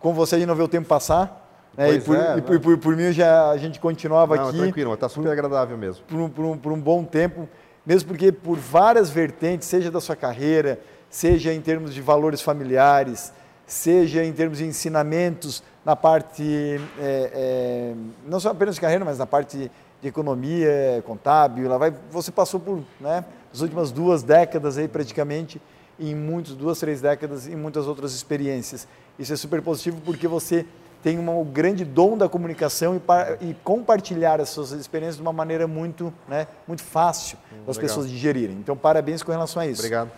com 0.00 0.12
você 0.12 0.34
a 0.34 0.38
gente 0.38 0.48
não 0.48 0.56
vê 0.56 0.64
o 0.64 0.68
tempo 0.68 0.88
passar, 0.88 1.48
né? 1.76 1.92
e, 1.92 2.00
por, 2.00 2.16
é, 2.16 2.38
e 2.38 2.42
por, 2.42 2.60
por, 2.60 2.78
por, 2.78 2.96
mim 2.96 3.12
já 3.12 3.50
a 3.50 3.56
gente 3.56 3.78
continuava 3.78 4.36
não, 4.36 4.48
aqui. 4.48 4.58
Tranquilo, 4.58 4.94
está 4.94 5.08
super 5.08 5.30
agradável 5.30 5.78
mesmo. 5.78 6.04
Por, 6.06 6.28
por, 6.28 6.44
um, 6.44 6.58
por 6.58 6.72
um 6.72 6.80
bom 6.80 7.04
tempo, 7.04 7.48
mesmo 7.86 8.08
porque 8.08 8.32
por 8.32 8.58
várias 8.58 9.10
vertentes, 9.10 9.68
seja 9.68 9.92
da 9.92 10.00
sua 10.00 10.16
carreira, 10.16 10.80
seja 11.08 11.54
em 11.54 11.60
termos 11.60 11.94
de 11.94 12.02
valores 12.02 12.42
familiares, 12.42 13.32
seja 13.64 14.24
em 14.24 14.32
termos 14.32 14.58
de 14.58 14.64
ensinamentos 14.64 15.62
na 15.84 15.94
parte, 15.94 16.80
é, 16.98 17.30
é, 17.32 17.94
não 18.26 18.40
só 18.40 18.50
apenas 18.50 18.74
de 18.74 18.80
carreira, 18.80 19.04
mas 19.04 19.18
na 19.18 19.26
parte 19.26 19.70
de 20.04 20.08
economia, 20.08 21.02
contábil, 21.06 21.66
lá 21.66 21.78
vai, 21.78 21.94
você 22.10 22.30
passou 22.30 22.60
por 22.60 22.84
né, 23.00 23.24
as 23.50 23.62
últimas 23.62 23.90
duas 23.90 24.22
décadas 24.22 24.76
aí 24.76 24.86
praticamente, 24.86 25.60
em 25.98 26.14
muitas, 26.14 26.54
duas, 26.54 26.78
três 26.78 27.00
décadas, 27.00 27.48
em 27.48 27.56
muitas 27.56 27.86
outras 27.86 28.12
experiências. 28.12 28.86
Isso 29.18 29.32
é 29.32 29.36
super 29.36 29.62
positivo 29.62 30.02
porque 30.04 30.28
você 30.28 30.66
tem 31.02 31.18
uma, 31.18 31.32
um 31.32 31.44
grande 31.44 31.86
dom 31.86 32.18
da 32.18 32.28
comunicação 32.28 33.00
e, 33.40 33.48
e, 33.48 33.54
compartilhar 33.64 34.42
as 34.42 34.50
suas 34.50 34.72
experiências 34.72 35.16
de 35.16 35.22
uma 35.22 35.32
maneira 35.32 35.66
muito, 35.66 36.12
né, 36.28 36.48
muito 36.68 36.82
fácil 36.82 37.38
hum, 37.50 37.64
das 37.66 37.78
pessoas 37.78 38.06
digerirem. 38.06 38.56
Então, 38.56 38.76
parabéns 38.76 39.22
com 39.22 39.32
relação 39.32 39.62
a 39.62 39.66
isso. 39.66 39.80
Obrigado. 39.80 40.10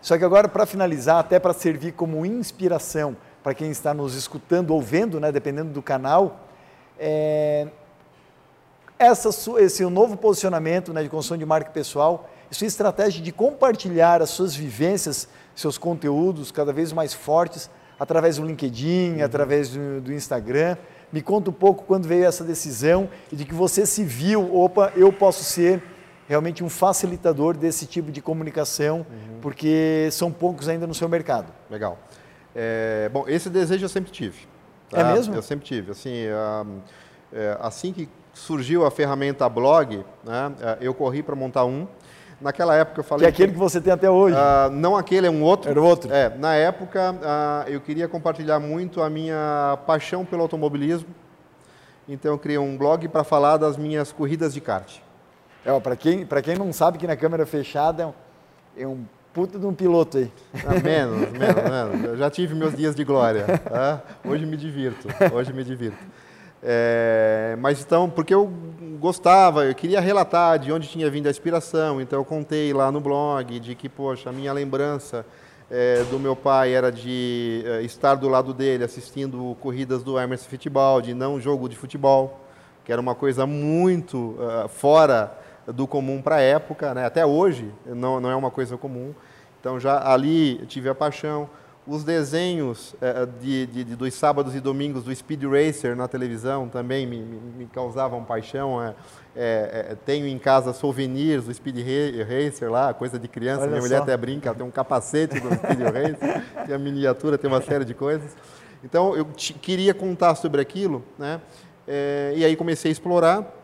Só 0.00 0.16
que 0.16 0.24
agora, 0.24 0.48
para 0.48 0.64
finalizar, 0.64 1.18
até 1.18 1.38
para 1.38 1.52
servir 1.52 1.92
como 1.92 2.24
inspiração 2.24 3.14
para 3.42 3.52
quem 3.52 3.70
está 3.70 3.92
nos 3.92 4.14
escutando 4.14 4.70
ou 4.70 4.80
vendo, 4.80 5.20
né, 5.20 5.30
dependendo 5.30 5.70
do 5.70 5.82
canal, 5.82 6.40
é, 6.98 7.68
essa, 9.00 9.30
esse 9.58 9.82
novo 9.86 10.14
posicionamento 10.14 10.92
né, 10.92 11.02
de 11.02 11.08
construção 11.08 11.38
de 11.38 11.46
marca 11.46 11.70
pessoal, 11.70 12.28
sua 12.50 12.66
estratégia 12.66 13.22
de 13.22 13.32
compartilhar 13.32 14.20
as 14.20 14.28
suas 14.28 14.54
vivências, 14.54 15.26
seus 15.54 15.78
conteúdos 15.78 16.52
cada 16.52 16.70
vez 16.70 16.92
mais 16.92 17.14
fortes, 17.14 17.70
através 17.98 18.36
do 18.36 18.44
LinkedIn, 18.44 19.16
uhum. 19.16 19.24
através 19.24 19.70
do, 19.70 20.02
do 20.02 20.12
Instagram. 20.12 20.76
Me 21.10 21.22
conta 21.22 21.48
um 21.48 21.52
pouco 21.52 21.84
quando 21.84 22.06
veio 22.06 22.26
essa 22.26 22.44
decisão 22.44 23.08
e 23.32 23.36
de 23.36 23.46
que 23.46 23.54
você 23.54 23.86
se 23.86 24.04
viu, 24.04 24.54
opa, 24.54 24.92
eu 24.94 25.10
posso 25.10 25.44
ser 25.44 25.82
realmente 26.28 26.62
um 26.62 26.68
facilitador 26.68 27.56
desse 27.56 27.86
tipo 27.86 28.12
de 28.12 28.20
comunicação, 28.20 28.98
uhum. 28.98 29.40
porque 29.40 30.10
são 30.12 30.30
poucos 30.30 30.68
ainda 30.68 30.86
no 30.86 30.94
seu 30.94 31.08
mercado. 31.08 31.50
Legal. 31.70 31.98
É, 32.54 33.08
bom, 33.10 33.24
esse 33.26 33.48
desejo 33.48 33.86
eu 33.86 33.88
sempre 33.88 34.12
tive. 34.12 34.46
Tá? 34.90 35.00
É 35.00 35.12
mesmo? 35.14 35.34
Eu 35.34 35.42
sempre 35.42 35.64
tive. 35.64 35.90
Assim, 35.90 36.26
é, 37.32 37.56
assim 37.60 37.92
que 37.92 38.08
surgiu 38.40 38.84
a 38.84 38.90
ferramenta 38.90 39.48
blog, 39.48 40.04
né, 40.24 40.52
é, 40.60 40.78
eu 40.80 40.94
corri 40.94 41.22
para 41.22 41.36
montar 41.36 41.64
um. 41.64 41.86
Naquela 42.40 42.74
época 42.74 43.00
eu 43.00 43.04
falei. 43.04 43.20
Que 43.20 43.26
é 43.26 43.28
aquele 43.28 43.48
que, 43.48 43.54
que 43.54 43.58
você 43.58 43.80
tem 43.80 43.92
até 43.92 44.10
hoje? 44.10 44.34
Uh, 44.34 44.70
não 44.70 44.96
aquele, 44.96 45.26
é 45.26 45.30
um 45.30 45.42
outro. 45.42 45.70
Era 45.70 45.80
outro? 45.80 46.10
É, 46.10 46.34
na 46.38 46.54
época 46.54 47.12
uh, 47.12 47.68
eu 47.68 47.80
queria 47.82 48.08
compartilhar 48.08 48.58
muito 48.58 49.02
a 49.02 49.10
minha 49.10 49.78
paixão 49.86 50.24
pelo 50.24 50.40
automobilismo. 50.40 51.08
Então 52.08 52.32
eu 52.32 52.38
criei 52.38 52.58
um 52.58 52.78
blog 52.78 53.06
para 53.08 53.22
falar 53.24 53.58
das 53.58 53.76
minhas 53.76 54.10
corridas 54.10 54.54
de 54.54 54.60
kart. 54.60 54.90
É, 55.64 55.78
para 55.78 55.94
quem, 55.94 56.26
quem 56.42 56.56
não 56.56 56.72
sabe 56.72 56.96
que 56.96 57.06
na 57.06 57.14
câmera 57.14 57.44
fechada 57.44 58.04
é 58.04 58.06
um, 58.06 58.14
é 58.78 58.86
um 58.86 59.04
puta 59.34 59.58
de 59.58 59.66
um 59.66 59.74
piloto 59.74 60.16
aí. 60.16 60.32
Ah, 60.66 60.80
menos, 60.82 61.30
menos, 61.32 61.62
menos. 61.62 62.04
Eu 62.04 62.16
já 62.16 62.30
tive 62.30 62.54
meus 62.54 62.74
dias 62.74 62.94
de 62.94 63.04
glória. 63.04 63.44
Tá? 63.58 64.00
Hoje 64.24 64.46
me 64.46 64.56
divirto, 64.56 65.08
hoje 65.34 65.52
me 65.52 65.62
divirto. 65.62 65.98
É, 66.62 67.56
mas 67.58 67.80
então, 67.80 68.10
porque 68.10 68.34
eu 68.34 68.52
gostava, 68.98 69.64
eu 69.64 69.74
queria 69.74 70.00
relatar 70.00 70.58
de 70.58 70.70
onde 70.70 70.88
tinha 70.88 71.10
vindo 71.10 71.26
a 71.26 71.30
inspiração, 71.30 72.00
então 72.00 72.18
eu 72.18 72.24
contei 72.24 72.72
lá 72.72 72.92
no 72.92 73.00
blog 73.00 73.58
de 73.58 73.74
que, 73.74 73.88
poxa, 73.88 74.28
a 74.28 74.32
minha 74.32 74.52
lembrança 74.52 75.24
é, 75.70 76.02
do 76.04 76.18
meu 76.18 76.36
pai 76.36 76.74
era 76.74 76.90
de 76.90 77.62
é, 77.64 77.82
estar 77.82 78.16
do 78.16 78.28
lado 78.28 78.52
dele 78.52 78.84
assistindo 78.84 79.56
corridas 79.60 80.02
do 80.02 80.18
Emerson 80.18 80.48
Fittipaldi, 80.48 81.14
não 81.14 81.40
jogo 81.40 81.68
de 81.68 81.76
futebol, 81.76 82.40
que 82.84 82.92
era 82.92 83.00
uma 83.00 83.14
coisa 83.14 83.46
muito 83.46 84.36
uh, 84.38 84.68
fora 84.68 85.32
do 85.66 85.86
comum 85.86 86.20
para 86.20 86.36
a 86.36 86.40
época, 86.40 86.92
né? 86.92 87.06
até 87.06 87.24
hoje 87.24 87.70
não, 87.86 88.20
não 88.20 88.30
é 88.30 88.34
uma 88.34 88.50
coisa 88.50 88.76
comum. 88.76 89.14
Então 89.60 89.78
já 89.78 90.10
ali 90.10 90.64
tive 90.66 90.88
a 90.88 90.94
paixão. 90.94 91.48
Os 91.90 92.04
desenhos 92.04 92.94
é, 93.00 93.26
de, 93.26 93.66
de, 93.66 93.82
de, 93.82 93.96
dos 93.96 94.14
sábados 94.14 94.54
e 94.54 94.60
domingos 94.60 95.02
do 95.02 95.12
Speed 95.12 95.42
Racer 95.42 95.96
na 95.96 96.06
televisão 96.06 96.68
também 96.68 97.04
me, 97.04 97.18
me, 97.18 97.66
causavam 97.66 98.22
paixão. 98.22 98.80
É, 98.80 98.94
é, 99.34 99.86
é 99.90 99.96
tenho 100.06 100.24
em 100.24 100.38
casa 100.38 100.72
souvenirs 100.72 101.46
do 101.46 101.52
Speed 101.52 101.78
Racer 101.78 102.70
lá, 102.70 102.94
coisa 102.94 103.18
de 103.18 103.26
criança. 103.26 103.62
Olha 103.62 103.70
Minha 103.70 103.80
só. 103.80 103.88
mulher 103.88 104.02
até 104.02 104.16
brinca, 104.16 104.54
tem 104.54 104.64
um 104.64 104.70
capacete 104.70 105.40
do 105.40 105.52
Speed 105.52 105.80
Racer, 105.80 106.44
tem 106.64 106.74
a 106.76 106.78
miniatura, 106.78 107.36
tem 107.36 107.50
uma 107.50 107.60
série 107.60 107.84
de 107.84 107.92
coisas. 107.92 108.36
Então 108.84 109.16
eu 109.16 109.24
queria 109.24 109.92
contar 109.92 110.36
sobre 110.36 110.60
aquilo, 110.60 111.02
né? 111.18 111.40
É, 111.88 112.34
e 112.36 112.44
aí 112.44 112.54
comecei 112.54 112.88
a 112.88 112.92
explorar 112.92 113.56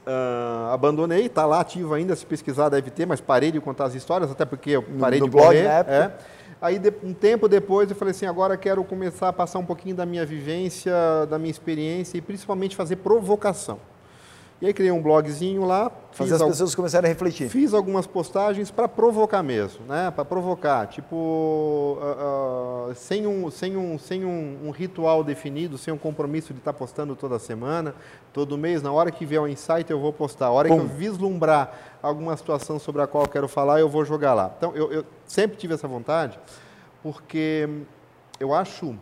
Uh, 0.00 0.72
abandonei, 0.72 1.26
está 1.26 1.44
lá 1.44 1.60
ativo 1.60 1.92
ainda, 1.92 2.16
se 2.16 2.24
pesquisar 2.24 2.70
deve 2.70 2.90
ter, 2.90 3.06
mas 3.06 3.20
parei 3.20 3.52
de 3.52 3.60
contar 3.60 3.84
as 3.84 3.94
histórias, 3.94 4.30
até 4.30 4.46
porque 4.46 4.70
eu 4.70 4.82
parei 4.98 5.20
no, 5.20 5.26
de 5.26 5.30
blog, 5.30 5.46
correr. 5.46 5.66
É. 5.66 6.10
Aí, 6.60 6.78
um 7.02 7.14
tempo 7.14 7.48
depois, 7.48 7.88
eu 7.88 7.96
falei 7.96 8.10
assim, 8.10 8.26
agora 8.26 8.56
quero 8.56 8.84
começar 8.84 9.28
a 9.28 9.32
passar 9.32 9.58
um 9.58 9.64
pouquinho 9.64 9.96
da 9.96 10.04
minha 10.04 10.26
vivência, 10.26 10.92
da 11.30 11.38
minha 11.38 11.50
experiência 11.50 12.18
e 12.18 12.20
principalmente 12.20 12.76
fazer 12.76 12.96
provocação. 12.96 13.78
E 14.60 14.66
aí 14.66 14.74
criei 14.74 14.92
um 14.92 15.00
blogzinho 15.00 15.64
lá. 15.64 15.90
Fazer 16.12 16.34
as 16.34 16.42
pessoas 16.42 16.74
começarem 16.74 17.08
a 17.08 17.12
refletir. 17.12 17.48
Fiz 17.48 17.72
algumas 17.72 18.06
postagens 18.06 18.70
para 18.70 18.86
provocar 18.86 19.42
mesmo, 19.42 19.86
né? 19.86 20.10
Para 20.10 20.22
provocar, 20.22 20.86
tipo, 20.86 21.16
uh, 21.16 22.90
uh, 22.90 22.94
sem, 22.94 23.26
um, 23.26 23.50
sem, 23.50 23.74
um, 23.74 23.98
sem 23.98 24.22
um, 24.22 24.58
um, 24.66 24.70
ritual 24.70 25.24
definido, 25.24 25.78
sem 25.78 25.94
um 25.94 25.96
compromisso 25.96 26.52
de 26.52 26.58
estar 26.58 26.74
tá 26.74 26.78
postando 26.78 27.16
toda 27.16 27.38
semana, 27.38 27.94
todo 28.34 28.58
mês. 28.58 28.82
Na 28.82 28.92
hora 28.92 29.10
que 29.10 29.24
vier 29.24 29.40
o 29.40 29.44
um 29.44 29.48
insight, 29.48 29.90
eu 29.90 29.98
vou 29.98 30.12
postar. 30.12 30.46
A 30.46 30.50
hora 30.50 30.68
que 30.68 30.74
eu 30.74 30.86
vislumbrar 30.86 31.89
alguma 32.02 32.36
situação 32.36 32.78
sobre 32.78 33.02
a 33.02 33.06
qual 33.06 33.24
eu 33.24 33.30
quero 33.30 33.48
falar, 33.48 33.80
eu 33.80 33.88
vou 33.88 34.04
jogar 34.04 34.34
lá. 34.34 34.52
Então, 34.56 34.74
eu, 34.74 34.92
eu 34.92 35.04
sempre 35.26 35.56
tive 35.56 35.74
essa 35.74 35.86
vontade, 35.86 36.38
porque 37.02 37.68
eu 38.38 38.54
acho 38.54 38.96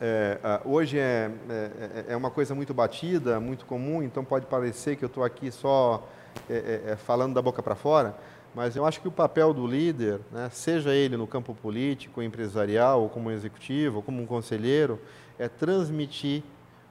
é, 0.00 0.60
hoje 0.64 0.98
é, 0.98 1.30
é, 1.48 2.04
é, 2.08 2.16
uma 2.16 2.30
coisa 2.30 2.54
muito 2.54 2.74
batida, 2.74 3.40
muito 3.40 3.64
comum, 3.64 4.02
então 4.02 4.24
pode 4.24 4.46
parecer 4.46 4.96
que 4.96 5.04
eu 5.04 5.06
estou 5.08 5.24
aqui 5.24 5.50
só 5.50 6.06
é, 6.50 6.54
é, 6.88 6.92
é, 6.92 6.96
falando 6.96 7.34
da 7.34 7.40
boca 7.40 7.62
para 7.62 7.74
fora, 7.74 8.14
mas 8.54 8.76
eu 8.76 8.84
acho 8.84 9.00
que 9.00 9.08
o 9.08 9.12
papel 9.12 9.54
do 9.54 9.66
líder, 9.66 10.20
né, 10.30 10.50
seja 10.52 10.94
ele 10.94 11.16
no 11.16 11.26
campo 11.26 11.54
político, 11.54 12.22
empresarial, 12.22 13.02
ou 13.02 13.08
como 13.08 13.30
executivo, 13.30 13.96
ou 13.96 14.02
como 14.02 14.22
um 14.22 14.26
conselheiro, 14.26 15.00
é 15.38 15.48
transmitir 15.48 16.42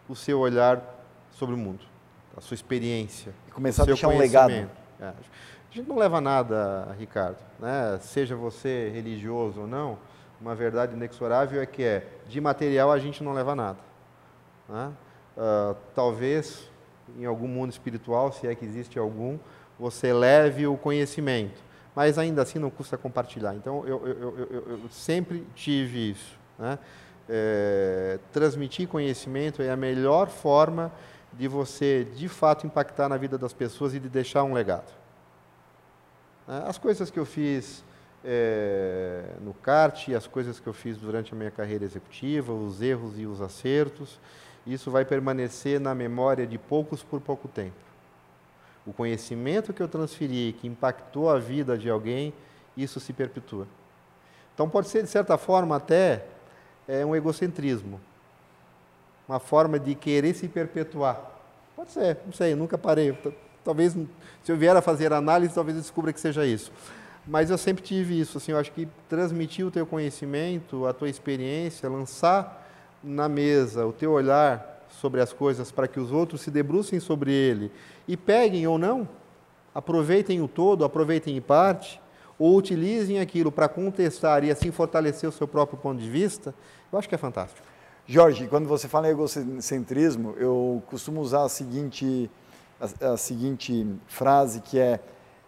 o 0.09 0.15
seu 0.15 0.39
olhar 0.39 0.81
sobre 1.31 1.53
o 1.55 1.57
mundo, 1.57 1.85
a 2.35 2.41
sua 2.41 2.55
experiência. 2.55 3.33
E 3.47 3.51
começar 3.51 3.83
a 3.83 3.85
deixar 3.85 4.07
um 4.07 4.17
legado. 4.17 4.69
A 4.99 5.13
gente 5.71 5.87
não 5.87 5.97
leva 5.97 6.21
nada, 6.21 6.95
Ricardo, 6.97 7.37
né? 7.59 7.97
seja 8.01 8.35
você 8.35 8.89
religioso 8.93 9.61
ou 9.61 9.67
não, 9.67 9.97
uma 10.39 10.55
verdade 10.55 10.93
inexorável 10.93 11.61
é 11.61 11.65
que 11.65 11.83
é 11.83 12.07
de 12.27 12.39
material 12.39 12.91
a 12.91 12.99
gente 12.99 13.23
não 13.23 13.33
leva 13.33 13.55
nada. 13.55 13.79
Né? 14.69 14.91
Uh, 15.37 15.75
talvez 15.93 16.69
em 17.17 17.25
algum 17.25 17.47
mundo 17.47 17.71
espiritual, 17.71 18.31
se 18.31 18.47
é 18.47 18.55
que 18.55 18.65
existe 18.65 18.97
algum, 18.97 19.37
você 19.77 20.13
leve 20.13 20.65
o 20.65 20.77
conhecimento, 20.77 21.61
mas 21.95 22.17
ainda 22.17 22.41
assim 22.41 22.59
não 22.59 22.69
custa 22.69 22.97
compartilhar. 22.97 23.53
Então 23.55 23.85
eu, 23.85 24.07
eu, 24.07 24.37
eu, 24.37 24.63
eu 24.69 24.89
sempre 24.89 25.45
tive 25.55 26.11
isso. 26.11 26.37
Né? 26.57 26.79
É, 27.27 28.19
transmitir 28.31 28.87
conhecimento 28.87 29.61
é 29.61 29.71
a 29.71 29.75
melhor 29.75 30.27
forma 30.27 30.85
de 30.87 31.14
você 31.47 32.05
de 32.15 32.27
fato 32.27 32.65
impactar 32.65 33.09
na 33.09 33.17
vida 33.17 33.37
das 33.37 33.53
pessoas 33.53 33.93
e 33.93 33.99
de 33.99 34.09
deixar 34.09 34.43
um 34.43 34.53
legado. 34.53 34.91
Né? 36.47 36.63
As 36.65 36.77
coisas 36.77 37.09
que 37.09 37.19
eu 37.19 37.25
fiz 37.25 37.83
é, 38.23 39.23
no 39.41 39.53
kart, 39.53 40.09
as 40.09 40.25
coisas 40.25 40.59
que 40.59 40.67
eu 40.67 40.73
fiz 40.73 40.97
durante 40.97 41.33
a 41.33 41.37
minha 41.37 41.51
carreira 41.51 41.83
executiva, 41.85 42.53
os 42.53 42.81
erros 42.81 43.19
e 43.19 43.25
os 43.25 43.41
acertos. 43.41 44.19
Isso 44.65 44.89
vai 44.89 45.05
permanecer 45.05 45.79
na 45.79 45.93
memória 45.93 46.47
de 46.47 46.57
poucos 46.57 47.03
por 47.03 47.21
pouco 47.21 47.47
tempo. 47.47 47.75
O 48.85 48.93
conhecimento 48.93 49.73
que 49.73 49.81
eu 49.81 49.87
transferi, 49.87 50.55
que 50.59 50.67
impactou 50.67 51.29
a 51.29 51.37
vida 51.37 51.77
de 51.77 51.89
alguém, 51.89 52.33
isso 52.75 52.99
se 52.99 53.13
perpetua. 53.13 53.67
Então 54.53 54.69
pode 54.69 54.87
ser, 54.87 55.03
de 55.03 55.09
certa 55.09 55.37
forma, 55.37 55.75
até 55.75 56.25
é, 56.87 57.05
um 57.05 57.15
egocentrismo. 57.15 57.99
Uma 59.27 59.39
forma 59.39 59.79
de 59.79 59.95
querer 59.95 60.33
se 60.33 60.47
perpetuar. 60.47 61.19
Pode 61.75 61.91
ser, 61.91 62.17
não 62.25 62.33
sei, 62.33 62.55
nunca 62.55 62.77
parei. 62.77 63.17
Talvez, 63.63 63.93
se 64.43 64.51
eu 64.51 64.55
vier 64.55 64.75
a 64.75 64.81
fazer 64.81 65.11
análise, 65.11 65.53
talvez 65.53 65.75
eu 65.75 65.81
descubra 65.81 66.13
que 66.13 66.19
seja 66.19 66.45
isso. 66.45 66.71
Mas 67.27 67.49
eu 67.49 67.57
sempre 67.57 67.83
tive 67.83 68.19
isso, 68.19 68.37
assim, 68.37 68.51
eu 68.51 68.57
acho 68.59 68.71
que 68.71 68.87
transmitir 69.09 69.65
o 69.65 69.71
teu 69.71 69.85
conhecimento, 69.85 70.85
a 70.85 70.93
tua 70.93 71.09
experiência, 71.09 71.89
lançar 71.89 72.63
na 73.03 73.27
mesa 73.27 73.85
o 73.85 73.91
teu 73.91 74.11
olhar 74.11 74.85
sobre 74.89 75.21
as 75.21 75.33
coisas 75.33 75.71
para 75.71 75.87
que 75.87 75.99
os 75.99 76.11
outros 76.11 76.41
se 76.41 76.51
debrucem 76.51 76.99
sobre 76.99 77.31
ele 77.31 77.71
e 78.07 78.15
peguem 78.15 78.65
ou 78.67 78.77
não, 78.77 79.07
aproveitem 79.73 80.41
o 80.41 80.47
todo, 80.47 80.85
aproveitem 80.85 81.35
em 81.35 81.41
parte, 81.41 81.99
ou 82.37 82.55
utilizem 82.57 83.19
aquilo 83.19 83.51
para 83.51 83.67
contestar 83.67 84.43
e 84.43 84.51
assim 84.51 84.71
fortalecer 84.71 85.27
o 85.27 85.31
seu 85.31 85.47
próprio 85.47 85.77
ponto 85.77 85.99
de 85.99 86.09
vista, 86.09 86.53
eu 86.91 86.99
acho 86.99 87.07
que 87.07 87.15
é 87.15 87.17
fantástico. 87.17 87.65
Jorge, 88.07 88.47
quando 88.47 88.67
você 88.67 88.87
fala 88.87 89.07
em 89.07 89.11
egocentrismo, 89.11 90.35
eu 90.37 90.83
costumo 90.85 91.21
usar 91.21 91.43
a 91.43 91.49
seguinte, 91.49 92.29
a, 92.79 93.13
a 93.13 93.17
seguinte 93.17 93.87
frase 94.05 94.61
que 94.61 94.77
é 94.77 94.99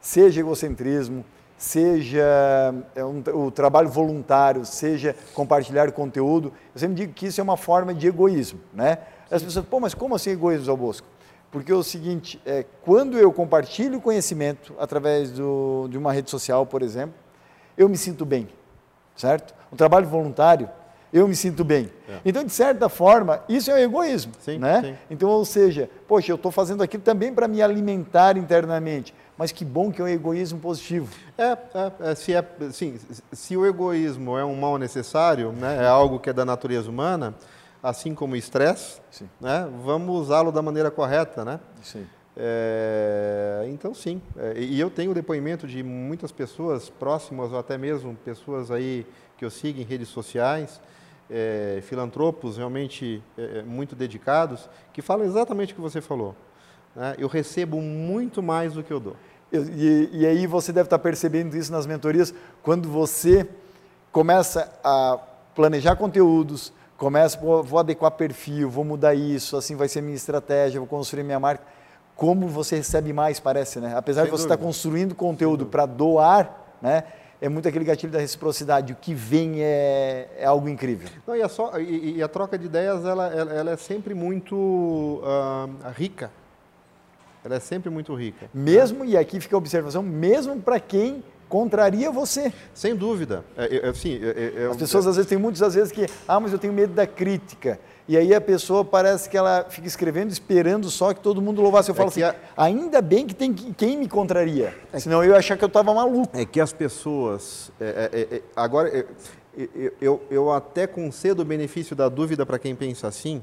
seja 0.01 0.39
egocentrismo, 0.39 1.23
seja 1.55 2.73
é, 2.95 3.05
um, 3.05 3.21
o 3.35 3.51
trabalho 3.51 3.89
voluntário, 3.89 4.65
seja 4.65 5.15
compartilhar 5.35 5.91
conteúdo, 5.91 6.51
eu 6.73 6.79
sempre 6.79 6.95
digo 6.95 7.13
que 7.13 7.27
isso 7.27 7.39
é 7.39 7.43
uma 7.43 7.57
forma 7.57 7.93
de 7.93 8.07
egoísmo, 8.07 8.59
né? 8.73 8.99
As 9.29 9.43
pessoas, 9.43 9.63
pô, 9.63 9.79
mas 9.79 9.93
como 9.93 10.15
assim 10.15 10.31
egoísmo, 10.31 10.71
ao 10.71 10.77
Bosco? 10.77 11.05
Porque 11.51 11.71
é 11.71 11.75
o 11.75 11.83
seguinte, 11.83 12.41
é, 12.43 12.65
quando 12.81 13.19
eu 13.19 13.31
compartilho 13.31 14.01
conhecimento 14.01 14.73
através 14.79 15.29
do, 15.29 15.87
de 15.91 15.97
uma 15.97 16.11
rede 16.11 16.31
social, 16.31 16.65
por 16.65 16.81
exemplo, 16.81 17.13
eu 17.77 17.87
me 17.87 17.97
sinto 17.97 18.25
bem, 18.25 18.49
certo? 19.15 19.53
O 19.71 19.75
trabalho 19.75 20.07
voluntário, 20.07 20.67
eu 21.11 21.27
me 21.27 21.35
sinto 21.35 21.63
bem. 21.63 21.89
É. 22.07 22.19
Então, 22.25 22.43
de 22.43 22.51
certa 22.51 22.89
forma, 22.89 23.43
isso 23.47 23.71
é 23.71 23.81
egoísmo, 23.81 24.33
sim, 24.39 24.57
né? 24.57 24.81
Sim. 24.81 24.95
Então, 25.09 25.29
ou 25.29 25.45
seja, 25.45 25.89
poxa, 26.07 26.31
eu 26.31 26.35
estou 26.35 26.51
fazendo 26.51 26.83
aquilo 26.83 27.03
também 27.03 27.33
para 27.33 27.47
me 27.47 27.61
alimentar 27.61 28.37
internamente 28.37 29.13
mas 29.37 29.51
que 29.51 29.63
bom 29.63 29.91
que 29.91 30.01
é 30.01 30.03
um 30.03 30.07
egoísmo 30.07 30.59
positivo. 30.59 31.13
É, 31.37 31.51
é, 31.51 32.11
é, 32.11 32.15
se, 32.15 32.33
é 32.33 32.43
sim, 32.71 32.99
se 33.31 33.55
o 33.55 33.65
egoísmo 33.65 34.37
é 34.37 34.43
um 34.43 34.55
mal 34.55 34.77
necessário, 34.77 35.51
né, 35.51 35.83
é 35.83 35.87
algo 35.87 36.19
que 36.19 36.29
é 36.29 36.33
da 36.33 36.43
natureza 36.43 36.89
humana, 36.89 37.35
assim 37.83 38.15
como 38.15 38.33
o 38.33 38.35
estresse, 38.35 38.99
né, 39.39 39.69
vamos 39.85 40.15
usá-lo 40.19 40.51
da 40.51 40.61
maneira 40.61 40.89
correta, 40.89 41.45
né? 41.45 41.59
Sim. 41.83 42.07
É, 42.39 43.65
então 43.67 43.95
sim, 43.95 44.21
é, 44.37 44.59
e 44.59 44.79
eu 44.79 44.91
tenho 44.91 45.11
depoimento 45.11 45.65
de 45.65 45.81
muitas 45.81 46.31
pessoas 46.31 46.87
próximas 46.87 47.51
ou 47.51 47.57
até 47.57 47.79
mesmo 47.79 48.15
pessoas 48.23 48.69
aí 48.69 49.07
que 49.37 49.43
eu 49.43 49.49
sigo 49.49 49.79
em 49.79 49.83
redes 49.83 50.09
sociais, 50.09 50.79
é, 51.29 51.79
filantropos 51.83 52.57
realmente 52.57 53.21
é, 53.37 53.59
é, 53.59 53.63
muito 53.63 53.95
dedicados, 53.95 54.69
que 54.93 55.01
falam 55.01 55.25
exatamente 55.25 55.73
o 55.73 55.75
que 55.75 55.81
você 55.81 56.01
falou. 56.01 56.35
Né? 56.95 57.15
Eu 57.17 57.27
recebo 57.27 57.81
muito 57.81 58.41
mais 58.41 58.73
do 58.73 58.83
que 58.83 58.91
eu 58.91 58.99
dou. 58.99 59.15
E, 59.51 60.09
e, 60.11 60.25
aí 60.25 60.45
você 60.45 60.73
deve 60.73 60.87
estar 60.87 60.99
percebendo 60.99 61.55
isso 61.55 61.71
nas 61.71 61.85
mentorias, 61.85 62.33
quando 62.61 62.89
você 62.89 63.47
começa 64.11 64.73
a 64.83 65.17
planejar 65.55 65.95
conteúdos, 65.95 66.73
começa, 66.97 67.39
vou, 67.39 67.63
vou 67.63 67.79
adequar 67.79 68.11
perfil, 68.11 68.69
vou 68.69 68.83
mudar 68.83 69.13
isso, 69.13 69.55
assim 69.55 69.75
vai 69.75 69.87
ser 69.87 70.01
minha 70.01 70.15
estratégia, 70.15 70.79
vou 70.79 70.87
construir 70.87 71.23
minha 71.23 71.39
marca. 71.39 71.63
Como 72.15 72.47
você 72.47 72.77
recebe 72.77 73.13
mais, 73.13 73.39
parece, 73.39 73.79
né? 73.79 73.93
Apesar 73.95 74.23
Sem 74.23 74.25
de 74.25 74.31
você 74.31 74.43
dúvida. 74.43 74.55
estar 74.55 74.65
construindo 74.65 75.15
conteúdo 75.15 75.67
para 75.67 75.85
doar, 75.85 76.75
né? 76.81 77.03
É 77.39 77.47
muito 77.47 77.67
aquele 77.67 77.85
gatilho 77.85 78.11
da 78.11 78.19
reciprocidade. 78.19 78.93
O 78.93 78.95
que 78.95 79.13
vem 79.13 79.61
é, 79.61 80.27
é 80.37 80.45
algo 80.45 80.67
incrível. 80.67 81.09
Não, 81.25 81.35
e, 81.35 81.41
a 81.41 81.49
so, 81.49 81.69
e, 81.79 82.17
e, 82.17 82.23
a 82.23 82.27
troca 82.27 82.57
de 82.57 82.65
ideias 82.65 83.05
ela, 83.05 83.27
ela, 83.27 83.53
ela 83.53 83.71
é 83.71 83.77
sempre 83.77 84.13
muito 84.13 84.55
uh, 84.55 85.89
rica. 85.95 86.31
Ela 87.43 87.55
é 87.55 87.59
sempre 87.59 87.89
muito 87.89 88.13
rica. 88.15 88.49
Mesmo, 88.53 89.05
e 89.05 89.15
aqui 89.15 89.39
fica 89.39 89.55
a 89.55 89.59
observação, 89.59 90.01
mesmo 90.01 90.59
para 90.59 90.79
quem 90.79 91.23
contraria 91.47 92.11
você. 92.11 92.51
Sem 92.73 92.95
dúvida. 92.95 93.43
É, 93.55 93.77
é, 93.77 93.89
assim, 93.89 94.19
é, 94.21 94.63
é, 94.63 94.67
As 94.67 94.77
pessoas 94.77 95.07
às 95.07 95.15
vezes 95.15 95.29
têm 95.29 95.37
muitas 95.37 95.73
vezes 95.73 95.91
que, 95.91 96.05
ah, 96.27 96.39
mas 96.39 96.51
eu 96.51 96.59
tenho 96.59 96.73
medo 96.73 96.93
da 96.93 97.07
crítica. 97.07 97.79
E 98.07 98.15
aí 98.15 98.33
a 98.33 98.39
pessoa 98.39 98.85
parece 98.85 99.29
que 99.29 99.37
ela 99.37 99.65
fica 99.69 99.87
escrevendo, 99.87 100.31
esperando 100.31 100.89
só 100.89 101.13
que 101.13 101.19
todo 101.19 101.41
mundo 101.41 101.61
louvasse. 101.61 101.89
Eu 101.89 101.95
falo 101.95 102.09
assim, 102.09 102.23
a... 102.23 102.35
ainda 102.55 103.01
bem 103.01 103.27
que 103.27 103.35
tem 103.35 103.53
quem 103.53 103.97
me 103.97 104.07
contraria, 104.07 104.73
senão 104.97 105.23
eu 105.23 105.31
ia 105.31 105.37
achar 105.37 105.57
que 105.57 105.63
eu 105.63 105.67
estava 105.67 105.93
maluco. 105.93 106.29
É 106.37 106.45
que 106.45 106.61
as 106.61 106.71
pessoas, 106.71 107.69
agora, 108.55 109.05
eu, 109.99 110.21
eu 110.31 110.51
até 110.51 110.87
concedo 110.87 111.41
o 111.41 111.45
benefício 111.45 111.95
da 111.95 112.07
dúvida 112.07 112.45
para 112.45 112.57
quem 112.57 112.75
pensa 112.75 113.07
assim, 113.07 113.41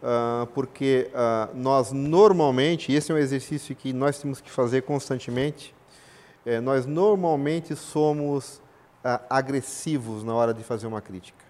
Uh, 0.00 0.46
porque 0.54 1.10
uh, 1.12 1.54
nós 1.54 1.92
normalmente, 1.92 2.90
e 2.90 2.96
esse 2.96 3.12
é 3.12 3.14
um 3.14 3.18
exercício 3.18 3.76
que 3.76 3.92
nós 3.92 4.18
temos 4.18 4.40
que 4.40 4.50
fazer 4.50 4.80
constantemente, 4.82 5.74
é, 6.46 6.58
nós 6.58 6.86
normalmente 6.86 7.76
somos 7.76 8.62
uh, 9.04 9.20
agressivos 9.28 10.24
na 10.24 10.34
hora 10.34 10.54
de 10.54 10.64
fazer 10.64 10.86
uma 10.86 11.02
crítica. 11.02 11.44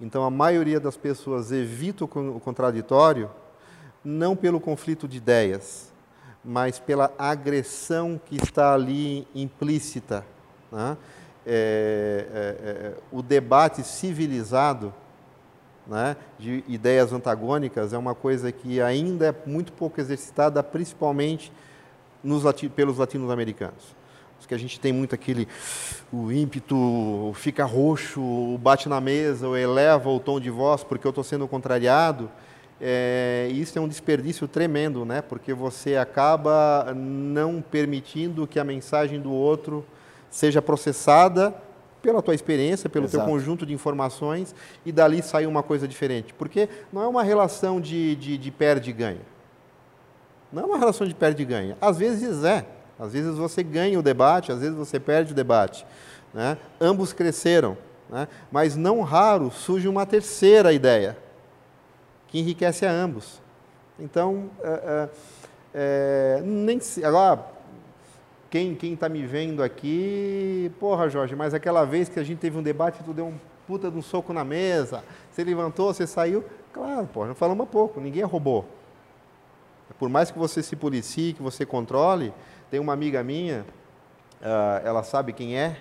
Então 0.00 0.24
a 0.24 0.30
maioria 0.30 0.80
das 0.80 0.96
pessoas 0.96 1.52
evita 1.52 2.04
o 2.04 2.40
contraditório 2.40 3.30
não 4.04 4.36
pelo 4.36 4.60
conflito 4.60 5.08
de 5.08 5.16
ideias, 5.16 5.92
mas 6.44 6.78
pela 6.78 7.12
agressão 7.18 8.20
que 8.24 8.36
está 8.36 8.74
ali 8.74 9.26
implícita. 9.34 10.24
Né? 10.70 10.96
É, 11.46 12.26
é, 12.32 12.68
é, 12.68 12.94
o 13.10 13.22
debate 13.22 13.82
civilizado 13.82 14.92
né, 15.86 16.16
de 16.38 16.64
ideias 16.68 17.12
antagônicas 17.12 17.92
é 17.92 17.98
uma 17.98 18.14
coisa 18.14 18.50
que 18.52 18.80
ainda 18.80 19.26
é 19.26 19.34
muito 19.46 19.72
pouco 19.72 20.00
exercitada, 20.00 20.62
principalmente 20.62 21.52
nos, 22.22 22.42
pelos 22.74 22.98
latino-americanos. 22.98 23.94
Que 24.46 24.54
a 24.54 24.58
gente 24.58 24.78
tem 24.78 24.92
muito 24.92 25.14
aquele 25.14 25.48
o 26.12 26.30
ímpeto, 26.32 27.32
fica 27.34 27.64
roxo, 27.64 28.58
bate 28.58 28.88
na 28.88 29.00
mesa, 29.00 29.48
ou 29.48 29.56
eleva 29.56 30.10
o 30.10 30.20
tom 30.20 30.38
de 30.40 30.50
voz 30.50 30.84
porque 30.84 31.06
eu 31.06 31.10
estou 31.10 31.24
sendo 31.24 31.46
contrariado. 31.48 32.30
É, 32.80 33.48
isso 33.52 33.78
é 33.78 33.80
um 33.80 33.88
desperdício 33.88 34.46
tremendo, 34.48 35.04
né? 35.04 35.22
Porque 35.22 35.54
você 35.54 35.96
acaba 35.96 36.92
não 36.94 37.62
permitindo 37.62 38.46
que 38.46 38.58
a 38.58 38.64
mensagem 38.64 39.20
do 39.20 39.32
outro 39.32 39.84
seja 40.30 40.60
processada 40.60 41.54
pela 42.02 42.20
tua 42.20 42.34
experiência, 42.34 42.90
pelo 42.90 43.06
Exato. 43.06 43.24
teu 43.24 43.32
conjunto 43.32 43.64
de 43.64 43.72
informações, 43.72 44.54
e 44.84 44.92
dali 44.92 45.22
sai 45.22 45.46
uma 45.46 45.62
coisa 45.62 45.88
diferente. 45.88 46.34
Porque 46.34 46.68
não 46.92 47.02
é 47.02 47.06
uma 47.06 47.22
relação 47.22 47.80
de, 47.80 48.14
de, 48.16 48.36
de 48.36 48.50
perde 48.50 48.90
e 48.90 48.92
ganha. 48.92 49.22
Não 50.52 50.62
é 50.62 50.66
uma 50.66 50.76
relação 50.76 51.06
de 51.06 51.14
perde 51.14 51.42
e 51.42 51.46
ganha. 51.46 51.78
Às 51.80 51.96
vezes 51.96 52.44
é. 52.44 52.66
Às 52.98 53.12
vezes 53.12 53.36
você 53.36 53.62
ganha 53.62 53.98
o 53.98 54.02
debate, 54.02 54.52
às 54.52 54.60
vezes 54.60 54.76
você 54.76 55.00
perde 55.00 55.32
o 55.32 55.34
debate. 55.34 55.86
Né? 56.32 56.56
Ambos 56.80 57.12
cresceram. 57.12 57.76
Né? 58.08 58.28
Mas 58.50 58.76
não 58.76 59.00
raro 59.00 59.50
surge 59.50 59.88
uma 59.88 60.06
terceira 60.06 60.72
ideia, 60.72 61.16
que 62.28 62.38
enriquece 62.38 62.86
a 62.86 62.90
ambos. 62.90 63.40
Então, 63.98 64.50
é, 64.62 64.68
é, 64.68 65.08
é, 65.74 66.42
nem 66.44 66.80
se, 66.80 67.04
agora, 67.04 67.44
quem 68.50 68.76
está 68.82 69.08
me 69.08 69.24
vendo 69.26 69.62
aqui, 69.62 70.70
porra, 70.78 71.08
Jorge, 71.08 71.34
mas 71.34 71.54
aquela 71.54 71.84
vez 71.84 72.08
que 72.08 72.20
a 72.20 72.22
gente 72.22 72.38
teve 72.38 72.56
um 72.56 72.62
debate, 72.62 73.02
tu 73.04 73.12
deu 73.12 73.26
um 73.26 73.34
puta 73.66 73.90
de 73.90 73.96
um 73.96 74.02
soco 74.02 74.32
na 74.32 74.44
mesa, 74.44 75.02
você 75.30 75.42
levantou, 75.42 75.92
você 75.92 76.06
saiu. 76.06 76.44
Claro, 76.72 77.06
porra, 77.06 77.28
não 77.28 77.34
falamos 77.34 77.68
pouco, 77.68 78.00
ninguém 78.00 78.22
é 78.22 78.26
robô. 78.26 78.64
Por 79.98 80.08
mais 80.08 80.30
que 80.30 80.38
você 80.38 80.62
se 80.62 80.76
policie, 80.76 81.32
que 81.32 81.42
você 81.42 81.64
controle, 81.64 82.32
tem 82.74 82.80
uma 82.80 82.92
amiga 82.92 83.22
minha, 83.22 83.64
uh, 84.40 84.84
ela 84.84 85.04
sabe 85.04 85.32
quem 85.32 85.56
é, 85.56 85.76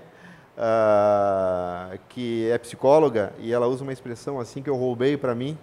uh, 0.56 1.98
que 2.08 2.48
é 2.52 2.58
psicóloga, 2.60 3.34
e 3.40 3.52
ela 3.52 3.66
usa 3.66 3.82
uma 3.82 3.92
expressão 3.92 4.40
assim 4.40 4.62
que 4.62 4.70
eu 4.70 4.76
roubei 4.76 5.18
para 5.18 5.34
mim, 5.34 5.58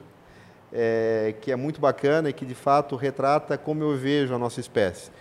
é, 0.73 1.37
que 1.41 1.53
é 1.53 1.55
muito 1.55 1.81
bacana 1.81 2.31
e 2.31 2.33
que 2.33 2.45
de 2.45 2.57
fato 2.57 2.97
retrata 2.97 3.57
como 3.57 3.85
eu 3.85 3.97
vejo 3.97 4.35
a 4.35 4.39
nossa 4.41 4.59
espécie 4.59 5.13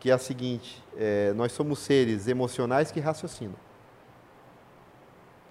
que 0.00 0.10
é 0.10 0.14
a 0.14 0.18
seguinte: 0.18 0.82
é, 0.96 1.32
nós 1.34 1.52
somos 1.52 1.78
seres 1.78 2.26
emocionais 2.26 2.90
que 2.90 2.98
raciocinam. 2.98 3.54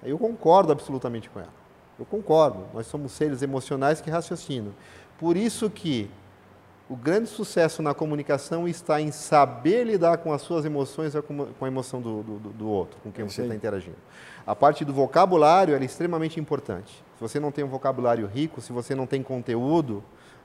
Eu 0.03 0.19
concordo 0.19 0.73
absolutamente 0.73 1.29
com 1.29 1.39
ela. 1.39 1.53
Eu 1.97 2.05
concordo. 2.05 2.65
Nós 2.73 2.87
somos 2.87 3.13
seres 3.13 3.41
emocionais 3.41 4.01
que 4.01 4.09
raciocinam. 4.09 4.73
Por 5.17 5.37
isso 5.37 5.69
que 5.69 6.11
o 6.89 6.95
grande 6.95 7.27
sucesso 7.27 7.81
na 7.81 7.93
comunicação 7.93 8.67
está 8.67 9.01
em 9.01 9.11
saber 9.11 9.83
lidar 9.83 10.19
com 10.19 10.31
as 10.31 10.41
suas 10.41 10.63
emoções 10.63 11.13
e 11.15 11.21
com 11.21 11.65
a 11.65 11.67
emoção 11.67 12.01
do, 12.01 12.23
do, 12.23 12.39
do 12.39 12.69
outro, 12.69 12.97
com 13.03 13.11
quem 13.11 13.25
é 13.25 13.27
você 13.27 13.41
está 13.41 13.53
interagindo. 13.53 13.97
A 14.45 14.55
parte 14.55 14.85
do 14.85 14.93
vocabulário 14.93 15.75
é 15.75 15.83
extremamente 15.83 16.39
importante. 16.39 17.03
Se 17.15 17.21
você 17.21 17.39
não 17.39 17.51
tem 17.51 17.65
um 17.65 17.67
vocabulário 17.67 18.25
rico, 18.25 18.61
se 18.61 18.71
você 18.71 18.95
não 18.95 19.05
tem 19.05 19.21
conteúdo, 19.21 20.01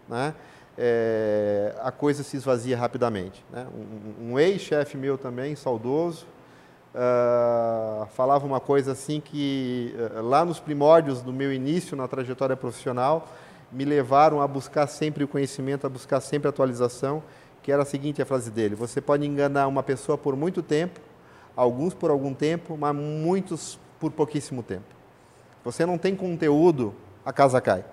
né, 0.09 0.34
é, 0.76 1.74
a 1.80 1.93
coisa 1.93 2.24
se 2.24 2.36
esvazia 2.36 2.76
rapidamente. 2.76 3.45
Né? 3.53 3.66
Um, 3.72 4.32
um 4.32 4.38
ex-chefe 4.38 4.97
meu 4.97 5.16
também, 5.16 5.55
saudoso, 5.55 6.26
uh, 6.95 8.07
falava 8.14 8.45
uma 8.47 8.59
coisa 8.59 8.93
assim 8.93 9.20
que 9.20 9.95
uh, 9.97 10.22
lá 10.22 10.45
nos 10.45 10.59
primórdios 10.59 11.22
do 11.22 11.32
meu 11.32 11.53
início 11.53 11.97
na 11.97 12.09
trajetória 12.09 12.57
profissional 12.57 13.28
me 13.72 13.84
levaram 13.84 14.40
a 14.40 14.46
buscar 14.46 14.86
sempre 14.86 15.24
o 15.24 15.28
conhecimento, 15.28 15.86
a 15.86 15.90
buscar 15.90 16.20
sempre 16.20 16.48
a 16.48 16.50
atualização, 16.50 17.22
que 17.62 17.72
era 17.72 17.82
a 17.82 17.86
seguinte 17.86 18.20
a 18.20 18.26
frase 18.26 18.50
dele: 18.50 18.74
você 18.74 19.00
pode 19.00 19.26
enganar 19.26 19.66
uma 19.66 19.82
pessoa 19.82 20.18
por 20.18 20.36
muito 20.36 20.62
tempo, 20.62 21.00
alguns 21.56 21.94
por 21.94 22.10
algum 22.10 22.34
tempo, 22.34 22.76
mas 22.76 22.94
muitos 22.94 23.78
por 23.98 24.12
pouquíssimo 24.12 24.62
tempo. 24.62 24.94
Você 25.64 25.86
não 25.86 25.96
tem 25.96 26.14
conteúdo, 26.14 26.94
a 27.24 27.32
casa 27.32 27.60
cai. 27.60 27.84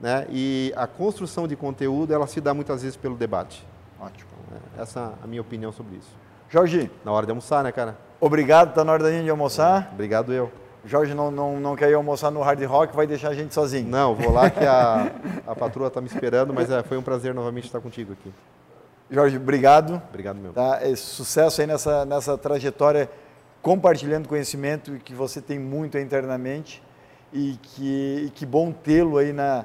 Né? 0.00 0.26
E 0.30 0.72
a 0.76 0.86
construção 0.86 1.46
de 1.46 1.56
conteúdo, 1.56 2.12
ela 2.12 2.26
se 2.26 2.40
dá 2.40 2.52
muitas 2.52 2.82
vezes 2.82 2.96
pelo 2.96 3.16
debate. 3.16 3.66
Ótimo. 4.00 4.30
É, 4.78 4.82
essa 4.82 5.14
é 5.20 5.24
a 5.24 5.26
minha 5.26 5.40
opinião 5.40 5.72
sobre 5.72 5.96
isso. 5.96 6.10
Jorge. 6.48 6.90
Na 7.04 7.12
hora 7.12 7.26
de 7.26 7.32
almoçar, 7.32 7.64
né, 7.64 7.72
cara? 7.72 7.96
Obrigado, 8.20 8.74
tá 8.74 8.84
na 8.84 8.92
hora 8.92 9.02
da 9.02 9.10
gente 9.10 9.28
almoçar. 9.28 9.90
Obrigado 9.92 10.32
eu. 10.32 10.50
Jorge 10.86 11.14
não, 11.14 11.30
não, 11.30 11.58
não 11.58 11.76
quer 11.76 11.90
ir 11.90 11.94
almoçar 11.94 12.30
no 12.30 12.40
Hard 12.40 12.62
Rock, 12.64 12.94
vai 12.94 13.06
deixar 13.06 13.30
a 13.30 13.34
gente 13.34 13.52
sozinho. 13.52 13.88
Não, 13.88 14.14
vou 14.14 14.32
lá 14.32 14.48
que 14.48 14.64
a, 14.64 15.10
a 15.46 15.54
patroa 15.54 15.88
está 15.88 16.00
me 16.00 16.06
esperando, 16.06 16.54
mas 16.54 16.70
é, 16.70 16.82
foi 16.82 16.96
um 16.96 17.02
prazer 17.02 17.34
novamente 17.34 17.64
estar 17.64 17.80
contigo 17.80 18.12
aqui. 18.12 18.32
Jorge, 19.10 19.36
obrigado. 19.36 20.00
Obrigado, 20.08 20.36
meu. 20.36 20.52
Tá? 20.52 20.78
É, 20.80 20.94
sucesso 20.94 21.60
aí 21.60 21.66
nessa, 21.66 22.04
nessa 22.04 22.38
trajetória, 22.38 23.10
compartilhando 23.60 24.28
conhecimento 24.28 24.92
que 25.04 25.12
você 25.12 25.40
tem 25.40 25.58
muito 25.58 25.98
internamente 25.98 26.82
e 27.32 27.58
que, 27.62 28.24
e 28.26 28.30
que 28.30 28.46
bom 28.46 28.72
tê-lo 28.72 29.18
aí 29.18 29.32
na, 29.32 29.64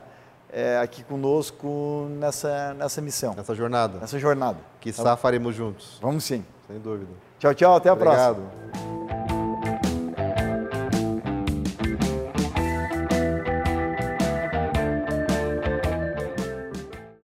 é, 0.51 0.77
aqui 0.79 1.03
conosco 1.03 2.07
nessa, 2.19 2.73
nessa 2.73 3.01
missão. 3.01 3.33
Nessa 3.35 3.55
jornada. 3.55 3.99
Nessa 3.99 4.19
jornada. 4.19 4.59
Que 4.79 4.91
tá 4.91 5.15
faremos 5.15 5.55
juntos. 5.55 5.97
Vamos 6.01 6.23
sim. 6.23 6.43
Sem 6.67 6.79
dúvida. 6.79 7.11
Tchau, 7.39 7.53
tchau. 7.53 7.75
Até 7.75 7.89
a 7.89 7.93
Obrigado. 7.93 8.35
próxima. 8.35 9.00